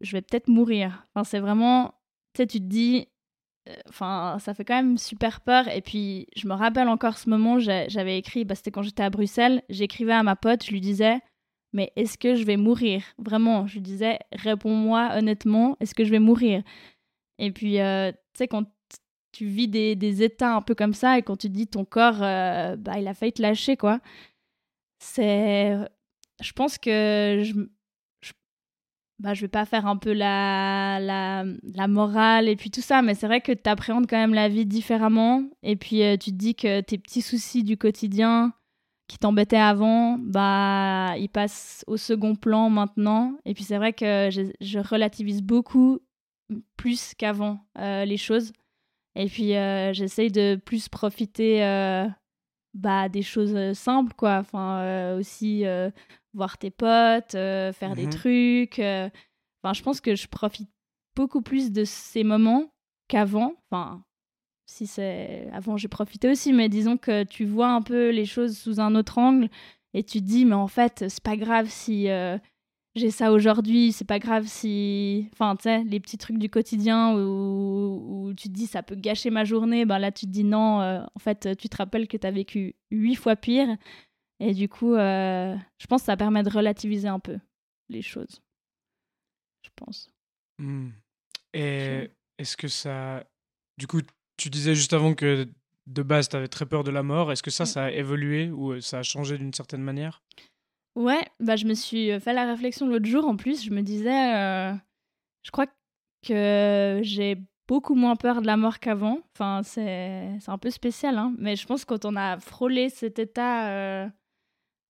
je 0.00 0.12
vais 0.12 0.22
peut-être 0.22 0.48
mourir. 0.48 1.06
Enfin, 1.14 1.24
c'est 1.24 1.40
vraiment, 1.40 1.94
tu 2.34 2.42
sais, 2.42 2.46
tu 2.46 2.58
te 2.60 2.64
dis, 2.64 3.08
enfin, 3.88 4.38
ça 4.40 4.54
fait 4.54 4.64
quand 4.64 4.76
même 4.76 4.98
super 4.98 5.40
peur. 5.40 5.68
Et 5.68 5.80
puis, 5.80 6.26
je 6.36 6.46
me 6.48 6.54
rappelle 6.54 6.88
encore 6.88 7.18
ce 7.18 7.28
moment, 7.28 7.58
j'avais 7.58 8.18
écrit, 8.18 8.44
bah, 8.44 8.54
c'était 8.54 8.70
quand 8.70 8.82
j'étais 8.82 9.02
à 9.02 9.10
Bruxelles, 9.10 9.62
j'écrivais 9.68 10.12
à 10.12 10.22
ma 10.22 10.36
pote, 10.36 10.64
je 10.64 10.70
lui 10.70 10.80
disais, 10.80 11.20
mais 11.72 11.92
est-ce 11.96 12.18
que 12.18 12.34
je 12.34 12.44
vais 12.44 12.56
mourir? 12.56 13.02
Vraiment, 13.18 13.66
je 13.66 13.78
disais, 13.80 14.18
réponds-moi 14.32 15.10
honnêtement, 15.16 15.76
est-ce 15.80 15.94
que 15.94 16.04
je 16.04 16.10
vais 16.10 16.18
mourir? 16.18 16.62
Et 17.38 17.52
puis, 17.52 17.80
euh, 17.80 18.12
tu 18.12 18.18
sais, 18.38 18.48
quand 18.48 18.64
tu 19.32 19.46
vis 19.46 19.68
des, 19.68 20.22
états 20.22 20.54
un 20.56 20.62
peu 20.62 20.74
comme 20.74 20.94
ça 20.94 21.18
et 21.18 21.22
quand 21.22 21.36
tu 21.36 21.48
dis 21.50 21.66
ton 21.68 21.84
corps, 21.84 22.22
euh, 22.22 22.76
bah, 22.76 22.98
il 22.98 23.06
a 23.08 23.14
failli 23.14 23.32
te 23.32 23.42
lâcher, 23.42 23.76
quoi. 23.76 24.00
C'est. 24.98 25.76
Je 26.40 26.52
pense 26.52 26.78
que 26.78 27.42
je 27.44 27.54
bah, 29.18 29.34
je 29.34 29.40
vais 29.42 29.48
pas 29.48 29.64
faire 29.64 29.86
un 29.86 29.96
peu 29.96 30.12
la, 30.12 30.98
la, 31.00 31.44
la 31.74 31.88
morale 31.88 32.48
et 32.48 32.56
puis 32.56 32.70
tout 32.70 32.80
ça, 32.80 33.02
mais 33.02 33.14
c'est 33.14 33.26
vrai 33.26 33.40
que 33.40 33.52
tu 33.52 33.68
appréhendes 33.68 34.06
quand 34.08 34.16
même 34.16 34.34
la 34.34 34.48
vie 34.48 34.66
différemment. 34.66 35.42
Et 35.62 35.76
puis, 35.76 36.02
euh, 36.02 36.16
tu 36.16 36.30
te 36.30 36.36
dis 36.36 36.54
que 36.54 36.80
tes 36.80 36.98
petits 36.98 37.22
soucis 37.22 37.64
du 37.64 37.76
quotidien, 37.76 38.52
qui 39.08 39.18
t'embêtait 39.18 39.56
avant, 39.56 40.18
bah, 40.18 41.14
il 41.16 41.28
passe 41.30 41.82
au 41.86 41.96
second 41.96 42.36
plan 42.36 42.68
maintenant. 42.70 43.36
Et 43.46 43.54
puis 43.54 43.64
c'est 43.64 43.78
vrai 43.78 43.94
que 43.94 44.28
je, 44.30 44.78
relativise 44.78 45.42
beaucoup 45.42 46.00
plus 46.76 47.14
qu'avant 47.14 47.66
euh, 47.78 48.04
les 48.04 48.18
choses. 48.18 48.52
Et 49.16 49.26
puis 49.26 49.56
euh, 49.56 49.92
j'essaye 49.94 50.30
de 50.30 50.60
plus 50.62 50.88
profiter 50.88 51.62
bah, 52.74 53.08
des 53.08 53.22
choses 53.22 53.72
simples, 53.76 54.14
quoi. 54.14 54.38
Enfin, 54.38 55.16
aussi 55.16 55.64
voir 56.34 56.58
tes 56.58 56.70
potes, 56.70 57.32
faire 57.32 57.94
des 57.94 58.06
mhm. 58.06 58.10
trucs. 58.10 58.78
Enfin, 58.78 59.72
je 59.72 59.82
pense 59.82 60.00
que 60.00 60.14
je 60.14 60.28
profite 60.28 60.70
beaucoup 61.16 61.42
plus 61.42 61.72
de 61.72 61.84
ces 61.84 62.24
moments 62.24 62.72
qu'avant. 63.08 63.54
Enfin, 63.70 64.04
si 64.66 64.86
c'est 64.86 65.48
avant 65.52 65.76
j'ai 65.76 65.88
profité 65.88 66.30
aussi 66.30 66.52
mais 66.52 66.68
disons 66.68 66.98
que 66.98 67.24
tu 67.24 67.46
vois 67.46 67.70
un 67.70 67.80
peu 67.80 68.10
les 68.10 68.26
choses 68.26 68.56
sous 68.56 68.80
un 68.80 68.94
autre 68.94 69.16
angle 69.16 69.48
et 69.94 70.04
tu 70.04 70.20
te 70.20 70.26
dis 70.26 70.44
mais 70.44 70.54
en 70.54 70.68
fait 70.68 71.06
c'est 71.08 71.22
pas 71.22 71.36
grave 71.36 71.68
si 71.70 72.08
j'ai 72.94 73.10
ça 73.10 73.32
aujourd'hui 73.32 73.92
c'est 73.92 74.04
pas 74.04 74.18
grave 74.18 74.46
si 74.46 75.28
enfin 75.32 75.56
tu 75.56 75.64
sais 75.64 75.84
les 75.84 76.00
petits 76.00 76.18
trucs 76.18 76.38
du 76.38 76.48
quotidien 76.48 77.14
où, 77.14 78.32
tu 78.36 78.48
te 78.48 78.54
dis 78.54 78.66
ça 78.66 78.82
peut 78.82 78.96
gâcher 78.96 79.30
ma 79.30 79.44
journée 79.44 79.84
ben 79.84 79.98
là 79.98 80.12
tu 80.12 80.26
te 80.26 80.30
dis 80.30 80.44
non 80.44 80.80
euh, 80.80 81.00
en 81.14 81.18
fait 81.18 81.56
tu 81.56 81.68
te 81.68 81.76
rappelles 81.76 82.08
que 82.08 82.16
tu 82.16 82.26
as 82.26 82.30
vécu 82.30 82.74
huit 82.90 83.14
fois 83.14 83.36
pire. 83.36 83.68
Et 84.40 84.54
du 84.54 84.68
coup 84.68 84.94
euh, 84.94 85.56
je 85.78 85.86
pense 85.86 86.02
que 86.02 86.06
ça 86.06 86.16
permet 86.16 86.42
de 86.42 86.50
relativiser 86.50 87.08
un 87.08 87.18
peu 87.18 87.38
les 87.88 88.02
choses 88.02 88.40
je 89.62 89.70
pense. 89.74 90.10
Mmh. 90.60 90.88
et 91.54 92.10
est-ce 92.38 92.56
que 92.56 92.68
ça 92.68 93.24
du 93.78 93.86
coup 93.86 94.00
tu 94.36 94.50
disais 94.50 94.74
juste 94.74 94.92
avant 94.92 95.14
que 95.14 95.48
de 95.88 96.02
base, 96.02 96.28
tu 96.28 96.36
avais 96.36 96.48
très 96.48 96.66
peur 96.66 96.84
de 96.84 96.90
la 96.90 97.02
mort. 97.02 97.32
Est-ce 97.32 97.42
que 97.42 97.50
ça, 97.50 97.66
ça 97.66 97.84
a 97.84 97.90
évolué 97.90 98.50
ou 98.50 98.72
euh, 98.72 98.80
ça 98.80 98.98
a 98.98 99.02
changé 99.02 99.38
d'une 99.38 99.54
certaine 99.54 99.82
manière? 99.82 100.22
Ouais, 100.98 101.24
bah, 101.40 101.56
je 101.56 101.66
me 101.66 101.74
suis 101.74 102.10
euh, 102.10 102.20
fait 102.20 102.32
la 102.32 102.44
réflexion 102.44 102.86
l'autre 102.86 103.06
jour. 103.06 103.24
En 103.24 103.36
plus, 103.36 103.64
je 103.64 103.70
me 103.70 103.82
disais, 103.82 104.34
euh, 104.34 104.74
je 105.42 105.50
crois 105.50 105.66
que 106.26 107.00
j'ai 107.02 107.36
beaucoup 107.68 107.94
moins 107.94 108.16
peur 108.16 108.42
de 108.42 108.46
la 108.46 108.56
mort 108.56 108.80
qu'avant. 108.80 109.20
Enfin, 109.34 109.62
c'est 109.62 110.38
un 110.46 110.58
peu 110.58 110.70
spécial, 110.70 111.16
hein. 111.16 111.34
mais 111.38 111.54
je 111.54 111.66
pense 111.66 111.84
que 111.84 111.94
quand 111.94 112.04
on 112.04 112.16
a 112.16 112.40
frôlé 112.40 112.88
cet 112.88 113.18
état, 113.18 114.10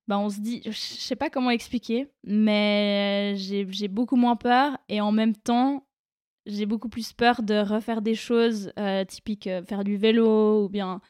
bah, 0.09 0.19
on 0.19 0.31
se 0.31 0.41
dit, 0.41 0.63
je 0.65 0.71
sais 0.73 1.17
pas 1.17 1.29
comment 1.29 1.51
expliquer, 1.51 2.09
mais 2.25 3.35
j'ai 3.37 3.89
beaucoup 3.89 4.17
moins 4.17 4.37
peur 4.37 4.79
et 4.89 5.03
en 5.03 5.13
même 5.13 5.37
temps, 5.37 5.87
j'ai 6.49 6.65
beaucoup 6.65 6.89
plus 6.89 7.13
peur 7.13 7.43
de 7.43 7.59
refaire 7.59 8.01
des 8.01 8.15
choses 8.15 8.73
euh, 8.79 9.05
typiques, 9.05 9.47
euh, 9.47 9.63
faire 9.63 9.85
du 9.85 9.99
vélo 9.99 10.65
ou 10.65 10.69
bien 10.71 11.01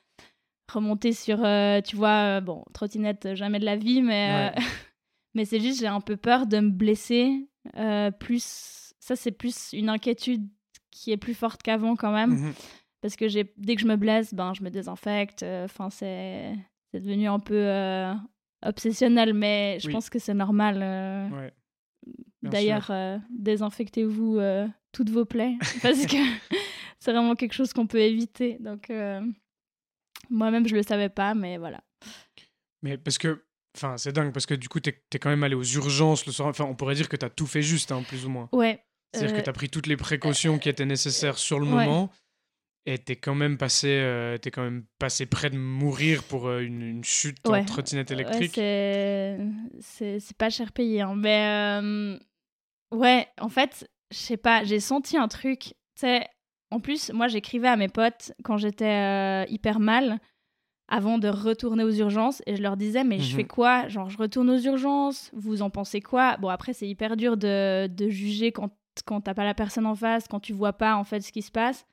remonter 0.73 1.13
sur, 1.13 1.45
euh, 1.45 1.81
tu 1.81 1.97
vois, 1.97 2.41
bon, 2.41 2.65
trottinette, 2.75 3.35
jamais 3.35 3.61
de 3.61 3.65
la 3.65 3.77
vie, 3.77 4.03
mais, 4.03 4.53
mais 5.35 5.45
c'est 5.45 5.61
juste, 5.61 5.81
j'ai 5.81 5.87
un 5.87 6.01
peu 6.01 6.17
peur 6.17 6.47
de 6.47 6.61
me 6.61 6.71
blesser. 6.71 7.49
plus, 8.19 8.95
ça, 9.01 9.17
c'est 9.17 9.33
plus 9.33 9.73
une 9.73 9.89
inquiétude 9.89 10.49
qui 10.91 11.13
est 11.13 11.17
plus 11.17 11.35
forte 11.35 11.63
qu'avant 11.63 11.97
quand 11.97 12.13
même. 12.13 12.31
Mmh 12.31 12.55
Parce 13.01 13.17
que 13.17 13.29
j'ai, 13.29 13.53
dès 13.57 13.77
que 13.77 13.83
je 13.83 13.87
me 13.87 13.97
blesse, 13.97 14.35
ben, 14.35 14.53
je 14.55 14.63
me 14.63 14.71
désinfecte. 14.71 15.45
Enfin, 15.45 15.91
c'est, 15.91 16.55
c'est 16.91 17.01
devenu 17.01 17.29
un 17.29 17.39
peu 17.39 17.69
obsessionnel, 18.65 19.35
mais 19.35 19.79
je 19.81 19.91
pense 19.91 20.11
que 20.11 20.19
c'est 20.19 20.35
normal. 20.35 21.31
D'ailleurs, 22.43 22.91
désinfectez-vous 23.31 24.41
toutes 24.93 25.11
vos 25.11 25.25
plaies 25.25 25.57
parce 25.83 26.07
que 26.07 26.17
c'est 26.99 27.13
vraiment 27.13 27.35
quelque 27.35 27.53
chose 27.53 27.73
qu'on 27.73 27.87
peut 27.87 28.01
éviter. 28.01 28.59
Donc, 28.61 28.91
euh, 28.91 29.21
moi-même, 30.31 30.67
je 30.67 30.75
le 30.75 30.83
savais 30.83 31.09
pas, 31.09 31.35
mais 31.35 31.59
voilà. 31.59 31.81
Mais 32.83 32.99
parce 32.99 33.19
que, 33.19 33.45
enfin, 33.79 33.97
c'est 33.97 34.13
dingue 34.13 34.33
parce 34.33 34.47
que 34.47 34.55
du 34.55 34.69
coup, 34.69 34.81
tu 34.81 34.91
es, 34.91 35.19
quand 35.19 35.31
même 35.31 35.43
allé 35.43 35.55
aux 35.55 35.65
urgences 35.65 36.27
le 36.27 36.33
soir. 36.33 36.49
Enfin, 36.49 36.65
on 36.65 36.75
pourrait 36.75 36.95
dire 36.95 37.09
que 37.09 37.17
tu 37.17 37.25
as 37.25 37.31
tout 37.31 37.47
fait 37.47 37.63
juste, 37.63 37.93
hein, 37.93 38.03
plus 38.07 38.27
ou 38.27 38.31
moins. 38.31 38.49
Ouais. 38.53 38.83
C'est-à-dire 39.13 39.35
que 39.35 39.41
euh, 39.41 39.45
tu 39.45 39.51
as 39.51 39.55
pris 39.55 39.71
toutes 39.71 39.87
les 39.87 39.97
précautions 39.97 40.59
qui 40.59 40.69
étaient 40.69 40.87
nécessaires 40.87 41.39
sur 41.39 41.59
le 41.59 41.67
moment. 41.67 42.11
Et 42.87 42.97
t'es 42.97 43.17
quand 43.17 43.35
même 43.35 43.59
passé, 43.59 43.89
euh, 43.89 44.39
es 44.43 44.51
quand 44.51 44.63
même 44.63 44.85
passé 44.99 45.27
près 45.27 45.51
de 45.51 45.59
mourir 45.59 46.25
pour 46.25 46.51
une, 46.51 47.05
chute 47.05 47.39
en 47.47 47.63
trottinette 47.65 48.11
électrique. 48.11 48.57
Ouais, 48.57 49.39
c'est 49.81 50.37
pas 50.39 50.49
cher 50.49 50.73
payé, 50.73 51.03
hein. 51.03 51.15
mais 51.15 52.19
ouais, 52.91 53.29
en 53.41 53.49
fait, 53.49 53.89
je 54.11 54.17
sais 54.17 54.37
pas, 54.37 54.65
j'ai 54.65 54.81
senti 54.81 55.17
un 55.17 55.29
truc. 55.29 55.61
Tu 55.61 55.75
sais, 55.97 56.27
en 56.71 56.81
plus, 56.81 57.11
moi, 57.13 57.29
j'écrivais 57.29 57.69
à 57.69 57.77
mes 57.77 57.89
potes 57.89 58.33
quand 58.45 58.57
j'étais 58.57 58.85
euh, 58.85 59.45
hyper 59.49 59.81
mal 59.81 60.19
avant 60.89 61.19
de 61.19 61.29
retourner 61.29 61.85
aux 61.85 61.93
urgences 61.93 62.43
et 62.47 62.57
je 62.57 62.63
leur 62.63 62.77
disais 62.77 63.05
mais 63.05 63.19
je 63.19 63.35
fais 63.37 63.43
mhm. 63.43 63.49
quoi? 63.49 63.89
Genre 63.89 64.09
je 64.11 64.19
retourne 64.19 64.51
aux 64.51 64.59
urgences 64.59 65.31
vous 65.35 65.63
en 65.63 65.71
pensez 65.71 66.01
quoi? 66.01 66.37
Bon 66.39 66.49
après 66.49 66.73
c'est 66.73 66.89
hyper 66.89 67.17
dur 67.17 67.37
de, 67.37 67.87
de 67.87 68.09
juger 68.09 68.53
quand 68.53 68.71
quand 69.05 69.21
t'as 69.21 69.35
pas 69.35 69.45
la 69.45 69.55
personne 69.55 69.87
en 69.87 69.95
face 69.95 70.27
quand 70.27 70.41
tu 70.41 70.53
vois 70.53 70.73
pas 70.73 70.97
en 70.97 71.05
fait 71.05 71.21
ce 71.21 71.31
qui 71.31 71.43
se 71.43 71.53
passe 71.53 71.87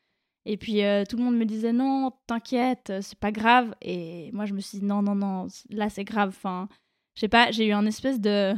et 0.45 0.57
puis 0.57 0.83
euh, 0.83 1.03
tout 1.07 1.17
le 1.17 1.23
monde 1.23 1.37
me 1.37 1.45
disait 1.45 1.73
non 1.73 2.11
t'inquiète 2.25 2.93
c'est 3.01 3.19
pas 3.19 3.31
grave 3.31 3.75
et 3.81 4.31
moi 4.33 4.45
je 4.45 4.53
me 4.53 4.59
suis 4.59 4.79
dit 4.79 4.85
non 4.85 5.03
non 5.03 5.13
non 5.13 5.47
là 5.69 5.89
c'est 5.89 6.03
grave 6.03 6.29
enfin 6.29 6.67
je 7.13 7.21
sais 7.21 7.27
pas 7.27 7.51
j'ai 7.51 7.67
eu 7.67 7.73
un 7.73 7.85
espèce 7.85 8.19
de 8.19 8.55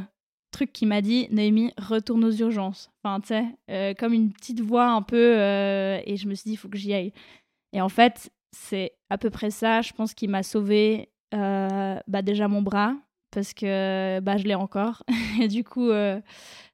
truc 0.50 0.72
qui 0.72 0.86
m'a 0.86 1.00
dit 1.00 1.28
Noémie, 1.30 1.72
retourne 1.78 2.24
aux 2.24 2.32
urgences. 2.32 2.90
Enfin, 3.02 3.20
tu 3.20 3.28
sais, 3.28 3.44
euh, 3.70 3.94
comme 3.94 4.12
une 4.12 4.32
petite 4.32 4.60
voix 4.60 4.86
un 4.86 5.02
peu. 5.02 5.38
Euh, 5.38 6.00
et 6.04 6.16
je 6.16 6.26
me 6.26 6.34
suis 6.34 6.48
dit, 6.48 6.52
il 6.54 6.56
faut 6.56 6.68
que 6.68 6.78
j'y 6.78 6.92
aille. 6.92 7.12
Et 7.72 7.80
en 7.80 7.88
fait, 7.88 8.30
c'est 8.58 8.92
à 9.10 9.18
peu 9.18 9.30
près 9.30 9.50
ça, 9.50 9.82
je 9.82 9.92
pense, 9.92 10.14
qui 10.14 10.28
m'a 10.28 10.42
sauvé 10.42 11.10
euh, 11.34 11.98
bah, 12.06 12.22
déjà 12.22 12.48
mon 12.48 12.62
bras, 12.62 12.94
parce 13.30 13.54
que 13.54 14.20
bah, 14.20 14.36
je 14.36 14.44
l'ai 14.44 14.54
encore. 14.54 15.02
et 15.40 15.48
du 15.48 15.64
coup, 15.64 15.90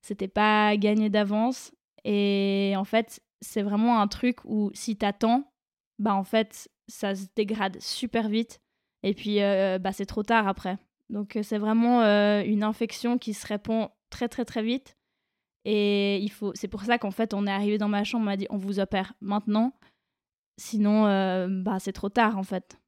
c'était 0.03 0.29
pas 0.29 0.77
gagné 0.77 1.11
d'avance. 1.11 1.73
Et 2.05 2.75
en 2.77 2.85
fait, 2.85 3.21
c'est 3.41 3.63
vraiment 3.63 4.01
un 4.01 4.09
truc 4.09 4.39
où 4.45 4.71
si 4.75 4.97
t'attends, 4.97 5.51
bah 5.99 6.15
en 6.15 6.25
fait, 6.25 6.69
ça 6.89 7.15
se 7.15 7.27
dégrade 7.37 7.81
super 7.81 8.29
vite. 8.29 8.61
Et 9.03 9.15
puis, 9.15 9.39
bah, 9.81 9.93
c'est 9.93 10.07
trop 10.07 10.23
tard 10.23 10.49
après. 10.49 10.79
Donc 11.11 11.37
euh, 11.37 11.43
c'est 11.43 11.59
vraiment 11.59 12.03
euh, 12.03 12.43
une 12.45 12.63
infection 12.63 13.19
qui 13.19 13.35
se 13.35 13.47
répand 13.47 13.91
très 14.11 14.29
très 14.29 14.45
très 14.45 14.63
vite. 14.63 14.97
Et 15.65 16.19
il 16.19 16.31
faut, 16.31 16.53
c'est 16.55 16.69
pour 16.69 16.83
ça 16.83 16.99
qu'en 16.99 17.11
fait 17.11 17.35
on 17.35 17.47
est 17.47 17.51
arrivé 17.51 17.79
dans 17.79 17.89
ma 17.89 18.05
chambre, 18.05 18.23
on 18.23 18.27
m'a 18.27 18.37
dit 18.37 18.47
on 18.51 18.59
vous 18.59 18.81
opère 18.81 19.15
maintenant, 19.21 19.73
sinon 20.57 21.07
euh, 21.07 21.49
bah 21.49 21.79
c'est 21.79 21.93
trop 21.93 22.09
tard 22.09 22.39
en 22.39 22.43
fait. 22.43 22.79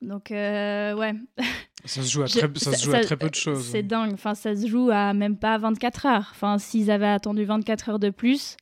Donc 0.00 0.28
ouais. 0.30 1.14
Ça 1.86 2.02
se 2.02 2.10
joue 2.10 2.22
à 2.22 2.26
très, 2.26 2.46
ça, 2.56 2.72
se 2.74 2.84
joue 2.84 2.92
à 2.92 3.00
très 3.00 3.16
peu 3.16 3.30
de 3.30 3.34
choses. 3.34 3.64
C'est 3.64 3.82
dingue. 3.82 4.12
Enfin, 4.12 4.34
ça 4.34 4.54
se 4.54 4.66
joue 4.66 4.90
à 4.92 5.14
même 5.14 5.38
pas 5.38 5.56
24 5.56 6.04
heures. 6.04 6.28
Enfin, 6.30 6.58
s'ils 6.58 6.90
avaient 6.90 7.06
attendu 7.06 7.46
24 7.46 7.88
heures 7.88 7.98
de 7.98 8.10
plus, 8.10 8.58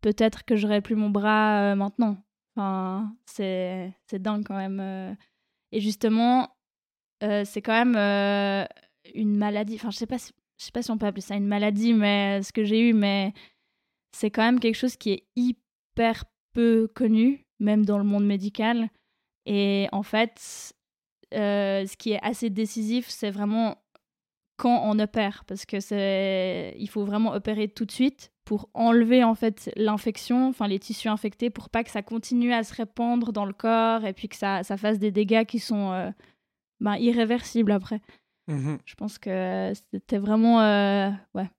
peut-être 0.00 0.46
que 0.46 0.56
j'aurais 0.56 0.80
plus 0.80 0.94
mon 0.94 1.10
bras 1.10 1.74
maintenant. 1.74 2.16
Enfin, 2.56 3.14
c'est 3.26 3.92
dingue 4.14 4.44
quand 4.46 4.56
même. 4.56 5.14
Et 5.72 5.80
justement, 5.80 6.54
euh, 7.24 7.42
c'est 7.44 7.62
quand 7.62 7.72
même 7.72 7.96
euh, 7.96 8.64
une 9.14 9.36
maladie. 9.36 9.76
Enfin, 9.76 9.90
je 9.90 9.96
sais 9.96 10.06
pas, 10.06 10.18
je 10.18 10.64
sais 10.64 10.72
pas 10.72 10.82
si 10.82 10.90
on 10.90 10.98
peut 10.98 11.06
appeler 11.06 11.22
ça 11.22 11.36
une 11.36 11.46
maladie, 11.46 11.94
mais 11.94 12.42
ce 12.42 12.52
que 12.52 12.64
j'ai 12.64 12.80
eu, 12.80 12.92
mais 12.92 13.32
c'est 14.12 14.30
quand 14.30 14.42
même 14.42 14.60
quelque 14.60 14.76
chose 14.76 14.96
qui 14.96 15.12
est 15.12 15.24
hyper 15.36 16.24
peu 16.54 16.88
connu, 16.94 17.44
même 17.60 17.84
dans 17.84 17.98
le 17.98 18.04
monde 18.04 18.24
médical. 18.24 18.88
Et 19.46 19.88
en 19.92 20.02
fait, 20.02 20.74
euh, 21.34 21.86
ce 21.86 21.96
qui 21.96 22.12
est 22.12 22.20
assez 22.22 22.50
décisif, 22.50 23.08
c'est 23.08 23.30
vraiment 23.30 23.76
quand 24.56 24.82
on 24.84 24.98
opère, 24.98 25.44
parce 25.46 25.66
que 25.66 25.80
c'est, 25.80 26.74
il 26.78 26.88
faut 26.88 27.04
vraiment 27.04 27.32
opérer 27.32 27.68
tout 27.68 27.84
de 27.84 27.90
suite 27.90 28.30
pour 28.44 28.68
enlever 28.74 29.24
en 29.24 29.34
fait 29.34 29.70
l'infection, 29.76 30.48
enfin 30.48 30.68
les 30.68 30.78
tissus 30.78 31.08
infectés, 31.08 31.50
pour 31.50 31.70
pas 31.70 31.82
que 31.82 31.90
ça 31.90 32.02
continue 32.02 32.52
à 32.52 32.62
se 32.62 32.72
répandre 32.74 33.32
dans 33.32 33.46
le 33.46 33.52
corps 33.52 34.04
et 34.04 34.12
puis 34.12 34.28
que 34.28 34.36
ça, 34.36 34.62
ça 34.62 34.76
fasse 34.76 34.98
des 34.98 35.10
dégâts 35.10 35.44
qui 35.44 35.58
sont 35.58 35.92
euh, 35.92 36.10
ben, 36.80 36.96
irréversibles 36.96 37.72
après. 37.72 38.00
Mhm. 38.46 38.78
Je 38.84 38.94
pense 38.94 39.18
que 39.18 39.72
c'était 39.92 40.18
vraiment, 40.18 40.60
euh, 40.60 41.10
ouais, 41.34 41.50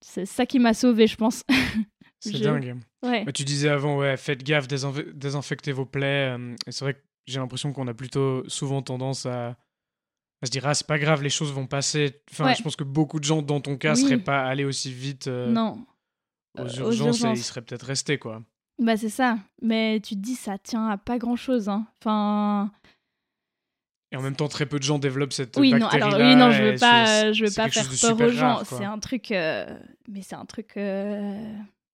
c'est 0.00 0.26
ça 0.26 0.46
qui 0.46 0.58
m'a 0.58 0.74
sauvé, 0.74 1.06
je 1.06 1.16
pense. 1.16 1.44
C'est 2.24 2.36
Je- 2.36 2.44
dingue. 2.44 2.76
Ouais. 3.02 3.24
Mais 3.24 3.32
tu 3.32 3.42
disais 3.44 3.68
avant, 3.68 3.96
ouais, 3.98 4.16
faites 4.16 4.44
gaffe, 4.44 4.68
désinf- 4.68 5.10
désinfectez 5.12 5.72
vos 5.72 5.84
plaies. 5.86 6.36
euh, 6.38 6.54
et 6.68 6.70
c'est 6.72 6.84
vrai 6.84 6.94
que 6.94 7.00
j'ai 7.26 7.40
l'impression 7.40 7.72
qu'on 7.72 7.88
a 7.88 7.94
plutôt 7.94 8.48
souvent 8.48 8.80
tendance 8.80 9.26
à, 9.26 9.56
à 10.40 10.46
se 10.46 10.50
dire, 10.50 10.64
ah, 10.66 10.74
c'est 10.74 10.86
pas 10.86 10.98
grave, 11.00 11.22
les 11.22 11.30
choses 11.30 11.52
vont 11.52 11.66
passer. 11.66 12.20
Enfin, 12.30 12.44
Ouais. 12.46 12.54
je 12.54 12.62
pense 12.62 12.76
que 12.76 12.84
beaucoup 12.84 13.18
de 13.18 13.24
gens, 13.24 13.42
dans 13.42 13.60
ton 13.60 13.76
cas, 13.76 13.94
Oui. 13.96 14.02
seraient 14.02 14.18
pas 14.18 14.44
allés 14.44 14.64
aussi 14.64 14.92
vite 14.92 15.26
euh, 15.26 15.50
non, 15.50 15.84
aux, 16.58 16.62
euh, 16.62 16.78
urgences 16.80 17.22
aux 17.24 17.28
et 17.28 17.30
ils 17.32 17.42
seraient 17.42 17.62
peut-être 17.62 17.86
restés, 17.86 18.18
quoi. 18.18 18.40
bah 18.78 18.96
c'est 18.96 19.08
ça. 19.08 19.38
Mais 19.60 19.98
tu 20.00 20.14
te 20.14 20.20
dis, 20.20 20.34
ça 20.36 20.58
tient 20.58 20.88
à 20.88 20.98
pas 20.98 21.18
grand-chose. 21.18 21.68
Hein. 21.68 21.86
Enfin, 22.00 22.70
Et 24.12 24.16
en 24.16 24.22
même 24.22 24.36
temps, 24.36 24.48
très 24.48 24.66
peu 24.66 24.78
de 24.78 24.84
gens 24.84 24.98
développent 24.98 25.32
cette 25.32 25.56
oui, 25.56 25.72
non, 25.72 25.78
bactérie 25.80 26.02
alors 26.02 26.20
oui, 26.20 26.36
non, 26.36 26.50
je 26.52 26.62
veux 26.62 26.76
pas, 26.76 27.24
euh, 27.24 27.32
je 27.32 27.44
veux 27.46 27.50
pas 27.52 27.68
faire 27.70 27.84
chose 27.84 28.00
peur 28.16 28.28
aux 28.28 28.30
gens. 28.30 28.62
c'est 28.64 28.84
un 28.84 28.98
truc, 28.98 29.30
euh, 29.32 29.66
mais 30.08 30.22
c'est 30.22 30.34
un 30.36 30.44
truc. 30.44 30.76
euh, 30.76 31.52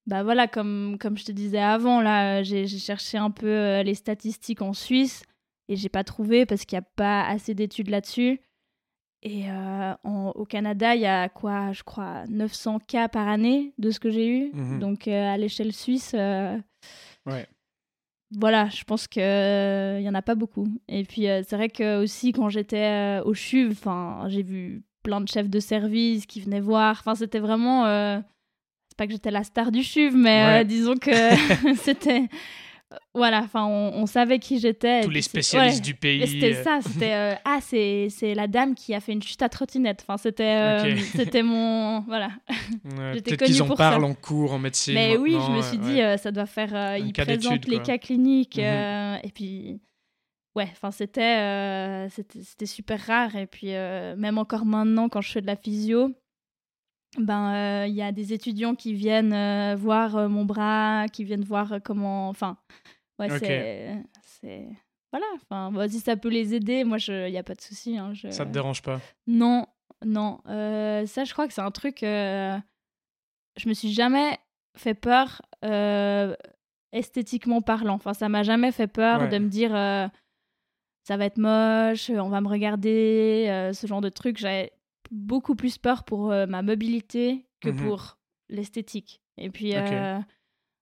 Bah 0.08 0.22
voilà, 0.22 0.48
comme, 0.48 0.96
comme 0.98 1.16
je 1.18 1.24
te 1.26 1.32
disais 1.32 1.58
avant, 1.60 2.00
là, 2.00 2.42
j'ai 2.42 2.66
cherché 2.66 3.18
un 3.18 3.30
peu 3.30 3.46
euh, 3.46 3.82
les 3.82 3.94
statistiques 3.94 4.62
en 4.62 4.72
Suisse 4.72 5.22
et 5.68 5.76
j'ai 5.76 5.90
pas 5.90 6.02
trouvé 6.02 6.46
parce 6.46 6.64
qu'il 6.64 6.76
n'y 6.78 6.84
a 6.84 6.88
pas 6.96 7.24
assez 7.26 7.54
d'études 7.54 7.90
là-dessus. 7.90 8.40
Et 9.22 9.50
euh, 9.50 9.92
en- 10.04 10.32
au 10.34 10.44
Canada, 10.46 10.94
il 10.94 11.02
y 11.02 11.06
a 11.06 11.28
quoi, 11.28 11.72
je 11.72 11.82
crois, 11.82 12.24
900 12.28 12.78
cas 12.78 13.08
par 13.08 13.28
année 13.28 13.74
de 13.76 13.90
ce 13.90 14.00
que 14.00 14.10
j'ai 14.10 14.26
eu. 14.28 14.50
Mhm. 14.54 14.78
Donc 14.78 15.08
euh, 15.08 15.34
à 15.34 15.36
l'échelle 15.36 15.72
suisse, 15.74 16.12
euh, 16.14 16.56
Ouais. 17.26 17.46
voilà, 18.30 18.68
je 18.70 18.84
pense 18.84 19.08
qu'il 19.08 19.22
n'y 19.22 20.08
en 20.08 20.14
a 20.14 20.22
pas 20.22 20.36
beaucoup. 20.36 20.68
Et 20.88 21.04
puis 21.04 21.22
c'est 21.24 21.52
vrai 21.56 21.68
que 21.68 22.02
aussi 22.02 22.32
quand 22.32 22.48
j'étais 22.48 23.20
au 23.26 23.34
CHUV, 23.34 23.74
j'ai 24.28 24.42
vu 24.42 24.82
plein 25.02 25.20
de 25.20 25.28
chefs 25.28 25.50
de 25.50 25.60
service 25.60 26.24
qui 26.26 26.40
venaient 26.40 26.60
voir. 26.60 26.96
Enfin, 26.98 27.14
c'était 27.14 27.40
vraiment. 27.40 28.22
Euh, 28.98 29.04
pas 29.04 29.06
que 29.06 29.12
j'étais 29.12 29.30
la 29.30 29.44
star 29.44 29.70
du 29.72 29.82
CHUV, 29.82 30.12
mais 30.16 30.28
Ouais. 30.44 30.60
euh, 30.60 30.64
disons 30.64 30.94
que 30.96 31.10
c'était. 31.82 32.22
Voilà, 33.14 33.40
enfin, 33.42 33.66
on, 33.66 33.92
on 34.00 34.06
savait 34.06 34.38
qui 34.38 34.58
j'étais. 34.58 35.02
Tous 35.02 35.10
les 35.10 35.20
spécialistes 35.20 35.80
ouais. 35.80 35.84
du 35.84 35.94
pays. 35.94 36.26
c'était 36.26 36.54
euh, 36.56 36.62
ça, 36.64 36.78
c'était 36.82 37.12
euh, 37.12 37.34
ah 37.44 37.58
c'est 37.60 38.08
la 38.34 38.46
dame 38.46 38.74
qui 38.74 38.94
a 38.94 39.00
fait 39.00 39.12
une 39.12 39.22
chute 39.22 39.42
à 39.42 39.50
trottinette. 39.50 40.02
Enfin 40.08 40.16
c'était 40.16 40.56
euh, 40.56 40.96
c'était 41.14 41.42
mon 41.42 42.00
voilà. 42.00 42.30
ouais, 42.48 43.12
j'étais 43.12 43.36
Peut-être 43.36 43.44
qu'ils 43.44 43.58
connue 43.58 43.70
en 43.72 43.76
parlent 43.76 44.04
en 44.04 44.14
cours, 44.14 44.54
en 44.54 44.58
médecine. 44.58 44.94
Mais 44.94 45.18
oui, 45.18 45.32
je 45.46 45.52
me 45.52 45.60
suis 45.60 45.76
dit 45.76 46.00
euh, 46.00 46.16
ça 46.16 46.32
doit 46.32 46.46
faire 46.46 46.74
euh, 46.74 46.92
Un 46.94 46.96
il 46.96 47.12
cas 47.12 47.26
présente 47.26 47.52
d'étude, 47.60 47.68
les 47.70 47.82
cas 47.82 47.98
cliniques 47.98 48.56
Mhm. 48.56 48.64
euh, 48.64 49.16
et 49.22 49.32
puis 49.32 49.82
ouais, 50.56 50.68
enfin 50.72 50.90
c'était 50.90 51.20
euh, 51.36 52.08
c'était 52.08 52.64
super 52.66 52.98
rare 53.06 53.36
et 53.36 53.46
puis 53.46 53.74
euh, 53.74 54.16
même 54.16 54.38
encore 54.38 54.64
maintenant 54.64 55.10
quand 55.10 55.20
je 55.20 55.30
fais 55.30 55.42
de 55.42 55.46
la 55.46 55.56
physio 55.56 56.14
ben 57.16 57.52
euh, 57.54 57.86
il 57.86 57.94
y 57.94 58.02
a 58.02 58.12
des 58.12 58.32
étudiants 58.32 58.74
qui 58.74 58.92
viennent 58.92 59.32
euh, 59.32 59.76
voir 59.76 60.16
euh, 60.16 60.28
mon 60.28 60.44
bras, 60.44 61.06
qui 61.12 61.24
viennent 61.24 61.44
voir 61.44 61.72
euh, 61.72 61.78
comment 61.82 62.28
enfin 62.28 62.58
ouais 63.18 63.28
c'est 63.38 64.68
voilà, 65.10 65.26
enfin 65.36 65.72
bah, 65.72 65.88
si 65.88 66.00
ça 66.00 66.16
peut 66.18 66.28
les 66.28 66.54
aider, 66.54 66.84
moi 66.84 66.98
il 67.08 67.30
y 67.30 67.38
a 67.38 67.42
pas 67.42 67.54
de 67.54 67.60
souci 67.62 67.96
hein, 67.96 68.12
je... 68.12 68.28
Ça 68.30 68.44
te 68.44 68.50
dérange 68.50 68.82
pas? 68.82 69.00
Non, 69.26 69.66
non. 70.04 70.40
Euh, 70.48 71.06
ça, 71.06 71.24
je 71.24 71.32
crois 71.32 71.48
que 71.48 71.54
c'est 71.54 71.62
un 71.62 71.70
truc. 71.70 72.02
euh, 72.02 72.58
Je 73.56 73.68
me 73.70 73.74
suis 73.74 73.90
jamais 73.90 74.38
fait 74.76 74.92
peur 74.94 75.40
euh, 75.64 76.36
esthétiquement 76.92 77.62
parlant. 77.62 77.94
Enfin, 77.94 78.12
ça 78.12 78.28
m'a 78.28 78.42
jamais 78.42 78.70
fait 78.70 78.86
peur 78.86 79.22
Ouais. 79.22 79.28
de 79.28 79.38
me 79.38 79.48
dire 79.48 79.74
euh, 79.74 80.06
ça 81.04 81.16
va 81.16 81.24
être 81.24 81.38
moche, 81.38 82.10
on 82.10 82.28
va 82.28 82.42
me 82.42 82.48
regarder, 82.48 83.46
euh, 83.48 83.72
ce 83.72 83.86
genre 83.86 84.02
de 84.02 84.10
truc. 84.10 84.36
J'avais 84.36 84.72
beaucoup 85.10 85.54
plus 85.54 85.78
peur 85.78 86.04
pour 86.04 86.30
euh, 86.32 86.46
ma 86.46 86.62
mobilité 86.62 87.46
que 87.60 87.70
Mhm. 87.70 87.76
pour 87.76 88.18
l'esthétique. 88.48 89.20
Et 89.36 89.50
puis. 89.50 89.74
Euh, 89.76 90.18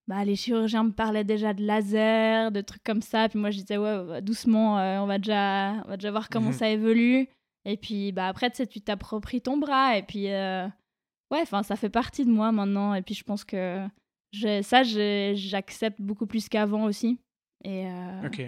bah, 0.07 0.23
les 0.23 0.37
chirurgiens 0.37 0.85
me 0.85 0.91
parlaient 0.91 1.25
déjà 1.25 1.53
de 1.53 1.61
laser, 1.65 2.51
de 2.53 2.61
trucs 2.61 2.83
comme 2.83 3.01
ça. 3.01 3.27
Puis 3.27 3.37
moi, 3.39 3.51
je 3.51 3.59
disais, 3.59 3.77
ouais, 3.77 4.21
doucement, 4.21 4.79
euh, 4.79 4.99
on, 4.99 5.05
va 5.05 5.17
déjà, 5.17 5.73
on 5.85 5.89
va 5.89 5.97
déjà 5.97 6.11
voir 6.11 6.29
comment 6.29 6.47
Mhm. 6.51 6.53
ça 6.53 6.69
évolue. 6.69 7.27
Et 7.65 7.75
puis 7.75 8.13
bah, 8.13 8.27
après, 8.29 8.49
tu 8.49 8.55
sais, 8.57 8.67
tu 8.67 8.79
t'appropries 8.79 9.41
ton 9.41 9.57
bras. 9.57 9.97
Et 9.97 10.03
puis, 10.03 10.27
ouais, 10.27 10.69
enfin, 11.41 11.61
ça 11.63 11.75
fait 11.75 11.89
partie 11.89 12.23
de 12.25 12.31
moi 12.31 12.53
maintenant. 12.53 12.93
Et 12.93 13.01
puis, 13.01 13.15
je 13.15 13.23
pense 13.25 13.43
que 13.43 13.85
ça, 14.61 14.83
j'accepte 14.83 15.99
beaucoup 15.99 16.25
plus 16.25 16.47
qu'avant 16.47 16.85
aussi. 16.85 17.19
Et 17.65 17.85
Ok. 18.25 18.41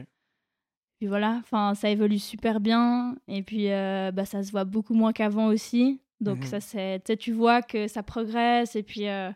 Puis 1.00 1.08
voilà, 1.08 1.38
enfin, 1.42 1.74
ça 1.76 1.90
évolue 1.90 2.20
super 2.20 2.60
bien. 2.60 3.16
Et 3.28 3.42
puis, 3.42 3.72
euh, 3.72 4.12
bah, 4.12 4.26
ça 4.26 4.44
se 4.44 4.52
voit 4.52 4.66
beaucoup 4.66 4.94
moins 4.94 5.14
qu'avant 5.14 5.48
aussi. 5.48 6.02
Donc, 6.20 6.40
Mhm. 6.40 6.46
ça, 6.46 6.60
c'est, 6.60 7.18
tu 7.18 7.32
vois 7.32 7.62
que 7.62 7.88
ça 7.88 8.04
progresse. 8.04 8.76
Et 8.76 8.84
puis, 8.84 9.08
euh, 9.08 9.32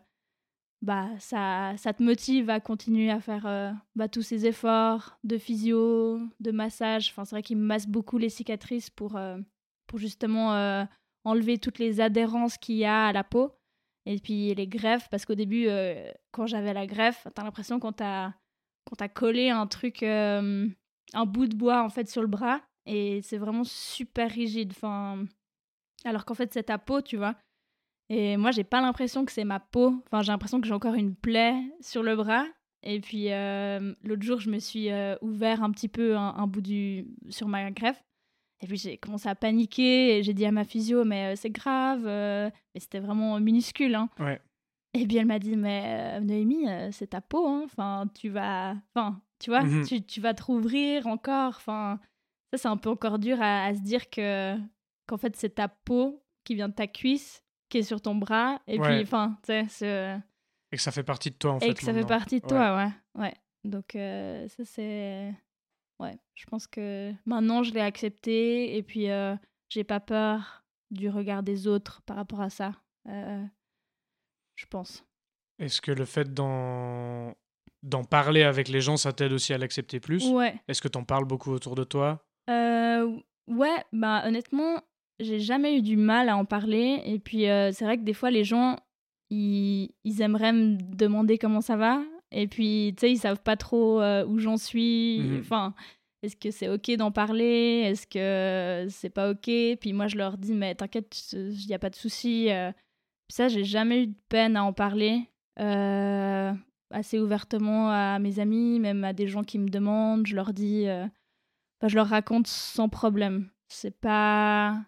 bah, 0.82 1.08
ça, 1.20 1.74
ça 1.78 1.94
te 1.94 2.04
motive 2.04 2.50
à 2.50 2.60
continuer 2.60 3.10
à 3.10 3.22
faire 3.22 3.46
euh, 3.46 3.72
bah, 3.96 4.10
tous 4.10 4.22
ces 4.24 4.46
efforts 4.46 5.18
de 5.24 5.38
physio, 5.38 6.20
de 6.42 6.52
massage. 6.52 7.10
Enfin, 7.12 7.24
c'est 7.24 7.36
vrai 7.36 7.44
qu'il 7.44 7.56
me 7.58 7.64
masse 7.66 7.88
beaucoup 7.88 8.18
les 8.18 8.28
cicatrices 8.30 8.90
pour, 8.90 9.18
pour 9.88 10.00
justement 10.00 10.86
enlever 11.24 11.58
toutes 11.60 11.80
les 11.80 12.02
adhérences 12.02 12.58
qu'il 12.58 12.76
y 12.76 12.84
a 12.86 13.06
à 13.08 13.14
la 13.14 13.24
peau. 13.24 13.54
Et 14.06 14.20
puis 14.20 14.54
les 14.54 14.68
greffes, 14.68 15.08
parce 15.10 15.26
qu'au 15.26 15.36
début, 15.36 15.70
quand 16.32 16.46
j'avais 16.46 16.74
la 16.74 16.86
greffe, 16.86 17.26
t'as 17.34 17.44
l'impression 17.46 17.80
qu'on 17.80 17.94
t'a, 17.94 18.34
qu'on 18.84 18.98
t'a 18.98 19.08
collé 19.08 19.50
un 19.50 19.66
truc, 19.66 20.04
un 21.14 21.26
bout 21.26 21.48
de 21.48 21.56
bois 21.56 21.84
en 21.84 21.90
fait 21.90 22.10
sur 22.10 22.22
le 22.22 22.28
bras. 22.28 22.62
Et 22.86 23.22
c'est 23.22 23.38
vraiment 23.38 23.64
super 23.64 24.30
rigide. 24.30 24.74
Enfin, 24.76 25.26
alors 26.04 26.26
qu'en 26.26 26.34
fait, 26.34 26.52
c'est 26.52 26.64
ta 26.64 26.78
peau, 26.78 27.02
tu 27.02 27.16
vois. 27.16 27.36
Et 28.10 28.36
moi, 28.36 28.52
j'ai 28.52 28.66
pas 28.66 28.82
l'impression 28.82 29.24
que 29.24 29.32
c'est 29.32 29.46
ma 29.46 29.62
peau. 29.62 30.04
Enfin, 30.06 30.22
j'ai 30.22 30.34
l'impression 30.34 30.60
que 30.60 30.68
j'ai 30.68 30.74
encore 30.74 30.96
une 30.96 31.16
plaie 31.16 31.56
sur 31.80 32.04
le 32.04 32.18
bras. 32.18 32.46
Et 32.86 33.00
puis, 33.00 33.32
euh, 33.32 33.94
l'autre 34.04 34.24
jour, 34.24 34.42
je 34.42 34.50
me 34.50 34.60
suis 34.60 34.92
euh, 34.92 35.16
ouvert 35.22 35.64
un 35.64 35.72
petit 35.72 35.88
peu 35.88 36.18
un, 36.18 36.36
un 36.36 36.46
bout 36.46 36.60
du... 36.60 37.08
sur 37.30 37.48
ma 37.48 37.72
greffe. 37.72 38.04
Et 38.62 38.68
puis, 38.68 38.76
j'ai 38.76 38.98
commencé 38.98 39.30
à 39.30 39.36
paniquer. 39.36 40.18
Et 40.18 40.24
j'ai 40.24 40.34
dit 40.34 40.46
à 40.46 40.52
ma 40.52 40.66
physio, 40.66 41.06
mais 41.06 41.32
euh, 41.32 41.36
c'est 41.38 41.52
grave. 41.52 42.04
Mais 42.04 42.80
c'était 42.80 43.00
vraiment 43.00 43.40
minuscule. 43.40 43.96
Hein. 43.96 44.10
Ouais. 44.20 44.42
Et 44.94 45.08
puis, 45.08 45.16
elle 45.16 45.26
m'a 45.26 45.40
dit, 45.40 45.56
mais 45.56 46.20
Noémie, 46.20 46.66
c'est 46.92 47.12
ta 47.12 47.22
peau. 47.22 47.48
hein. 47.48 47.62
Enfin, 47.64 48.10
tu 48.14 48.28
vas... 48.28 48.76
Enfin, 48.94 49.22
tu 49.44 49.50
vois, 49.50 49.64
Mhm. 49.64 49.86
tu, 49.86 50.02
tu 50.06 50.22
vas 50.22 50.34
te 50.34 50.44
rouvrir 50.44 51.06
encore. 51.08 51.56
Enfin, 51.58 52.00
ça, 52.52 52.58
c'est 52.58 52.68
un 52.70 52.78
peu 52.78 52.90
encore 52.90 53.20
dur 53.20 53.42
à, 53.42 53.66
à 53.66 53.76
se 53.76 53.82
dire 53.82 54.10
que 54.10 54.58
qu'en 55.08 55.18
fait, 55.18 55.36
c'est 55.36 55.56
ta 55.56 55.68
peau 55.68 56.24
qui 56.46 56.56
vient 56.56 56.70
de 56.70 56.74
ta 56.74 56.88
cuisse 56.88 57.44
qui 57.70 57.80
est 57.80 57.84
sur 57.84 58.00
ton 58.02 58.16
bras. 58.16 58.62
Et 58.68 58.80
Ouais. 58.80 58.88
puis, 58.98 59.02
enfin, 59.04 59.38
tu 59.46 59.68
sais, 59.70 60.22
Et 60.72 60.76
que 60.78 60.82
ça 60.82 60.92
fait 60.92 61.04
partie 61.04 61.30
de 61.32 61.36
toi, 61.36 61.54
en 61.54 61.60
fait. 61.60 61.70
et 61.70 61.74
que 61.74 61.82
ça 61.84 61.94
fait 61.94 62.06
partie 62.06 62.40
de 62.40 62.46
Ouais. 62.46 62.50
toi, 62.50 62.76
ouais. 62.78 63.22
ouais. 63.22 63.34
Donc, 63.66 63.96
euh, 63.96 64.48
ça, 64.48 64.64
c'est. 64.66 65.34
Ouais, 66.00 66.18
je 66.36 66.46
pense 66.46 66.68
que 66.68 67.14
maintenant, 67.26 67.64
je 67.64 67.74
l'ai 67.74 67.82
accepté. 67.82 68.76
Et 68.78 68.84
puis, 68.84 69.10
euh, 69.10 69.36
j'ai 69.70 69.84
pas 69.84 70.00
peur 70.00 70.64
du 70.92 71.10
regard 71.10 71.44
des 71.44 71.68
autres 71.68 72.02
par 72.04 72.16
rapport 72.18 72.42
à 72.42 72.50
ça. 72.50 72.74
Euh, 73.10 73.44
je 74.56 74.66
pense. 74.68 75.04
Est-ce 75.60 75.82
que 75.82 75.92
le 75.92 76.06
fait 76.06 76.34
d'en 76.34 77.34
d'en 77.84 78.04
parler 78.04 78.44
avec 78.44 78.70
les 78.70 78.82
gens, 78.82 78.98
ça 78.98 79.12
t'aide 79.14 79.34
aussi 79.34 79.54
à 79.54 79.58
l'accepter 79.58 80.00
plus? 80.00 80.26
Ouais. 80.30 80.56
Est-ce 80.68 80.82
que 80.82 80.88
t'en 80.88 81.04
parles 81.04 81.26
beaucoup 81.26 81.52
autour 81.52 81.76
de 81.76 81.84
toi? 81.84 82.26
Euh, 82.50 83.16
ouais, 83.48 83.84
bah 83.92 84.24
honnêtement, 84.26 84.82
j'ai 85.20 85.40
jamais 85.40 85.78
eu 85.78 85.82
du 85.82 85.98
mal 85.98 86.30
à 86.30 86.38
en 86.38 86.46
parler. 86.46 87.02
Et 87.06 87.20
puis, 87.20 87.50
euh, 87.50 87.72
c'est 87.72 87.86
vrai 87.86 87.98
que 87.98 88.04
des 88.04 88.14
fois, 88.14 88.32
les 88.32 88.44
gens, 88.44 88.78
ils, 89.30 89.92
ils 90.04 90.22
aimeraient 90.22 90.54
me 90.54 90.78
demander 90.96 91.38
comment 91.38 91.62
ça 91.62 91.76
va. 91.76 92.02
Et 92.32 92.48
puis, 92.48 92.94
tu 92.98 93.02
sais, 93.02 93.12
ils 93.12 93.18
savent 93.18 93.42
pas 93.44 93.58
trop 93.58 94.02
euh, 94.02 94.26
où 94.26 94.40
j'en 94.40 94.58
suis. 94.58 95.20
Mhm. 95.22 95.40
Enfin, 95.42 95.74
est-ce 96.24 96.36
que 96.36 96.52
c'est 96.52 96.70
OK 96.70 96.90
d'en 96.92 97.12
parler? 97.12 97.84
Est-ce 97.86 98.08
que 98.08 98.88
c'est 98.90 99.10
pas 99.10 99.30
OK? 99.32 99.50
Puis 99.80 99.94
moi, 99.94 100.08
je 100.08 100.16
leur 100.18 100.38
dis, 100.38 100.54
mais 100.54 100.74
t'inquiète, 100.74 101.16
il 101.34 101.68
n'y 101.68 101.76
a 101.76 101.80
pas 101.80 101.90
de 101.90 101.96
souci. 101.96 102.48
Puis 102.48 103.36
ça, 103.36 103.50
j'ai 103.50 103.64
jamais 103.66 104.04
eu 104.04 104.08
de 104.08 104.16
peine 104.30 104.56
à 104.56 104.64
en 104.64 104.74
parler. 104.74 105.30
euh, 105.60 106.54
assez 106.94 107.20
ouvertement 107.20 107.90
à 107.90 108.20
mes 108.20 108.40
amis, 108.40 108.80
même 108.80 109.04
à 109.04 109.12
des 109.14 109.28
gens 109.28 109.44
qui 109.44 109.60
me 109.60 109.68
demandent. 109.70 110.26
Je 110.28 110.36
leur 110.36 110.54
dis. 110.54 110.88
euh, 110.88 111.06
Enfin, 111.80 111.88
je 111.90 111.96
leur 111.96 112.08
raconte 112.08 112.48
sans 112.48 112.88
problème. 112.88 113.50
C'est 113.68 114.00
pas. 114.00 114.82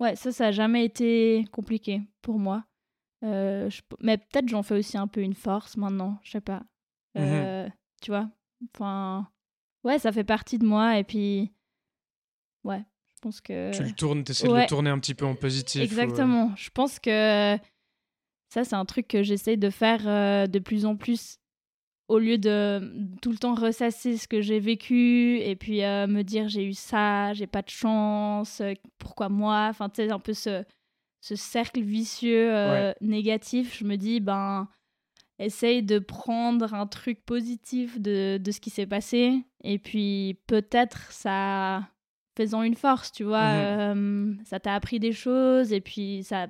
Ouais, 0.00 0.14
ça, 0.16 0.32
ça 0.32 0.48
a 0.48 0.50
jamais 0.52 0.84
été 0.84 1.46
compliqué 1.52 2.02
pour 2.20 2.38
moi. 2.38 2.64
Euh, 3.22 3.70
je- 3.70 3.80
Mais 4.00 4.18
peut-être 4.18 4.48
j'en 4.48 4.62
fais 4.62 4.74
aussi 4.76 4.98
un 4.98 5.06
peu 5.06 5.20
une 5.22 5.32
force 5.34 5.76
maintenant, 5.78 6.18
je 6.22 6.32
sais 6.32 6.40
pas. 6.42 6.62
Euh, 7.16 7.68
Tu 8.02 8.10
vois 8.10 8.28
Enfin. 8.74 9.26
Ouais, 9.84 9.98
ça 9.98 10.12
fait 10.12 10.24
partie 10.24 10.58
de 10.58 10.66
moi 10.66 10.98
et 10.98 11.04
puis. 11.04 11.52
Ouais, 12.64 12.82
je 13.14 13.20
pense 13.22 13.40
que. 13.40 13.70
Tu 13.74 13.82
le 13.82 13.92
tournes, 13.92 14.24
essaies 14.28 14.48
de 14.48 14.52
le 14.54 14.66
tourner 14.66 14.90
un 14.90 14.98
petit 14.98 15.14
peu 15.14 15.24
en 15.24 15.34
positif. 15.34 15.80
Exactement. 15.82 16.52
Je 16.56 16.68
pense 16.70 16.98
que 16.98 17.56
ça, 18.50 18.64
c'est 18.64 18.74
un 18.76 18.84
truc 18.84 19.08
que 19.08 19.22
j'essaie 19.22 19.56
de 19.56 19.70
faire 19.70 20.06
euh, 20.06 20.46
de 20.46 20.58
plus 20.58 20.84
en 20.86 20.96
plus 20.96 21.38
au 22.08 22.18
lieu 22.18 22.38
de 22.38 23.16
tout 23.22 23.30
le 23.30 23.38
temps 23.38 23.54
ressasser 23.54 24.16
ce 24.16 24.28
que 24.28 24.40
j'ai 24.40 24.60
vécu 24.60 25.38
et 25.38 25.56
puis 25.56 25.82
euh, 25.82 26.06
me 26.06 26.22
dire 26.22 26.48
j'ai 26.48 26.64
eu 26.64 26.74
ça, 26.74 27.32
j'ai 27.32 27.46
pas 27.46 27.62
de 27.62 27.70
chance, 27.70 28.60
euh, 28.60 28.74
pourquoi 28.98 29.28
moi? 29.28 29.68
Enfin, 29.70 29.88
tu 29.88 30.02
sais, 30.02 30.12
un 30.12 30.18
peu 30.18 30.34
ce, 30.34 30.64
ce 31.20 31.36
cercle 31.36 31.80
vicieux 31.80 32.52
négatif. 33.00 33.78
Je 33.78 33.84
me 33.84 33.96
dis, 33.96 34.20
ben, 34.20 34.68
essaye 35.38 35.82
de 35.82 35.98
prendre 35.98 36.74
un 36.74 36.86
truc 36.86 37.24
positif 37.24 38.00
de, 38.00 38.38
de 38.38 38.50
ce 38.50 38.60
qui 38.60 38.70
s'est 38.70 38.86
passé 38.86 39.42
et 39.62 39.78
puis 39.78 40.38
peut-être 40.46 41.10
ça 41.10 41.88
faisant 42.36 42.62
une 42.62 42.74
force, 42.76 43.12
tu 43.12 43.24
vois. 43.24 43.94
Mmh 43.94 44.38
ça 44.44 44.60
t'a 44.60 44.74
appris 44.74 44.98
des 45.00 45.12
choses 45.12 45.72
et 45.72 45.80
puis 45.80 46.22
ça. 46.24 46.48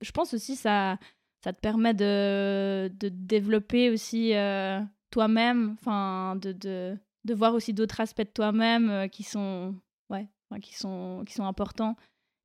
Je 0.00 0.10
pense 0.10 0.34
aussi 0.34 0.56
ça 0.56 0.98
ça 1.42 1.52
te 1.52 1.60
permet 1.60 1.92
de, 1.92 2.90
de 3.00 3.08
développer 3.08 3.90
aussi 3.90 4.34
euh, 4.34 4.80
toi-même, 5.10 5.76
enfin 5.80 6.36
de, 6.36 6.52
de, 6.52 6.96
de, 7.24 7.34
voir 7.34 7.54
aussi 7.54 7.74
d'autres 7.74 8.00
aspects 8.00 8.22
de 8.22 8.30
toi-même 8.32 8.90
euh, 8.90 9.08
qui 9.08 9.24
sont 9.24 9.74
ouais, 10.08 10.28
qui 10.60 10.74
sont 10.74 11.24
qui 11.26 11.34
sont 11.34 11.44
importants 11.44 11.96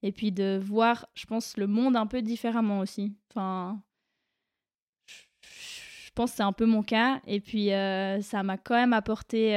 et 0.03 0.11
puis 0.11 0.31
de 0.31 0.59
voir, 0.61 1.07
je 1.15 1.25
pense, 1.25 1.57
le 1.57 1.67
monde 1.67 1.95
un 1.95 2.07
peu 2.07 2.21
différemment 2.21 2.79
aussi. 2.79 3.15
Enfin, 3.31 3.81
je 5.41 6.09
pense 6.13 6.31
que 6.31 6.37
c'est 6.37 6.43
un 6.43 6.53
peu 6.53 6.65
mon 6.65 6.83
cas 6.83 7.21
et 7.27 7.39
puis 7.39 7.71
euh, 7.73 8.21
ça 8.21 8.41
m'a 8.41 8.57
quand 8.57 8.75
même 8.75 8.93
apporté 8.93 9.55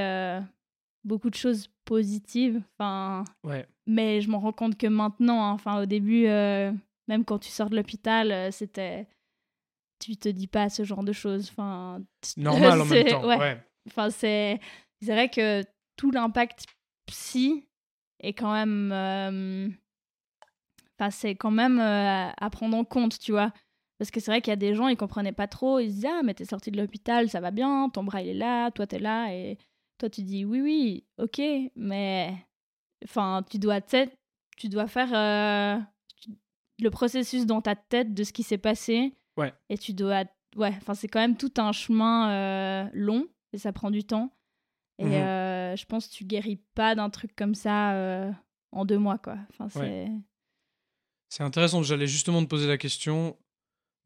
beaucoup 1.05 1.31
de 1.31 1.35
choses 1.35 1.69
positives. 1.87 2.63
Enfin, 2.79 3.25
ouais. 3.45 3.67
mais 3.87 4.21
je 4.21 4.29
m'en 4.29 4.39
rends 4.41 4.53
compte 4.53 4.77
que 4.77 4.87
maintenant, 4.87 5.47
hein, 5.47 5.53
enfin 5.53 5.81
au 5.81 5.87
début, 5.87 6.25
même 6.25 7.25
quand 7.25 7.39
tu 7.39 7.49
sors 7.49 7.71
de 7.71 7.77
l'hôpital, 7.77 8.53
c'était 8.53 9.07
tu 10.01 10.17
te 10.17 10.29
dis 10.29 10.49
pas 10.49 10.69
ce 10.69 10.83
genre 10.83 11.05
de 11.05 11.13
choses. 11.13 11.51
Enfin, 11.51 12.03
normal 12.37 12.81
en 12.81 12.87
même 12.87 13.07
temps. 13.07 13.29
Ouais. 13.29 13.63
Enfin, 13.87 14.11
c'est 14.11 14.59
vrai 15.03 15.29
que 15.29 15.63
tout 15.97 16.11
l'impact 16.11 16.67
psy 17.07 17.69
est 18.21 18.33
quand 18.33 18.53
même. 18.53 18.91
Euh, 18.93 19.69
enfin, 20.99 21.11
c'est 21.11 21.35
quand 21.35 21.51
même 21.51 21.79
euh, 21.79 22.31
à 22.37 22.51
prendre 22.51 22.77
en 22.77 22.85
compte, 22.85 23.19
tu 23.19 23.33
vois. 23.33 23.53
Parce 23.99 24.11
que 24.11 24.19
c'est 24.19 24.31
vrai 24.31 24.41
qu'il 24.41 24.51
y 24.51 24.55
a 24.55 24.57
des 24.57 24.75
gens, 24.75 24.89
ils 24.89 24.97
comprenaient 24.97 25.33
pas 25.33 25.47
trop. 25.47 25.79
Ils 25.79 25.91
se 25.91 25.95
disaient 25.95 26.09
Ah, 26.09 26.23
mais 26.25 26.35
t'es 26.35 26.47
sorti 26.47 26.71
de 26.71 26.81
l'hôpital, 26.81 27.29
ça 27.29 27.41
va 27.41 27.51
bien, 27.51 27.91
ton 27.91 28.03
bras 28.03 28.23
il 28.23 28.29
est 28.29 28.35
là, 28.35 28.71
toi 28.71 28.87
t'es 28.87 28.99
là. 28.99 29.33
Et 29.35 29.59
toi 29.99 30.09
tu 30.09 30.23
dis 30.23 30.45
Oui, 30.45 30.61
oui, 30.61 31.05
ok, 31.19 31.41
mais. 31.77 32.35
Enfin, 33.05 33.43
tu 33.51 33.59
dois, 33.59 33.81
tu 33.81 34.69
dois 34.69 34.87
faire 34.87 35.15
euh, 35.15 35.81
le 36.81 36.91
processus 36.91 37.47
dans 37.47 37.63
ta 37.63 37.75
tête 37.75 38.13
de 38.13 38.25
ce 38.25 38.33
qui 38.33 38.43
s'est 38.43 38.59
passé 38.59 39.15
et 39.69 39.79
tu 39.79 39.93
dois. 39.93 40.25
Ouais, 40.57 40.73
enfin, 40.77 40.95
c'est 40.95 41.09
quand 41.09 41.21
même 41.21 41.37
tout 41.37 41.53
un 41.59 41.73
chemin 41.73 42.31
euh, 42.31 42.91
long 42.93 43.29
et 43.53 43.59
ça 43.59 43.73
prend 43.73 43.91
du 43.91 44.05
temps. 44.05 44.37
Et 44.99 45.07
mhm. 45.07 45.13
euh, 45.13 45.77
je 45.77 45.87
pense 45.87 46.09
que 46.09 46.13
tu 46.13 46.25
guéris 46.25 46.61
pas 46.75 46.95
d'un 46.95 47.11
truc 47.11 47.35
comme 47.37 47.55
ça 47.55 47.95
euh, 47.95 48.31
en 48.73 48.85
deux 48.85 48.99
mois, 48.99 49.19
quoi. 49.19 49.39
Enfin, 49.51 49.69
c'est. 49.69 50.09
C'est 51.29 51.45
intéressant. 51.45 51.83
J'allais 51.83 52.09
justement 52.09 52.43
te 52.43 52.49
poser 52.49 52.67
la 52.67 52.79
question. 52.79 53.39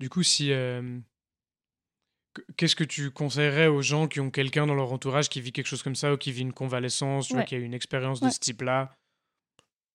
Du 0.00 0.10
coup, 0.10 0.22
si. 0.22 0.52
Qu'est-ce 2.56 2.74
que 2.74 2.84
tu 2.84 3.12
conseillerais 3.12 3.68
aux 3.68 3.80
gens 3.80 4.08
qui 4.08 4.18
ont 4.18 4.30
quelqu'un 4.30 4.66
dans 4.66 4.74
leur 4.74 4.92
entourage 4.92 5.28
qui 5.28 5.40
vit 5.40 5.52
quelque 5.52 5.68
chose 5.68 5.84
comme 5.84 5.94
ça 5.94 6.12
ou 6.12 6.16
qui 6.16 6.32
vit 6.32 6.42
une 6.42 6.52
convalescence, 6.52 7.30
vois, 7.30 7.44
qui 7.44 7.54
a 7.54 7.58
une 7.58 7.74
expérience 7.74 8.20
de 8.20 8.28
ce 8.28 8.40
type-là? 8.40 8.92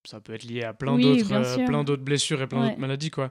Ça 0.07 0.21
peut 0.21 0.33
être 0.33 0.45
lié 0.45 0.63
à 0.63 0.73
plein 0.73 0.97
d'autres 0.97 1.65
plein 1.65 1.83
d'autres 1.83 2.03
blessures 2.03 2.41
et 2.41 2.47
plein 2.47 2.69
d'autres 2.69 2.79
maladies, 2.79 3.11
quoi. 3.11 3.29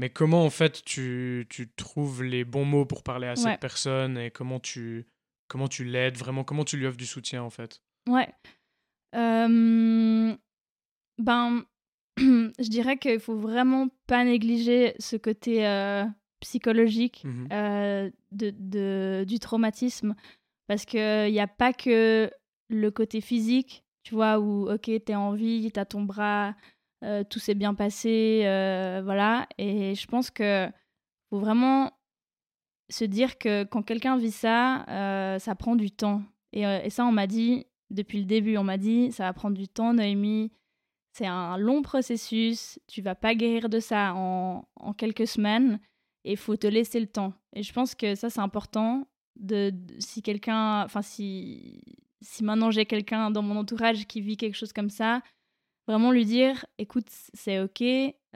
Mais 0.00 0.08
comment 0.08 0.46
en 0.46 0.50
fait 0.50 0.82
tu, 0.82 1.46
tu, 1.50 1.68
trouves 1.68 2.24
les 2.24 2.44
bons 2.44 2.64
mots 2.64 2.86
pour 2.86 3.02
parler 3.02 3.26
à 3.26 3.36
cette 3.36 3.60
personne 3.60 4.16
et 4.16 4.30
comment 4.30 4.58
tu, 4.58 5.04
comment 5.46 5.68
tu 5.68 5.84
l'aides 5.84 6.16
vraiment, 6.16 6.42
comment 6.42 6.64
tu 6.64 6.78
lui 6.78 6.86
offres 6.86 6.96
du 6.96 7.04
soutien 7.04 7.42
en 7.42 7.50
fait? 7.50 7.82
Ouais. 8.08 8.32
Ben, 9.12 10.38
je 12.18 12.68
dirais 12.70 12.96
qu'il 12.96 13.20
faut 13.20 13.36
vraiment 13.36 13.88
pas 14.06 14.24
négliger 14.24 14.94
ce 14.98 15.16
côté 15.16 15.66
euh, 15.66 16.06
psychologique 16.40 17.22
mmh 17.24 17.48
euh, 17.52 18.10
de, 18.32 18.54
de, 18.56 19.24
du 19.28 19.38
traumatisme 19.38 20.14
parce 20.66 20.86
qu'il 20.86 21.30
n'y 21.30 21.40
a 21.40 21.46
pas 21.46 21.74
que 21.74 22.30
le 22.70 22.90
côté 22.90 23.20
physique, 23.20 23.84
tu 24.02 24.14
vois, 24.14 24.38
où 24.38 24.70
ok, 24.70 24.90
t'es 25.04 25.14
en 25.14 25.34
vie, 25.34 25.70
t'as 25.70 25.84
ton 25.84 26.04
bras 26.04 26.54
euh, 27.02 27.24
tout 27.24 27.38
s'est 27.38 27.54
bien 27.54 27.74
passé, 27.74 28.42
euh, 28.44 29.00
voilà. 29.04 29.46
Et 29.58 29.94
je 29.94 30.06
pense 30.06 30.30
que 30.30 30.68
faut 31.30 31.38
vraiment 31.38 31.92
se 32.90 33.04
dire 33.04 33.38
que 33.38 33.64
quand 33.64 33.82
quelqu'un 33.82 34.16
vit 34.16 34.32
ça, 34.32 34.84
euh, 34.88 35.38
ça 35.38 35.54
prend 35.54 35.76
du 35.76 35.90
temps. 35.90 36.22
Et, 36.52 36.90
ça, 36.90 37.04
on 37.06 37.12
m'a 37.12 37.26
dit 37.26 37.66
depuis 37.90 38.18
le 38.18 38.24
début, 38.24 38.56
on 38.56 38.64
m'a 38.64 38.78
dit 38.78 39.12
ça 39.12 39.24
va 39.24 39.32
prendre 39.32 39.56
du 39.56 39.68
temps, 39.68 39.94
Noémie. 39.94 40.50
C'est 41.12 41.26
un 41.26 41.56
long 41.56 41.82
processus. 41.82 42.78
Tu 42.86 43.02
vas 43.02 43.14
pas 43.14 43.34
guérir 43.34 43.68
de 43.68 43.80
ça 43.80 44.12
en, 44.14 44.64
en 44.76 44.92
quelques 44.92 45.26
semaines. 45.26 45.80
Et 46.24 46.36
faut 46.36 46.56
te 46.56 46.66
laisser 46.66 47.00
le 47.00 47.06
temps. 47.06 47.32
Et 47.54 47.62
je 47.62 47.72
pense 47.72 47.94
que 47.94 48.14
ça, 48.14 48.30
c'est 48.30 48.40
important. 48.40 49.06
De, 49.36 49.72
si 49.98 50.20
quelqu'un, 50.20 50.84
enfin 50.84 51.00
si 51.00 51.82
si 52.20 52.44
maintenant 52.44 52.70
j'ai 52.70 52.84
quelqu'un 52.84 53.30
dans 53.30 53.42
mon 53.42 53.56
entourage 53.56 54.06
qui 54.06 54.20
vit 54.20 54.36
quelque 54.36 54.56
chose 54.56 54.72
comme 54.72 54.90
ça, 54.90 55.22
Vraiment 55.90 56.12
lui 56.12 56.24
dire, 56.24 56.64
écoute, 56.78 57.08
c'est 57.08 57.58
ok, 57.58 57.82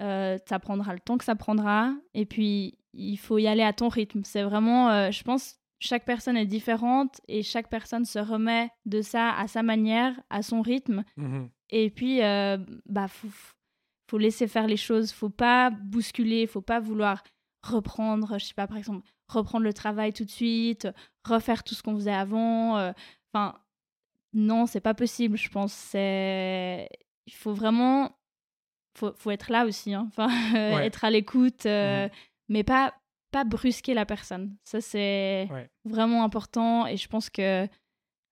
euh, 0.00 0.38
ça 0.44 0.59
prendra 0.59 0.92
le 0.92 0.98
temps 0.98 1.16
que 1.16 1.24
ça 1.24 1.36
prendra, 1.36 1.94
et 2.12 2.26
puis 2.26 2.76
il 2.94 3.16
faut 3.16 3.38
y 3.38 3.46
aller 3.46 3.62
à 3.62 3.72
ton 3.72 3.88
rythme. 3.88 4.22
C'est 4.24 4.42
vraiment, 4.42 4.90
euh, 4.90 5.12
je 5.12 5.22
pense, 5.22 5.61
chaque 5.78 6.05
personne 6.05 6.36
est 6.36 6.46
différente 6.46 7.20
et 7.28 7.44
chaque 7.44 7.68
personne 7.68 8.05
se 8.05 8.18
remet 8.18 8.70
de 8.86 9.02
ça 9.02 9.30
à 9.30 9.46
sa 9.46 9.62
manière, 9.62 10.20
à 10.30 10.42
son 10.42 10.62
rythme. 10.62 11.05
Mmh 11.16 11.44
et 11.70 11.90
puis, 11.90 12.22
euh, 12.22 12.59
bah, 12.86 13.09
faut, 13.09 13.28
faut 14.09 14.18
laisser 14.18 14.46
faire 14.48 14.66
les 14.66 14.76
choses, 14.76 15.12
faut 15.12 15.30
pas 15.30 15.70
bousculer, 15.70 16.46
faut 16.46 16.61
pas 16.61 16.78
vouloir 16.78 17.22
reprendre, 17.62 18.38
je 18.38 18.46
sais 18.46 18.55
pas, 18.55 18.66
par 18.66 18.76
exemple, 18.76 19.05
reprendre 19.28 19.64
le 19.64 19.72
travail 19.72 20.12
tout 20.12 20.24
de 20.24 20.30
suite, 20.30 20.88
refaire 21.24 21.64
tout 21.64 21.74
ce 21.74 21.82
qu'on 21.82 21.94
faisait 21.94 22.12
avant. 22.12 22.78
Euh, 22.78 22.92
enfin, 23.32 23.59
non, 24.32 24.66
c'est 24.66 24.80
pas 24.80 24.94
possible, 24.94 25.36
je 25.36 25.48
pense. 25.48 25.72
C'est 25.72 26.88
il 27.27 27.33
faut 27.33 27.53
vraiment 27.55 28.12
faut, 28.97 29.12
faut 29.16 29.31
être 29.31 29.51
là 29.51 29.64
aussi 29.66 29.95
hein. 29.95 30.07
enfin 30.09 30.29
être 30.83 31.05
à 31.05 31.11
l'écoute 31.11 31.66
euh, 31.66 32.07
mmh 32.07 32.11
mais 32.51 32.62
pas 32.62 32.93
pas 33.31 33.43
brusquer 33.45 33.95
la 33.95 34.05
personne. 34.07 34.55
Ça 34.64 34.81
c'est 34.81 35.49
vraiment 35.85 36.22
important 36.25 36.87
et 36.87 36.97
je 36.97 37.09
pense 37.09 37.31
que 37.31 37.66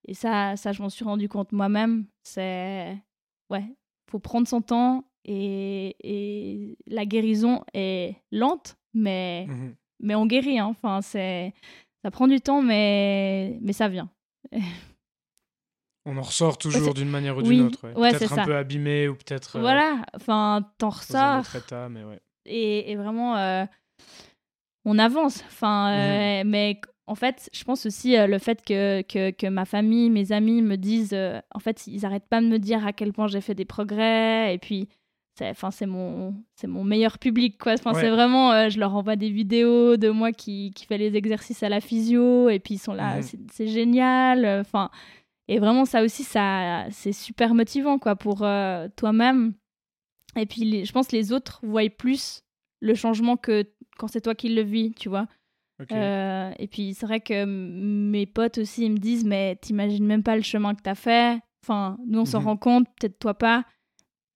et 0.06 0.14
ça 0.14 0.54
ça 0.56 0.72
je 0.72 0.82
m'en 0.82 0.90
suis 0.90 1.04
rendu 1.04 1.28
compte 1.28 1.50
moi-même. 1.52 2.06
C'est 2.22 2.96
ouais 3.50 3.64
faut 4.10 4.18
prendre 4.18 4.46
son 4.46 4.60
temps 4.60 5.04
et, 5.24 5.96
et 6.04 6.76
la 6.86 7.06
guérison 7.06 7.64
est 7.74 8.16
lente 8.30 8.76
mais 8.94 9.46
mmh 9.48 9.74
mais 10.00 10.14
on 10.16 10.26
guérit 10.26 10.58
hein. 10.58 10.66
enfin 10.66 11.00
c'est 11.00 11.54
ça 12.02 12.10
prend 12.10 12.28
du 12.28 12.40
temps 12.40 12.60
mais 12.60 13.58
mais 13.62 13.72
ça 13.72 13.88
vient 13.88 14.10
On 16.04 16.16
en 16.16 16.22
ressort 16.22 16.58
toujours 16.58 16.94
d'une 16.94 17.08
manière 17.08 17.36
ou 17.36 17.42
d'une 17.42 17.66
autre. 17.66 17.80
peut-être 17.88 18.38
un 18.38 18.44
peu 18.44 18.56
abîmé 18.56 19.06
ou 19.08 19.14
peut-être. 19.14 19.56
Euh, 19.56 19.60
voilà, 19.60 20.04
enfin, 20.14 20.68
t'en 20.78 20.90
ressors. 20.90 21.44
et, 22.44 22.96
vraiment, 22.96 23.36
euh, 23.36 23.64
on 24.84 24.98
avance. 24.98 25.44
Enfin, 25.46 25.92
euh, 25.92 26.42
mhm. 26.42 26.50
mais 26.50 26.80
en 27.06 27.14
fait, 27.14 27.48
je 27.52 27.62
pense 27.62 27.86
aussi 27.86 28.16
le 28.16 28.38
fait 28.38 28.64
que, 28.64 29.02
que, 29.02 29.30
que, 29.30 29.46
ma 29.46 29.64
famille, 29.64 30.10
mes 30.10 30.32
amis 30.32 30.60
me 30.60 30.76
disent. 30.76 31.16
en 31.54 31.58
fait, 31.60 31.86
ils 31.86 32.04
arrêtent 32.04 32.28
pas 32.28 32.40
de 32.40 32.46
me 32.46 32.58
dire 32.58 32.84
à 32.84 32.92
quel 32.92 33.12
point 33.12 33.28
j'ai 33.28 33.40
fait 33.40 33.54
des 33.54 33.64
progrès. 33.64 34.52
Et 34.54 34.58
puis, 34.58 34.88
enfin 35.40 35.70
c'est 35.70 35.86
mon 35.86 36.34
c'est 36.56 36.66
mon 36.66 36.84
meilleur 36.84 37.18
public 37.18 37.58
quoi 37.58 37.72
enfin 37.72 37.94
c'est 37.94 38.10
vraiment 38.10 38.68
je 38.68 38.78
leur 38.78 38.94
envoie 38.94 39.16
des 39.16 39.30
vidéos 39.30 39.96
de 39.96 40.10
moi 40.10 40.30
qui, 40.30 40.72
qui 40.72 40.84
fait 40.84 40.98
les 40.98 41.16
exercices 41.16 41.62
à 41.62 41.70
la 41.70 41.80
physio 41.80 42.48
et 42.50 42.60
puis 42.60 42.74
ils 42.74 42.78
sont 42.78 42.92
là 42.92 43.16
mhm. 43.16 43.22
c'est 43.50 43.66
génial 43.66 44.60
enfin 44.60 44.90
et 45.52 45.58
vraiment, 45.58 45.84
ça 45.84 46.02
aussi, 46.02 46.24
ça, 46.24 46.86
c'est 46.90 47.12
super 47.12 47.52
motivant 47.54 47.98
quoi, 47.98 48.16
pour 48.16 48.42
euh, 48.42 48.88
toi-même. 48.96 49.52
Et 50.34 50.46
puis, 50.46 50.86
je 50.86 50.92
pense 50.92 51.08
que 51.08 51.16
les 51.16 51.30
autres 51.30 51.60
voient 51.62 51.90
plus 51.90 52.42
le 52.80 52.94
changement 52.94 53.36
que 53.36 53.68
quand 53.98 54.08
c'est 54.08 54.22
toi 54.22 54.34
qui 54.34 54.48
le 54.48 54.62
vis, 54.62 54.94
tu 54.94 55.10
vois. 55.10 55.26
Euh, 55.90 56.52
et 56.58 56.68
puis, 56.68 56.94
c'est 56.94 57.04
vrai 57.04 57.20
que 57.20 57.44
mes 57.44 58.24
potes 58.24 58.56
aussi, 58.56 58.86
ils 58.86 58.92
me 58.92 58.96
disent, 58.96 59.26
mais 59.26 59.56
t'imagines 59.56 60.06
même 60.06 60.22
pas 60.22 60.36
le 60.36 60.42
chemin 60.42 60.74
que 60.74 60.80
t'as 60.80 60.94
fait. 60.94 61.38
Enfin, 61.62 61.98
nous, 62.06 62.20
on 62.20 62.24
s'en 62.24 62.40
mhm. 62.40 62.46
rend 62.46 62.56
compte, 62.56 62.86
peut-être 62.98 63.18
toi 63.18 63.34
pas. 63.34 63.66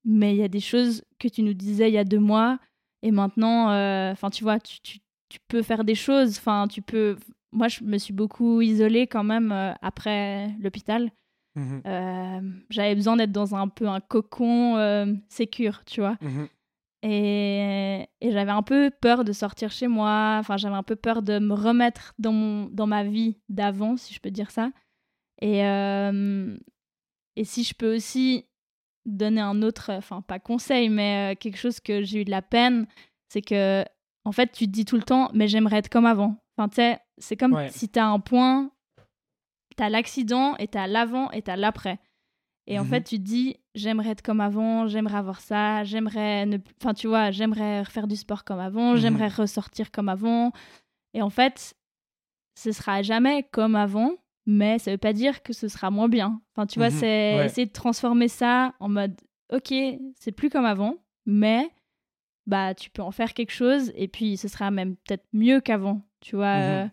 Mais 0.04 0.34
il 0.34 0.38
y 0.38 0.44
a 0.44 0.48
des 0.48 0.60
choses 0.60 1.02
que 1.18 1.28
tu 1.28 1.42
nous 1.42 1.54
disais 1.54 1.88
il 1.88 1.94
y 1.94 1.98
a 1.98 2.04
deux 2.04 2.20
mois. 2.20 2.58
Et 3.02 3.10
maintenant, 3.10 3.70
euh, 3.70 4.12
enfin, 4.12 4.28
tu 4.28 4.44
vois, 4.44 4.60
tu, 4.60 4.80
tu, 4.82 4.98
tu, 5.30 5.38
peux 5.48 5.62
faire 5.62 5.82
des 5.82 5.94
choses. 5.94 6.36
Enfin, 6.36 6.68
tu 6.68 6.82
peux 6.82 7.16
moi, 7.56 7.68
je 7.68 7.82
me 7.82 7.96
suis 7.96 8.12
beaucoup 8.12 8.60
isolée 8.60 9.06
quand 9.06 9.24
même 9.24 9.50
euh, 9.50 9.72
après 9.80 10.48
l'hôpital. 10.60 11.10
Mhm. 11.54 11.82
Euh, 11.86 12.40
j'avais 12.68 12.94
besoin 12.94 13.16
d'être 13.16 13.32
dans 13.32 13.54
un 13.54 13.68
peu 13.68 13.88
un 13.88 14.00
cocon 14.00 14.76
euh, 14.76 15.06
sécure, 15.28 15.82
tu 15.86 16.00
vois. 16.00 16.18
Mhm. 16.20 16.48
Et, 17.02 18.08
et 18.20 18.32
j'avais 18.32 18.50
un 18.50 18.62
peu 18.62 18.90
peur 19.00 19.24
de 19.24 19.32
sortir 19.32 19.70
chez 19.70 19.86
moi. 19.86 20.36
Enfin, 20.38 20.58
j'avais 20.58 20.74
un 20.74 20.82
peu 20.82 20.96
peur 20.96 21.22
de 21.22 21.38
me 21.38 21.54
remettre 21.54 22.14
dans, 22.18 22.32
mon, 22.32 22.66
dans 22.66 22.86
ma 22.86 23.04
vie 23.04 23.38
d'avant, 23.48 23.96
si 23.96 24.12
je 24.12 24.20
peux 24.20 24.30
dire 24.30 24.50
ça. 24.50 24.70
Et, 25.40 25.64
euh, 25.64 26.56
et 27.36 27.44
si 27.44 27.64
je 27.64 27.74
peux 27.74 27.94
aussi 27.94 28.44
donner 29.06 29.40
un 29.40 29.62
autre, 29.62 29.92
enfin, 29.92 30.20
pas 30.20 30.40
conseil, 30.40 30.90
mais 30.90 31.36
quelque 31.40 31.58
chose 31.58 31.80
que 31.80 32.02
j'ai 32.02 32.20
eu 32.20 32.24
de 32.24 32.30
la 32.30 32.42
peine, 32.42 32.86
c'est 33.28 33.42
que, 33.42 33.84
en 34.24 34.32
fait, 34.32 34.52
tu 34.52 34.66
te 34.66 34.72
dis 34.72 34.84
tout 34.84 34.96
le 34.96 35.02
temps, 35.02 35.30
mais 35.32 35.48
j'aimerais 35.48 35.78
être 35.78 35.88
comme 35.88 36.06
avant. 36.06 36.36
Enfin, 36.56 36.68
tu 36.68 36.76
sais, 36.76 36.98
c'est 37.18 37.36
comme 37.36 37.54
Ouais. 37.54 37.68
si 37.68 37.88
t'as 37.88 38.06
un 38.06 38.18
point, 38.20 38.70
t'as 39.76 39.88
l'accident 39.88 40.56
et 40.56 40.68
t'as 40.68 40.86
l'avant 40.86 41.30
et 41.32 41.42
t'as 41.42 41.56
l'après. 41.56 41.98
Et 42.66 42.78
en 42.78 42.82
Mhm. 42.84 42.88
fait, 42.90 43.02
tu 43.04 43.16
te 43.18 43.22
dis, 43.22 43.56
j'aimerais 43.74 44.10
être 44.10 44.22
comme 44.22 44.40
avant, 44.40 44.86
j'aimerais 44.88 45.18
avoir 45.18 45.40
ça, 45.40 45.84
j'aimerais 45.84 46.46
ne... 46.46 46.58
Enfin, 46.80 46.94
tu 46.94 47.06
vois, 47.06 47.30
j'aimerais 47.30 47.84
faire 47.84 48.06
du 48.08 48.16
sport 48.16 48.44
comme 48.44 48.58
avant, 48.58 48.92
Mhm. 48.94 49.00
j'aimerais 49.00 49.28
ressortir 49.28 49.90
comme 49.92 50.08
avant. 50.08 50.52
Et 51.14 51.22
en 51.22 51.30
fait, 51.30 51.74
ce 52.58 52.72
sera 52.72 53.02
jamais 53.02 53.44
comme 53.52 53.76
avant, 53.76 54.12
mais 54.46 54.78
ça 54.78 54.90
veut 54.90 54.98
pas 54.98 55.12
dire 55.12 55.42
que 55.42 55.52
ce 55.52 55.68
sera 55.68 55.90
moins 55.90 56.08
bien. 56.08 56.40
Enfin, 56.54 56.66
tu 56.66 56.78
vois, 56.78 56.88
Mhm. 56.90 56.98
c'est 56.98 57.36
Ouais. 57.36 57.46
essayer 57.46 57.66
de 57.66 57.72
transformer 57.72 58.28
ça 58.28 58.74
en 58.80 58.88
mode, 58.88 59.20
ok, 59.52 59.72
c'est 60.18 60.32
plus 60.32 60.48
comme 60.50 60.64
avant, 60.64 60.96
mais 61.26 61.70
bah, 62.46 62.74
tu 62.74 62.90
peux 62.90 63.02
en 63.02 63.10
faire 63.12 63.34
quelque 63.34 63.52
chose 63.52 63.92
et 63.94 64.08
puis 64.08 64.36
ce 64.36 64.48
sera 64.48 64.70
même 64.70 64.96
peut-être 64.96 65.26
mieux 65.32 65.60
qu'avant, 65.60 66.00
tu 66.26 66.36
vois, 66.36 66.56
Mhm. 66.56 66.62
euh, 66.62 66.86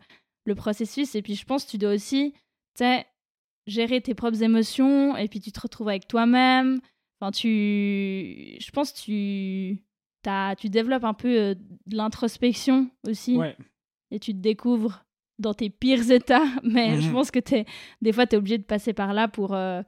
le 0.46 0.56
processus. 0.56 1.16
Et 1.16 1.22
puis 1.22 1.36
je 1.36 1.46
pense 1.46 1.66
que 1.66 1.72
tu 1.72 1.78
dois 1.78 1.94
aussi, 1.94 2.34
tu 2.34 2.84
sais, 2.84 3.06
gérer 3.68 4.02
tes 4.02 4.14
propres 4.14 4.44
émotions 4.44 5.16
et 5.18 5.28
puis 5.28 5.40
tu 5.40 5.52
te 5.52 5.60
retrouves 5.60 5.90
avec 5.90 6.08
toi-même. 6.08 6.80
Enfin, 7.20 7.32
tu. 7.32 8.58
Je 8.60 8.72
pense 8.72 8.92
que 8.92 9.00
tu. 9.00 9.82
t'as- 10.22 10.56
tu 10.56 10.70
développes 10.70 11.04
un 11.04 11.14
peu 11.14 11.28
euh, 11.38 11.56
de 11.86 11.98
l'introspection 11.98 12.90
aussi 13.08 13.36
Ouais. 13.38 13.58
et 14.12 14.20
tu 14.20 14.32
te 14.34 14.38
découvres 14.40 15.04
dans 15.40 15.54
tes 15.54 15.70
pires 15.70 16.10
états. 16.12 16.44
Mais 16.64 17.02
je 17.02 17.08
Mhm. 17.08 17.14
pense 17.14 17.30
que 17.32 17.40
t'es, 17.40 17.66
des 18.02 18.14
fois, 18.14 18.26
tu 18.28 18.36
es 18.36 18.38
obligé 18.38 18.58
de 18.58 18.64
passer 18.64 18.94
par 18.94 19.14
là 19.14 19.28
pour, 19.28 19.54
euh, 19.54 19.82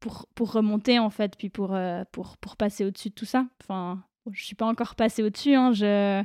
pour, 0.00 0.26
pour 0.34 0.52
remonter, 0.52 0.98
en 0.98 1.10
fait, 1.10 1.36
puis 1.36 1.50
pour, 1.50 1.76
pour, 2.12 2.36
pour 2.38 2.56
passer 2.56 2.84
au-dessus 2.86 3.10
de 3.10 3.14
tout 3.14 3.24
ça. 3.26 3.46
Enfin, 3.62 4.02
je 4.32 4.44
suis 4.44 4.54
pas 4.54 4.66
encore 4.66 4.94
passée 4.94 5.22
au-dessus. 5.22 5.54
Hein, 5.54 5.72
je, 5.72 6.22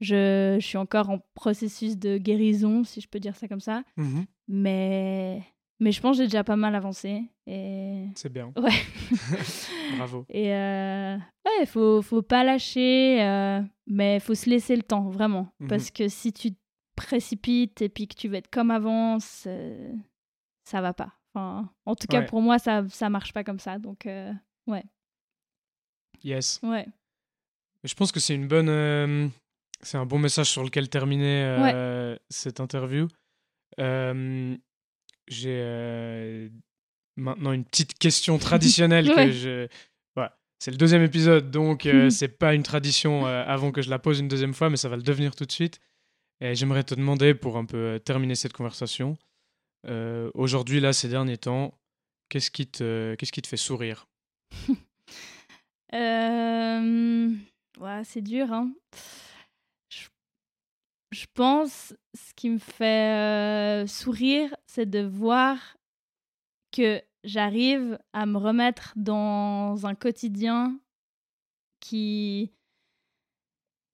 je, 0.00 0.56
je 0.60 0.66
suis 0.66 0.78
encore 0.78 1.10
en 1.10 1.18
processus 1.34 1.96
de 1.98 2.18
guérison, 2.18 2.84
si 2.84 3.00
je 3.00 3.08
peux 3.08 3.20
dire 3.20 3.36
ça 3.36 3.48
comme 3.48 3.60
ça. 3.60 3.82
Mhm. 3.96 4.24
Mais, 4.48 5.42
mais 5.78 5.92
je 5.92 6.00
pense 6.00 6.16
que 6.16 6.22
j'ai 6.22 6.26
déjà 6.28 6.42
pas 6.44 6.56
mal 6.56 6.74
avancé. 6.74 7.22
Et 7.46 8.06
C'est 8.16 8.32
bien. 8.32 8.52
ouais. 8.56 8.70
Bravo. 9.96 10.24
Et 10.28 10.52
euh, 10.54 11.16
ouais, 11.16 11.66
faut, 11.66 12.00
faut 12.02 12.22
pas 12.22 12.44
lâcher, 12.44 13.22
euh, 13.22 13.60
mais 13.86 14.20
faut 14.20 14.34
se 14.34 14.48
laisser 14.50 14.76
le 14.76 14.82
temps, 14.82 15.08
vraiment. 15.08 15.48
Mhm. 15.60 15.68
Parce 15.68 15.90
que 15.90 16.08
si 16.08 16.32
tu 16.32 16.52
te 16.52 16.58
précipites 16.96 17.80
et 17.82 17.88
puis 17.88 18.06
que 18.08 18.14
tu 18.14 18.28
veux 18.28 18.36
être 18.36 18.50
comme 18.50 18.70
avant, 18.70 19.18
ça 19.20 20.80
va 20.80 20.92
pas. 20.94 21.12
Enfin, 21.34 21.70
en 21.86 21.94
tout 21.94 22.06
cas, 22.08 22.20
Ouais. 22.20 22.26
pour 22.26 22.42
moi, 22.42 22.58
ça, 22.58 22.84
ça 22.88 23.08
marche 23.08 23.32
pas 23.32 23.44
comme 23.44 23.58
ça. 23.60 23.78
Donc, 23.78 24.06
euh, 24.06 24.32
Yes. 26.22 26.60
ouais. 26.62 26.86
Je 27.82 27.94
pense 27.94 28.12
que 28.12 28.20
c'est 28.20 28.34
une 28.34 28.46
bonne, 28.46 28.68
euh, 28.68 29.28
c'est 29.82 29.96
un 29.98 30.06
bon 30.06 30.18
message 30.18 30.48
sur 30.50 30.62
lequel 30.64 30.88
terminer 30.88 31.44
euh, 31.44 32.16
cette 32.28 32.60
interview. 32.60 33.08
Euh, 33.78 34.56
J'ai 35.28 35.60
euh, 35.62 36.48
maintenant 37.16 37.52
une 37.52 37.64
petite 37.64 37.98
question 37.98 38.38
traditionnelle 38.48 39.12
que 39.14 39.30
je. 39.30 39.68
Voilà. 40.14 40.36
C'est 40.58 40.70
le 40.70 40.76
deuxième 40.76 41.02
épisode, 41.02 41.50
donc 41.50 41.84
Mhm. 41.86 42.10
c'est 42.10 42.28
pas 42.28 42.54
une 42.54 42.62
tradition 42.62 43.26
avant 43.26 43.72
que 43.72 43.82
je 43.82 43.90
la 43.90 43.98
pose 43.98 44.20
une 44.20 44.28
deuxième 44.28 44.54
fois, 44.54 44.70
mais 44.70 44.76
ça 44.76 44.88
va 44.88 44.96
le 44.96 45.02
devenir 45.02 45.34
tout 45.34 45.44
de 45.46 45.52
suite. 45.52 45.80
Et 46.42 46.54
j'aimerais 46.54 46.84
te 46.84 46.94
demander, 46.94 47.34
pour 47.34 47.56
un 47.58 47.66
peu 47.66 48.00
terminer 48.04 48.34
cette 48.34 48.52
conversation, 48.54 49.16
aujourd'hui, 50.34 50.80
là, 50.80 50.92
ces 50.92 51.08
derniers 51.08 51.36
temps, 51.38 51.78
qu'est-ce 52.30 52.50
qui 52.50 52.66
te, 52.66 53.14
qu'est-ce 53.16 53.32
qui 53.32 53.42
te 53.42 53.48
fait 53.48 53.56
sourire? 53.58 54.06
Ouais, 57.80 58.02
c'est 58.04 58.20
dur, 58.22 58.52
hein. 58.52 58.72
Je, 61.12 61.26
pense, 61.34 61.94
ce 62.14 62.32
qui 62.34 62.50
me 62.50 62.58
fait 62.58 63.84
sourire, 63.88 64.54
c'est 64.66 64.88
de 64.88 65.00
voir 65.00 65.76
que 66.72 67.02
j'arrive 67.24 67.98
à 68.12 68.26
me 68.26 68.38
remettre 68.38 68.92
dans 68.96 69.86
un 69.86 69.94
quotidien 69.94 70.78
qui... 71.80 72.52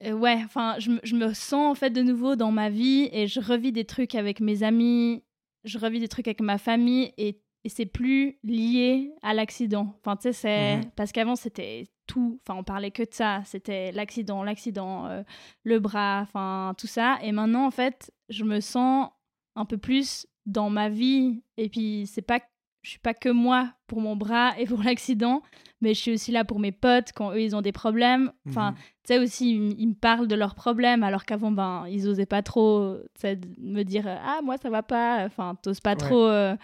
Ouais, 0.04 0.38
enfin, 0.44 0.76
je, 0.78 0.90
me- 0.90 1.00
je 1.04 1.16
me 1.16 1.32
sens 1.32 1.70
en 1.70 1.74
fait 1.74 1.90
de 1.90 2.02
nouveau 2.02 2.36
dans 2.36 2.52
ma 2.52 2.68
vie 2.68 3.08
et 3.12 3.26
je 3.26 3.40
revis 3.40 3.72
des 3.72 3.86
trucs 3.86 4.14
avec 4.14 4.40
mes 4.40 4.62
amis, 4.62 5.24
je 5.64 5.78
revis 5.78 6.00
des 6.00 6.08
trucs 6.08 6.28
avec 6.28 6.40
ma 6.42 6.58
famille 6.58 7.12
et, 7.16 7.40
et 7.66 7.68
c'est 7.68 7.84
plus 7.86 8.38
lié 8.44 9.12
à 9.22 9.34
l'accident. 9.34 9.92
Enfin, 9.98 10.14
tu 10.14 10.22
sais, 10.22 10.32
c'est. 10.32 10.76
Mhm. 10.76 10.90
Parce 10.94 11.10
qu'avant, 11.10 11.34
c'était 11.34 11.88
tout. 12.06 12.38
Enfin, 12.46 12.56
on 12.60 12.62
parlait 12.62 12.92
que 12.92 13.02
de 13.02 13.08
ça. 13.12 13.42
C'était 13.44 13.90
l'accident, 13.90 14.44
l'accident, 14.44 15.06
euh, 15.06 15.24
le 15.64 15.80
bras, 15.80 16.20
enfin, 16.22 16.74
tout 16.78 16.86
ça. 16.86 17.18
Et 17.22 17.32
maintenant, 17.32 17.66
en 17.66 17.72
fait, 17.72 18.12
je 18.28 18.44
me 18.44 18.60
sens 18.60 19.08
un 19.56 19.64
peu 19.64 19.78
plus 19.78 20.28
dans 20.46 20.70
ma 20.70 20.88
vie. 20.88 21.42
Et 21.56 21.68
puis, 21.68 22.06
c'est 22.06 22.22
pas. 22.22 22.38
Je 22.82 22.90
suis 22.90 23.00
pas 23.00 23.14
que 23.14 23.28
moi 23.30 23.72
pour 23.88 24.00
mon 24.00 24.14
bras 24.14 24.52
et 24.60 24.64
pour 24.64 24.80
l'accident, 24.84 25.42
mais 25.80 25.92
je 25.92 26.00
suis 26.00 26.12
aussi 26.12 26.30
là 26.30 26.44
pour 26.44 26.60
mes 26.60 26.70
potes 26.70 27.10
quand 27.16 27.32
eux 27.32 27.40
ils 27.40 27.56
ont 27.56 27.60
des 27.62 27.72
problèmes. 27.72 28.30
Enfin, 28.48 28.70
Mhm. 28.70 28.76
tu 28.76 28.82
sais 29.14 29.18
aussi, 29.18 29.56
ils, 29.56 29.88
me 29.88 29.94
parlent 29.94 30.28
de 30.28 30.36
leurs 30.36 30.54
problèmes 30.54 31.02
alors 31.02 31.24
qu'avant, 31.24 31.50
ben, 31.50 31.84
ils 31.88 32.06
osaient 32.06 32.26
pas 32.26 32.42
trop 32.42 32.96
me 33.58 33.82
dire 33.82 34.06
euh, 34.06 34.16
Ah, 34.22 34.38
moi, 34.44 34.56
ça 34.56 34.70
va 34.70 34.84
pas. 34.84 35.24
Enfin, 35.26 35.56
t'oses 35.60 35.80
pas 35.80 35.94
Ouais. 35.94 35.96
trop. 35.96 36.26
euh. 36.28 36.54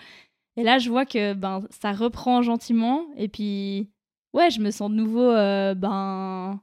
Et 0.57 0.63
là, 0.63 0.79
je 0.79 0.91
vois 0.91 1.07
que 1.07 1.35
ben, 1.35 1.63
ça 1.71 1.93
reprend 1.93 2.43
gentiment. 2.43 3.07
Et 3.17 3.29
puis, 3.29 3.91
ouais, 4.35 4.51
je 4.51 4.61
me 4.61 4.71
sens 4.71 4.91
de 4.91 4.97
nouveau, 4.97 5.31
euh, 5.31 5.75
ben, 5.75 6.61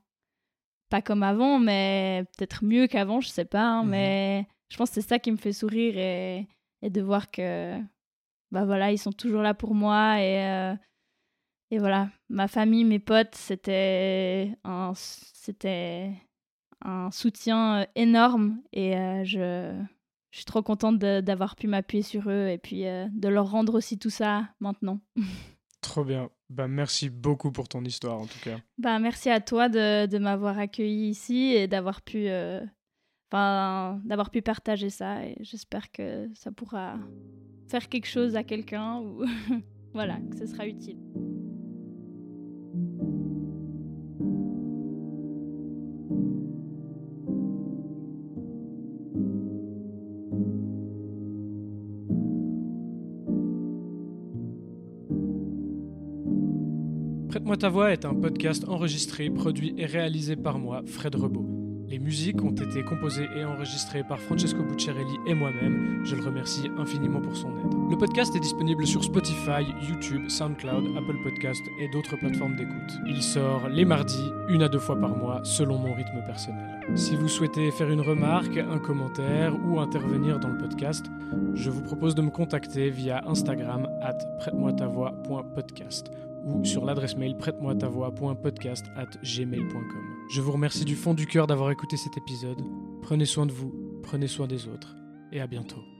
pas 0.89 1.01
comme 1.01 1.23
avant, 1.23 1.59
mais 1.59 2.25
peut-être 2.37 2.63
mieux 2.63 2.87
qu'avant, 2.87 3.21
je 3.21 3.29
sais 3.29 3.45
pas. 3.45 3.63
hein, 3.63 3.83
Mhm. 3.83 3.89
Mais 3.89 4.47
je 4.69 4.77
pense 4.77 4.89
que 4.89 4.95
c'est 4.95 5.07
ça 5.07 5.19
qui 5.19 5.31
me 5.31 5.37
fait 5.37 5.53
sourire 5.53 5.97
et, 5.97 6.47
et 6.81 6.89
de 6.89 7.01
voir 7.01 7.31
que, 7.31 7.77
bah 8.51 8.65
voilà, 8.65 8.91
ils 8.91 8.97
sont 8.97 9.11
toujours 9.11 9.41
là 9.41 9.53
pour 9.53 9.73
moi. 9.75 10.19
Et, 10.21 10.43
euh, 10.45 10.75
et 11.71 11.77
voilà, 11.79 12.09
ma 12.29 12.47
famille, 12.47 12.83
mes 12.85 12.99
potes, 12.99 13.35
c'était 13.35 14.55
un, 14.63 14.93
c'était 14.95 16.11
un 16.83 17.11
soutien 17.11 17.81
euh, 17.81 17.85
énorme. 17.95 18.61
Et 18.73 18.95
euh, 18.97 19.23
je, 19.23 19.73
je 20.31 20.37
suis 20.37 20.45
trop 20.45 20.61
contente 20.61 20.99
d'avoir 20.99 21.55
pu 21.55 21.67
m'appuyer 21.67 22.03
sur 22.03 22.29
eux 22.29 22.47
et 22.47 22.57
puis 22.57 22.85
euh, 22.85 23.07
de 23.11 23.27
leur 23.27 23.49
rendre 23.49 23.75
aussi 23.75 23.97
tout 23.97 24.09
ça 24.09 24.49
maintenant. 24.59 24.99
Trop 25.81 26.03
bien. 26.03 26.29
Bah, 26.49 26.67
merci 26.67 27.09
beaucoup 27.09 27.51
pour 27.51 27.69
ton 27.69 27.83
histoire, 27.85 28.19
en 28.19 28.25
tout 28.25 28.39
cas. 28.43 28.57
Bah, 28.77 28.99
merci 28.99 29.29
à 29.29 29.39
toi 29.39 29.69
de, 29.69 30.07
de 30.07 30.17
m'avoir 30.17 30.59
accueilli 30.59 31.09
ici 31.09 31.53
et 31.53 31.67
d'avoir 31.67 32.01
pu, 32.01 32.27
euh, 32.27 32.59
d'avoir 33.31 34.29
pu 34.29 34.41
partager 34.41 34.89
ça. 34.89 35.25
Et 35.25 35.37
j'espère 35.39 35.89
que 35.91 36.29
ça 36.33 36.51
pourra 36.51 36.97
faire 37.69 37.87
quelque 37.87 38.07
chose 38.07 38.35
à 38.35 38.43
quelqu'un 38.43 38.99
ou 38.99 39.23
voilà, 39.93 40.17
que 40.29 40.37
ce 40.37 40.47
sera 40.47 40.67
utile. 40.67 40.97
Prête-moi 57.49 57.67
ta 57.67 57.73
voix 57.73 57.91
est 57.91 58.05
un 58.05 58.13
podcast 58.13 58.63
enregistré, 58.67 59.31
produit 59.31 59.73
et 59.75 59.87
réalisé 59.87 60.35
par 60.35 60.59
moi, 60.59 60.83
Fred 60.85 61.15
Rebaud. 61.15 61.47
Les 61.87 61.97
musiques 61.97 62.43
ont 62.43 62.51
été 62.51 62.83
composées 62.83 63.27
et 63.35 63.43
enregistrées 63.43 64.03
par 64.03 64.19
Francesco 64.19 64.61
Bucciarelli 64.61 65.15
et 65.25 65.33
moi-même. 65.33 66.05
Je 66.05 66.15
le 66.15 66.23
remercie 66.23 66.69
infiniment 66.77 67.19
pour 67.19 67.35
son 67.35 67.47
aide. 67.47 67.73
Le 67.89 67.97
podcast 67.97 68.35
est 68.35 68.39
disponible 68.39 68.85
sur 68.85 69.03
Spotify, 69.03 69.65
YouTube, 69.81 70.29
SoundCloud, 70.29 70.95
Apple 70.95 71.17
Podcast 71.23 71.63
et 71.81 71.87
d'autres 71.87 72.17
plateformes 72.17 72.55
d'écoute. 72.55 72.99
Il 73.07 73.23
sort 73.23 73.67
les 73.67 73.83
mardis, 73.83 74.29
une 74.49 74.61
à 74.61 74.69
deux 74.69 74.77
fois 74.77 74.99
par 75.01 75.17
mois, 75.17 75.41
selon 75.43 75.79
mon 75.79 75.95
rythme 75.95 76.21
personnel. 76.27 76.83
Si 76.93 77.15
vous 77.15 77.27
souhaitez 77.27 77.71
faire 77.71 77.89
une 77.89 78.01
remarque, 78.01 78.57
un 78.57 78.77
commentaire 78.77 79.55
ou 79.65 79.79
intervenir 79.79 80.39
dans 80.39 80.49
le 80.49 80.57
podcast, 80.59 81.07
je 81.55 81.71
vous 81.71 81.81
propose 81.81 82.13
de 82.13 82.21
me 82.21 82.29
contacter 82.29 82.91
via 82.91 83.27
Instagram 83.27 83.87
at 84.03 84.19
prête-moi-ta-voix.podcast 84.37 86.11
ou 86.45 86.63
sur 86.63 86.85
l'adresse 86.85 87.15
mail 87.15 87.37
prête-moi 87.37 87.75
ta 87.75 87.87
gmail.com. 89.23 90.03
Je 90.31 90.41
vous 90.41 90.51
remercie 90.51 90.85
du 90.85 90.95
fond 90.95 91.13
du 91.13 91.25
cœur 91.25 91.47
d'avoir 91.47 91.71
écouté 91.71 91.97
cet 91.97 92.17
épisode. 92.17 92.61
Prenez 93.01 93.25
soin 93.25 93.45
de 93.45 93.51
vous, 93.51 93.73
prenez 94.03 94.27
soin 94.27 94.47
des 94.47 94.67
autres, 94.67 94.95
et 95.31 95.41
à 95.41 95.47
bientôt. 95.47 95.98